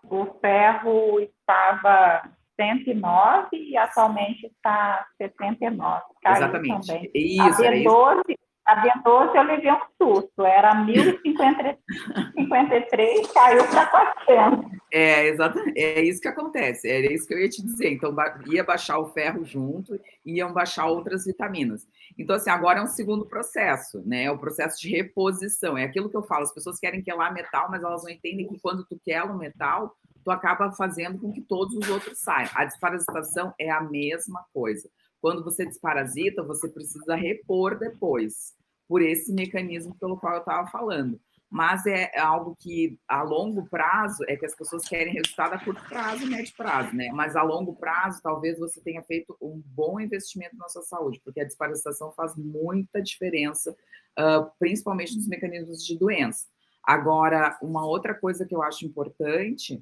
O 0.03 0.25
ferro 0.39 1.19
estava 1.19 2.29
109 2.59 3.47
e 3.53 3.77
atualmente 3.77 4.45
está 4.47 5.07
69. 5.17 6.03
Caiu 6.21 6.35
Exatamente. 6.35 6.87
Também. 6.87 7.11
Isso, 7.13 7.63
a 7.63 7.71
B12, 7.71 8.37
a 8.65 8.81
B12 8.81 9.35
eu 9.35 9.43
levei 9.43 9.71
um 9.71 9.79
susto, 10.01 10.43
era 10.45 10.73
1053, 10.83 13.31
caiu 13.31 13.63
para 13.67 13.85
400. 13.87 14.73
É, 14.91 15.27
exatamente, 15.27 15.79
é 15.79 16.01
isso 16.01 16.19
que 16.21 16.27
acontece, 16.27 16.87
era 16.87 17.11
isso 17.11 17.27
que 17.27 17.33
eu 17.33 17.39
ia 17.39 17.49
te 17.49 17.63
dizer. 17.63 17.91
Então, 17.91 18.15
ia 18.47 18.63
baixar 18.63 18.99
o 18.99 19.07
ferro 19.07 19.43
junto, 19.43 19.99
iam 20.25 20.53
baixar 20.53 20.85
outras 20.85 21.25
vitaminas. 21.25 21.85
Então, 22.17 22.35
assim, 22.35 22.49
agora 22.49 22.79
é 22.79 22.83
um 22.83 22.87
segundo 22.87 23.25
processo, 23.25 24.01
né? 24.05 24.23
É 24.25 24.31
o 24.31 24.37
processo 24.37 24.79
de 24.79 24.89
reposição. 24.89 25.77
É 25.77 25.83
aquilo 25.83 26.09
que 26.09 26.15
eu 26.15 26.23
falo, 26.23 26.43
as 26.43 26.53
pessoas 26.53 26.79
querem 26.79 27.01
quelar 27.01 27.33
metal, 27.33 27.67
mas 27.69 27.83
elas 27.83 28.03
não 28.03 28.09
entendem 28.09 28.47
que 28.47 28.59
quando 28.59 28.85
tu 28.85 28.97
quela 29.03 29.33
o 29.33 29.37
metal, 29.37 29.93
tu 30.23 30.31
acaba 30.31 30.71
fazendo 30.71 31.19
com 31.19 31.31
que 31.31 31.41
todos 31.41 31.75
os 31.75 31.89
outros 31.89 32.19
saiam. 32.19 32.49
A 32.55 32.65
desparasitação 32.65 33.53
é 33.59 33.69
a 33.69 33.81
mesma 33.81 34.43
coisa. 34.53 34.89
Quando 35.23 35.41
você 35.41 35.65
desparasita, 35.65 36.43
você 36.43 36.67
precisa 36.67 37.15
repor 37.15 37.79
depois, 37.79 38.53
por 38.89 39.01
esse 39.01 39.31
mecanismo 39.31 39.95
pelo 39.97 40.17
qual 40.17 40.33
eu 40.33 40.39
estava 40.41 40.67
falando. 40.67 41.17
Mas 41.49 41.85
é 41.85 42.19
algo 42.19 42.57
que 42.59 42.99
a 43.07 43.23
longo 43.23 43.65
prazo 43.69 44.25
é 44.27 44.35
que 44.35 44.45
as 44.45 44.53
pessoas 44.53 44.83
querem 44.83 45.13
resultado 45.13 45.53
a 45.53 45.63
curto 45.63 45.81
prazo, 45.87 46.27
médio 46.27 46.53
prazo, 46.57 46.93
né? 46.93 47.09
Mas 47.13 47.37
a 47.37 47.41
longo 47.41 47.73
prazo, 47.73 48.19
talvez 48.21 48.59
você 48.59 48.81
tenha 48.81 49.01
feito 49.03 49.33
um 49.41 49.63
bom 49.65 49.97
investimento 49.97 50.57
na 50.57 50.67
sua 50.67 50.81
saúde, 50.81 51.21
porque 51.23 51.39
a 51.39 51.45
desparasitação 51.45 52.11
faz 52.11 52.35
muita 52.35 53.01
diferença, 53.01 53.71
uh, 54.19 54.51
principalmente 54.59 55.15
nos 55.15 55.29
mecanismos 55.29 55.85
de 55.85 55.97
doença. 55.97 56.47
Agora, 56.83 57.57
uma 57.61 57.85
outra 57.85 58.13
coisa 58.13 58.45
que 58.45 58.53
eu 58.53 58.61
acho 58.61 58.85
importante 58.85 59.81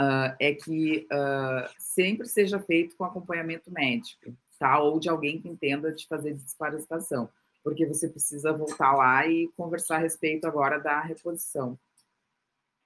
uh, 0.00 0.34
é 0.40 0.54
que 0.54 1.06
uh, 1.12 1.68
sempre 1.78 2.26
seja 2.26 2.58
feito 2.58 2.96
com 2.96 3.04
acompanhamento 3.04 3.70
médico, 3.70 4.34
tá? 4.58 4.80
Ou 4.80 4.98
de 4.98 5.08
alguém 5.08 5.40
que 5.40 5.48
entenda 5.48 5.92
de 5.92 6.06
fazer 6.06 6.34
desparasitação, 6.34 7.28
porque 7.62 7.86
você 7.86 8.08
precisa 8.08 8.52
voltar 8.52 8.94
lá 8.94 9.26
e 9.26 9.48
conversar 9.56 9.96
a 9.96 10.00
respeito 10.00 10.46
agora 10.46 10.78
da 10.78 11.00
reposição. 11.00 11.78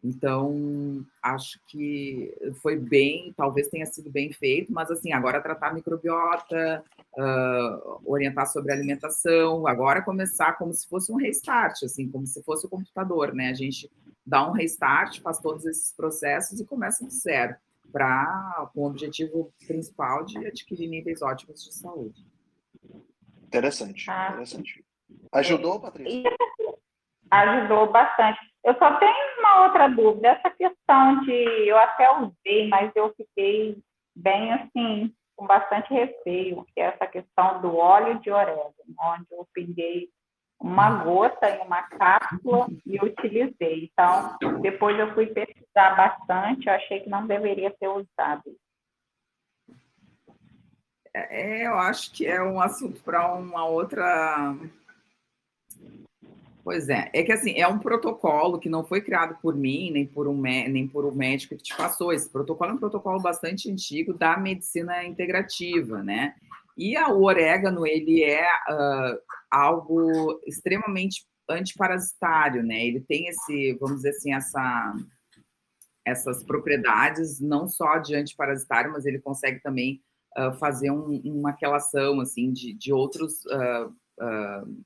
Então, 0.03 1.03
acho 1.23 1.59
que 1.67 2.31
foi 2.61 2.77
bem, 2.77 3.33
talvez 3.35 3.69
tenha 3.69 3.87
sido 3.87 4.11
bem 4.11 4.31
feito, 4.31 4.71
mas 4.71 4.91
assim, 4.91 5.15
agora 5.15 5.41
tratar 5.41 5.73
microbiota, 5.73 6.85
uh, 7.17 8.01
orientar 8.05 8.47
sobre 8.47 8.71
alimentação, 8.71 9.67
agora 9.67 10.03
começar 10.03 10.59
como 10.59 10.75
se 10.75 10.87
fosse 10.87 11.11
um 11.11 11.17
restart, 11.17 11.83
assim, 11.85 12.07
como 12.07 12.27
se 12.27 12.43
fosse 12.43 12.67
o 12.67 12.69
computador, 12.69 13.33
né? 13.33 13.49
A 13.49 13.55
gente 13.55 13.91
dá 14.27 14.49
um 14.49 14.53
restart, 14.53 15.21
faz 15.21 15.39
todos 15.39 15.65
esses 15.67 15.95
processos 15.95 16.61
e 16.61 16.67
começa 16.67 17.05
do 17.05 17.11
zero, 17.11 17.55
para 17.93 18.69
com 18.73 18.83
o 18.83 18.87
objetivo 18.87 19.53
principal 19.67 20.25
de 20.25 20.39
adquirir 20.47 20.89
níveis 20.89 21.23
ótimos 21.23 21.63
de 21.63 21.75
saúde. 21.75 22.25
Interessante, 23.43 24.11
ah. 24.11 24.31
interessante. 24.31 24.85
Ajudou, 25.33 25.81
Patrícia? 25.81 26.35
Ajudou 27.31 27.91
bastante. 27.91 28.39
Eu 28.65 28.75
só 28.79 28.99
tenho 28.99 29.15
uma 29.39 29.67
outra 29.67 29.89
dúvida, 29.89 30.29
essa 30.29 30.51
questão 30.51 31.21
de, 31.25 31.69
eu 31.69 31.77
até 31.77 32.11
usei, 32.19 32.69
mas 32.69 32.91
eu 32.97 33.15
fiquei 33.15 33.77
bem 34.17 34.53
assim, 34.55 35.15
com 35.37 35.47
bastante 35.47 35.93
receio, 35.93 36.65
que 36.73 36.81
é 36.81 36.85
essa 36.85 37.07
questão 37.07 37.61
do 37.61 37.77
óleo 37.77 38.19
de 38.21 38.31
orégano, 38.31 38.73
onde 39.01 39.27
eu 39.31 39.47
pinguei 39.53 40.09
uma 40.65 41.05
gota 41.05 41.51
em 41.51 41.61
uma 41.61 41.83
cápsula 41.83 42.69
e 42.87 42.97
utilizei. 42.97 43.91
Então, 43.93 44.39
depois 44.63 44.99
eu 44.99 45.13
fui 45.13 45.27
pesquisar 45.27 45.95
bastante, 45.95 46.67
eu 46.67 46.73
achei 46.73 47.01
que 47.01 47.11
não 47.11 47.27
deveria 47.27 47.71
ter 47.79 47.87
usado. 47.87 48.57
É, 51.13 51.67
eu 51.67 51.75
acho 51.75 52.11
que 52.13 52.27
é 52.27 52.43
um 52.43 52.59
assunto 52.63 52.99
para 53.03 53.35
uma 53.35 53.67
outra. 53.67 54.57
Pois 56.65 56.89
é, 56.89 57.11
é 57.13 57.23
que 57.23 57.31
assim, 57.31 57.61
é 57.61 57.69
um 57.69 57.79
protocolo 57.79 58.59
que 58.59 58.71
não 58.71 58.83
foi 58.83 59.03
criado 59.03 59.37
por 59.43 59.55
mim, 59.55 59.91
nem 59.91 60.07
por 60.07 60.27
um, 60.27 60.41
nem 60.41 60.89
por 60.89 61.05
um 61.05 61.13
médico 61.13 61.55
que 61.57 61.63
te 61.63 61.77
passou. 61.77 62.11
Esse 62.11 62.31
protocolo 62.31 62.71
é 62.71 62.75
um 62.75 62.79
protocolo 62.79 63.21
bastante 63.21 63.71
antigo 63.71 64.15
da 64.15 64.39
medicina 64.39 65.05
integrativa, 65.05 66.03
né? 66.03 66.35
E 66.77 66.99
o 66.99 67.23
orégano, 67.23 67.87
ele 67.87 68.23
é 68.23 68.47
uh, 68.47 69.19
algo 69.51 70.41
extremamente 70.47 71.25
antiparasitário, 71.49 72.63
né? 72.63 72.87
Ele 72.87 73.01
tem 73.01 73.29
esse, 73.29 73.75
vamos 73.75 73.97
dizer 73.97 74.11
assim, 74.11 74.35
essa, 74.35 74.95
essas 76.05 76.43
propriedades, 76.43 77.41
não 77.41 77.69
só 77.69 77.99
de 77.99 78.15
antiparasitário, 78.15 78.93
mas 78.93 79.07
ele 79.07 79.21
consegue 79.21 79.61
também 79.61 80.03
uh, 80.37 80.53
fazer 80.59 80.91
um, 80.91 81.21
uma 81.25 81.53
relação, 81.53 82.21
assim, 82.21 82.53
de, 82.53 82.73
de 82.75 82.93
outros... 82.93 83.45
Uh, 83.47 84.85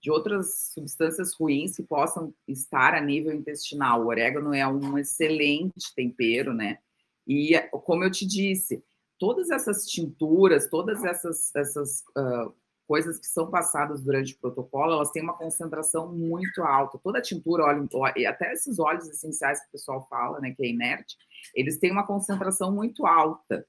de 0.00 0.10
outras 0.10 0.72
substâncias 0.74 1.32
ruins 1.32 1.76
que 1.76 1.82
possam 1.84 2.34
estar 2.48 2.92
a 2.92 3.00
nível 3.00 3.32
intestinal. 3.32 4.02
O 4.02 4.08
orégano 4.08 4.52
é 4.52 4.66
um 4.66 4.98
excelente 4.98 5.94
tempero, 5.94 6.52
né? 6.52 6.78
E, 7.24 7.56
como 7.70 8.02
eu 8.02 8.10
te 8.10 8.26
disse, 8.26 8.82
todas 9.22 9.50
essas 9.50 9.86
tinturas, 9.86 10.66
todas 10.68 11.04
essas, 11.04 11.54
essas 11.54 12.00
uh, 12.18 12.52
coisas 12.88 13.20
que 13.20 13.26
são 13.28 13.48
passadas 13.48 14.02
durante 14.02 14.34
o 14.34 14.38
protocolo, 14.40 14.94
elas 14.94 15.12
têm 15.12 15.22
uma 15.22 15.38
concentração 15.38 16.12
muito 16.12 16.60
alta. 16.60 16.98
Toda 16.98 17.22
tintura, 17.22 17.62
óleo, 17.62 17.88
até 18.26 18.52
esses 18.52 18.80
óleos 18.80 19.08
essenciais 19.08 19.60
que 19.60 19.68
o 19.68 19.70
pessoal 19.70 20.04
fala, 20.10 20.40
né, 20.40 20.50
que 20.50 20.64
é 20.64 20.70
inerte, 20.70 21.16
eles 21.54 21.78
têm 21.78 21.92
uma 21.92 22.04
concentração 22.04 22.74
muito 22.74 23.06
alta, 23.06 23.64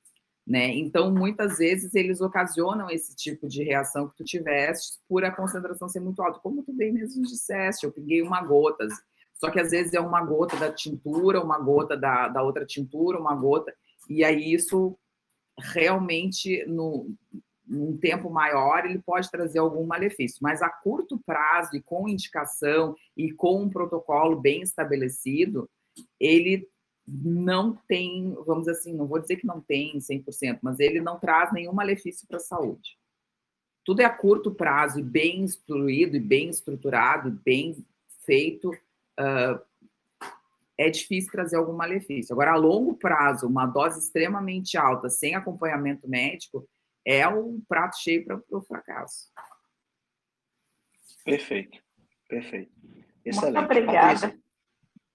né? 0.46 0.70
Então, 0.70 1.14
muitas 1.14 1.60
vezes 1.60 1.94
eles 1.94 2.20
ocasionam 2.20 2.90
esse 2.90 3.16
tipo 3.16 3.48
de 3.48 3.64
reação 3.64 4.10
que 4.10 4.18
tu 4.18 4.24
tiveste 4.24 4.98
por 5.08 5.24
a 5.24 5.30
concentração 5.30 5.88
ser 5.88 6.00
muito 6.00 6.24
alta. 6.24 6.40
Como 6.40 6.64
tu 6.64 6.74
bem 6.74 6.92
mesmo 6.92 7.22
disseste, 7.22 7.86
eu 7.86 7.92
peguei 7.92 8.24
uma 8.24 8.42
gota. 8.42 8.88
Só 9.36 9.52
que 9.52 9.60
às 9.60 9.70
vezes 9.70 9.94
é 9.94 10.00
uma 10.00 10.26
gota 10.26 10.58
da 10.58 10.72
tintura, 10.72 11.40
uma 11.40 11.60
gota 11.60 11.96
da, 11.96 12.28
da 12.28 12.42
outra 12.42 12.66
tintura, 12.66 13.20
uma 13.20 13.36
gota, 13.36 13.72
e 14.10 14.24
aí 14.24 14.52
isso 14.52 14.98
realmente, 15.60 16.66
no, 16.66 17.14
num 17.66 17.98
tempo 17.98 18.30
maior, 18.30 18.86
ele 18.86 19.00
pode 19.00 19.30
trazer 19.30 19.60
algum 19.60 19.86
malefício, 19.86 20.40
mas 20.42 20.62
a 20.62 20.70
curto 20.70 21.20
prazo 21.26 21.76
e 21.76 21.82
com 21.82 22.08
indicação 22.08 22.96
e 23.16 23.32
com 23.32 23.62
um 23.62 23.70
protocolo 23.70 24.40
bem 24.40 24.62
estabelecido, 24.62 25.70
ele 26.20 26.68
não 27.08 27.76
tem, 27.88 28.34
vamos 28.46 28.66
dizer 28.66 28.72
assim, 28.72 28.94
não 28.94 29.08
vou 29.08 29.20
dizer 29.20 29.38
que 29.38 29.48
não 29.48 29.60
tem 29.60 29.98
100%, 29.98 30.60
mas 30.62 30.80
ele 30.80 31.02
não 31.02 31.20
traz 31.20 31.52
nenhum 31.52 31.74
malefício 31.74 32.28
para 32.28 32.38
a 32.38 32.42
saúde. 32.42 32.98
Tudo 33.84 34.02
é 34.02 34.06
a 34.06 34.10
curto 34.10 34.52
prazo 34.52 35.00
e 35.00 35.04
bem 35.04 35.42
instruído, 35.42 36.16
e 36.16 36.20
bem 36.20 36.50
estruturado, 36.50 37.32
bem 37.44 37.86
feito, 38.26 38.70
uh, 38.70 39.60
é 40.84 40.90
difícil 40.90 41.32
trazer 41.32 41.56
algum 41.56 41.74
malefício. 41.74 42.34
Agora, 42.34 42.52
a 42.52 42.58
longo 42.58 42.96
prazo, 42.96 43.48
uma 43.48 43.66
dose 43.66 44.00
extremamente 44.00 44.78
alta, 44.78 45.10
sem 45.10 45.36
acompanhamento 45.36 46.08
médico, 46.08 46.68
é 47.06 47.28
um 47.28 47.62
prato 47.68 47.98
cheio 47.98 48.26
para 48.26 48.42
o 48.52 48.62
fracasso. 48.62 49.32
Perfeito, 51.24 51.80
perfeito. 52.28 52.72
Excelente. 53.24 53.54
Muito 53.54 53.66
obrigada. 53.66 54.14
Patrícia. 54.14 54.44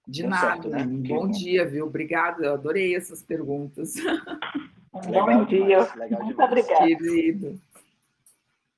De 0.07 0.21
Deu 0.21 0.29
nada. 0.29 0.47
Certo, 0.47 0.69
né? 0.69 0.83
Bom 1.07 1.29
dia, 1.29 1.67
viu? 1.67 1.85
Obrigada. 1.85 2.43
Eu 2.43 2.53
adorei 2.53 2.95
essas 2.95 3.21
perguntas. 3.21 3.93
Bom 4.91 5.45
dia. 5.45 5.87
Muito 6.19 6.41
obrigada. 6.41 6.87
Querido. 6.87 7.61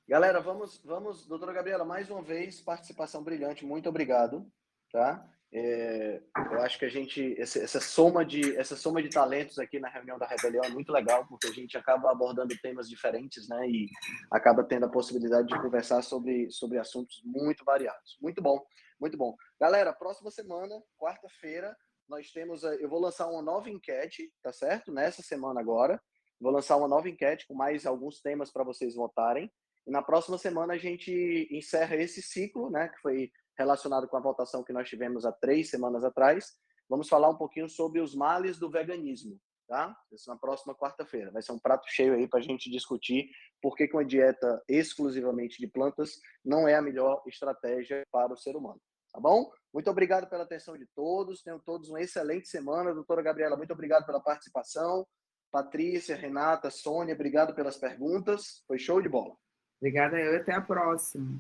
Galera, 0.05 0.41
vamos, 0.41 0.81
vamos, 0.83 1.25
doutora 1.25 1.53
Gabriela, 1.53 1.85
mais 1.85 2.09
uma 2.09 2.21
vez, 2.21 2.59
participação 2.59 3.23
brilhante, 3.23 3.65
muito 3.65 3.87
obrigado, 3.87 4.45
tá? 4.91 5.25
É, 5.53 6.21
eu 6.49 6.61
acho 6.61 6.79
que 6.79 6.85
a 6.85 6.89
gente 6.89 7.35
essa, 7.37 7.59
essa, 7.59 7.81
soma 7.81 8.23
de 8.23 8.55
essa 8.55 8.73
soma 8.73 9.03
de 9.03 9.09
talentos 9.09 9.59
aqui 9.59 9.79
na 9.79 9.89
reunião 9.89 10.17
da 10.17 10.25
rebelião 10.25 10.63
é 10.63 10.69
muito 10.69 10.93
legal 10.93 11.27
porque 11.27 11.47
a 11.47 11.51
gente 11.51 11.77
acaba 11.77 12.09
abordando 12.09 12.57
temas 12.61 12.87
diferentes, 12.87 13.49
né? 13.49 13.67
E 13.67 13.89
acaba 14.31 14.63
tendo 14.63 14.85
a 14.85 14.89
possibilidade 14.89 15.49
de 15.49 15.61
conversar 15.61 16.01
sobre 16.03 16.49
sobre 16.49 16.77
assuntos 16.77 17.21
muito 17.25 17.65
variados. 17.65 18.17
Muito 18.21 18.41
bom, 18.41 18.63
muito 18.97 19.17
bom. 19.17 19.35
Galera, 19.59 19.91
próxima 19.91 20.31
semana, 20.31 20.81
quarta-feira, 20.97 21.75
nós 22.07 22.31
temos 22.31 22.63
eu 22.63 22.89
vou 22.89 23.01
lançar 23.01 23.27
uma 23.27 23.41
nova 23.41 23.69
enquete, 23.69 24.31
tá 24.41 24.53
certo? 24.53 24.89
Nessa 24.89 25.21
semana 25.21 25.59
agora, 25.59 26.01
vou 26.39 26.53
lançar 26.53 26.77
uma 26.77 26.87
nova 26.87 27.09
enquete 27.09 27.45
com 27.45 27.53
mais 27.53 27.85
alguns 27.85 28.21
temas 28.21 28.49
para 28.49 28.63
vocês 28.63 28.95
votarem. 28.95 29.51
E 29.85 29.91
na 29.91 30.01
próxima 30.01 30.37
semana 30.37 30.75
a 30.75 30.77
gente 30.77 31.49
encerra 31.51 31.97
esse 31.97 32.21
ciclo, 32.21 32.69
né? 32.69 32.87
Que 32.87 33.01
foi 33.01 33.31
relacionado 33.61 34.07
com 34.07 34.17
a 34.17 34.21
votação 34.21 34.63
que 34.63 34.73
nós 34.73 34.89
tivemos 34.89 35.25
há 35.25 35.31
três 35.31 35.69
semanas 35.69 36.03
atrás. 36.03 36.57
Vamos 36.89 37.07
falar 37.07 37.29
um 37.29 37.37
pouquinho 37.37 37.69
sobre 37.69 38.01
os 38.01 38.13
males 38.13 38.59
do 38.59 38.69
veganismo, 38.69 39.39
tá? 39.67 39.95
Isso 40.11 40.29
na 40.29 40.37
próxima 40.37 40.75
quarta-feira. 40.75 41.31
Vai 41.31 41.41
ser 41.41 41.53
um 41.53 41.59
prato 41.59 41.85
cheio 41.87 42.13
aí 42.13 42.27
para 42.27 42.39
a 42.39 42.43
gente 42.43 42.69
discutir 42.69 43.29
por 43.61 43.75
que 43.75 43.89
uma 43.93 44.03
dieta 44.03 44.61
exclusivamente 44.67 45.57
de 45.59 45.67
plantas 45.67 46.19
não 46.43 46.67
é 46.67 46.75
a 46.75 46.81
melhor 46.81 47.23
estratégia 47.27 48.03
para 48.11 48.33
o 48.33 48.37
ser 48.37 48.55
humano. 48.55 48.81
Tá 49.13 49.19
bom? 49.19 49.51
Muito 49.73 49.89
obrigado 49.89 50.29
pela 50.29 50.43
atenção 50.43 50.77
de 50.77 50.87
todos. 50.95 51.41
Tenham 51.41 51.59
todos 51.59 51.89
uma 51.89 52.01
excelente 52.01 52.47
semana. 52.47 52.93
Doutora 52.93 53.21
Gabriela, 53.21 53.57
muito 53.57 53.73
obrigado 53.73 54.05
pela 54.05 54.21
participação. 54.21 55.05
Patrícia, 55.51 56.15
Renata, 56.15 56.71
Sônia, 56.71 57.13
obrigado 57.13 57.53
pelas 57.53 57.77
perguntas. 57.77 58.63
Foi 58.65 58.79
show 58.79 59.01
de 59.01 59.09
bola. 59.09 59.35
Obrigada 59.81 60.17
eu 60.17 60.37
até 60.39 60.53
a 60.53 60.61
próxima. 60.61 61.39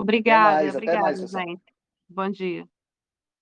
Obrigada, 0.00 0.62
mais, 0.62 0.74
obrigada, 0.74 1.00
mais, 1.00 1.30
gente. 1.30 1.62
Bom 2.08 2.30
dia. 2.30 2.66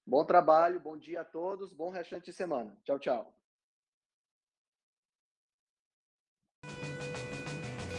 Bom 0.04 0.24
trabalho, 0.24 0.80
bom 0.80 0.96
dia 0.96 1.20
a 1.20 1.24
todos, 1.24 1.72
bom 1.72 1.90
restante 1.90 2.26
de 2.26 2.32
semana. 2.32 2.76
Tchau, 2.84 2.98
tchau. 2.98 3.34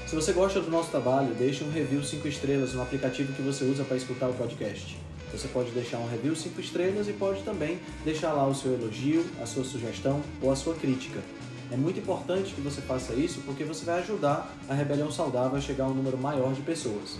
Se 0.06 0.16
você 0.16 0.34
gosta 0.34 0.60
do 0.60 0.70
nosso 0.70 0.90
trabalho, 0.92 1.34
deixe 1.36 1.64
um 1.64 1.72
review 1.72 2.04
5 2.04 2.28
estrelas 2.28 2.74
no 2.74 2.82
aplicativo 2.82 3.32
que 3.34 3.42
você 3.42 3.64
usa 3.64 3.86
para 3.86 3.96
escutar 3.96 4.28
o 4.28 4.34
podcast. 4.34 4.98
Você 5.32 5.48
pode 5.48 5.72
deixar 5.72 6.00
um 6.00 6.10
review 6.10 6.36
5 6.36 6.60
estrelas 6.60 7.08
e 7.08 7.14
pode 7.14 7.44
também 7.44 7.80
deixar 8.04 8.34
lá 8.34 8.46
o 8.46 8.56
seu 8.56 8.74
elogio, 8.74 9.24
a 9.42 9.46
sua 9.46 9.64
sugestão 9.64 10.22
ou 10.42 10.52
a 10.52 10.56
sua 10.56 10.76
crítica. 10.76 11.22
É 11.72 11.78
muito 11.78 12.00
importante 12.00 12.54
que 12.54 12.62
você 12.62 12.82
faça 12.82 13.14
isso 13.14 13.42
porque 13.46 13.64
você 13.64 13.86
vai 13.86 14.00
ajudar 14.00 14.52
a 14.68 14.74
Rebelião 14.74 15.12
Saudável 15.12 15.58
a 15.58 15.62
chegar 15.62 15.86
a 15.86 15.88
um 15.88 15.94
número 15.94 16.18
maior 16.18 16.54
de 16.54 16.62
pessoas. 16.62 17.20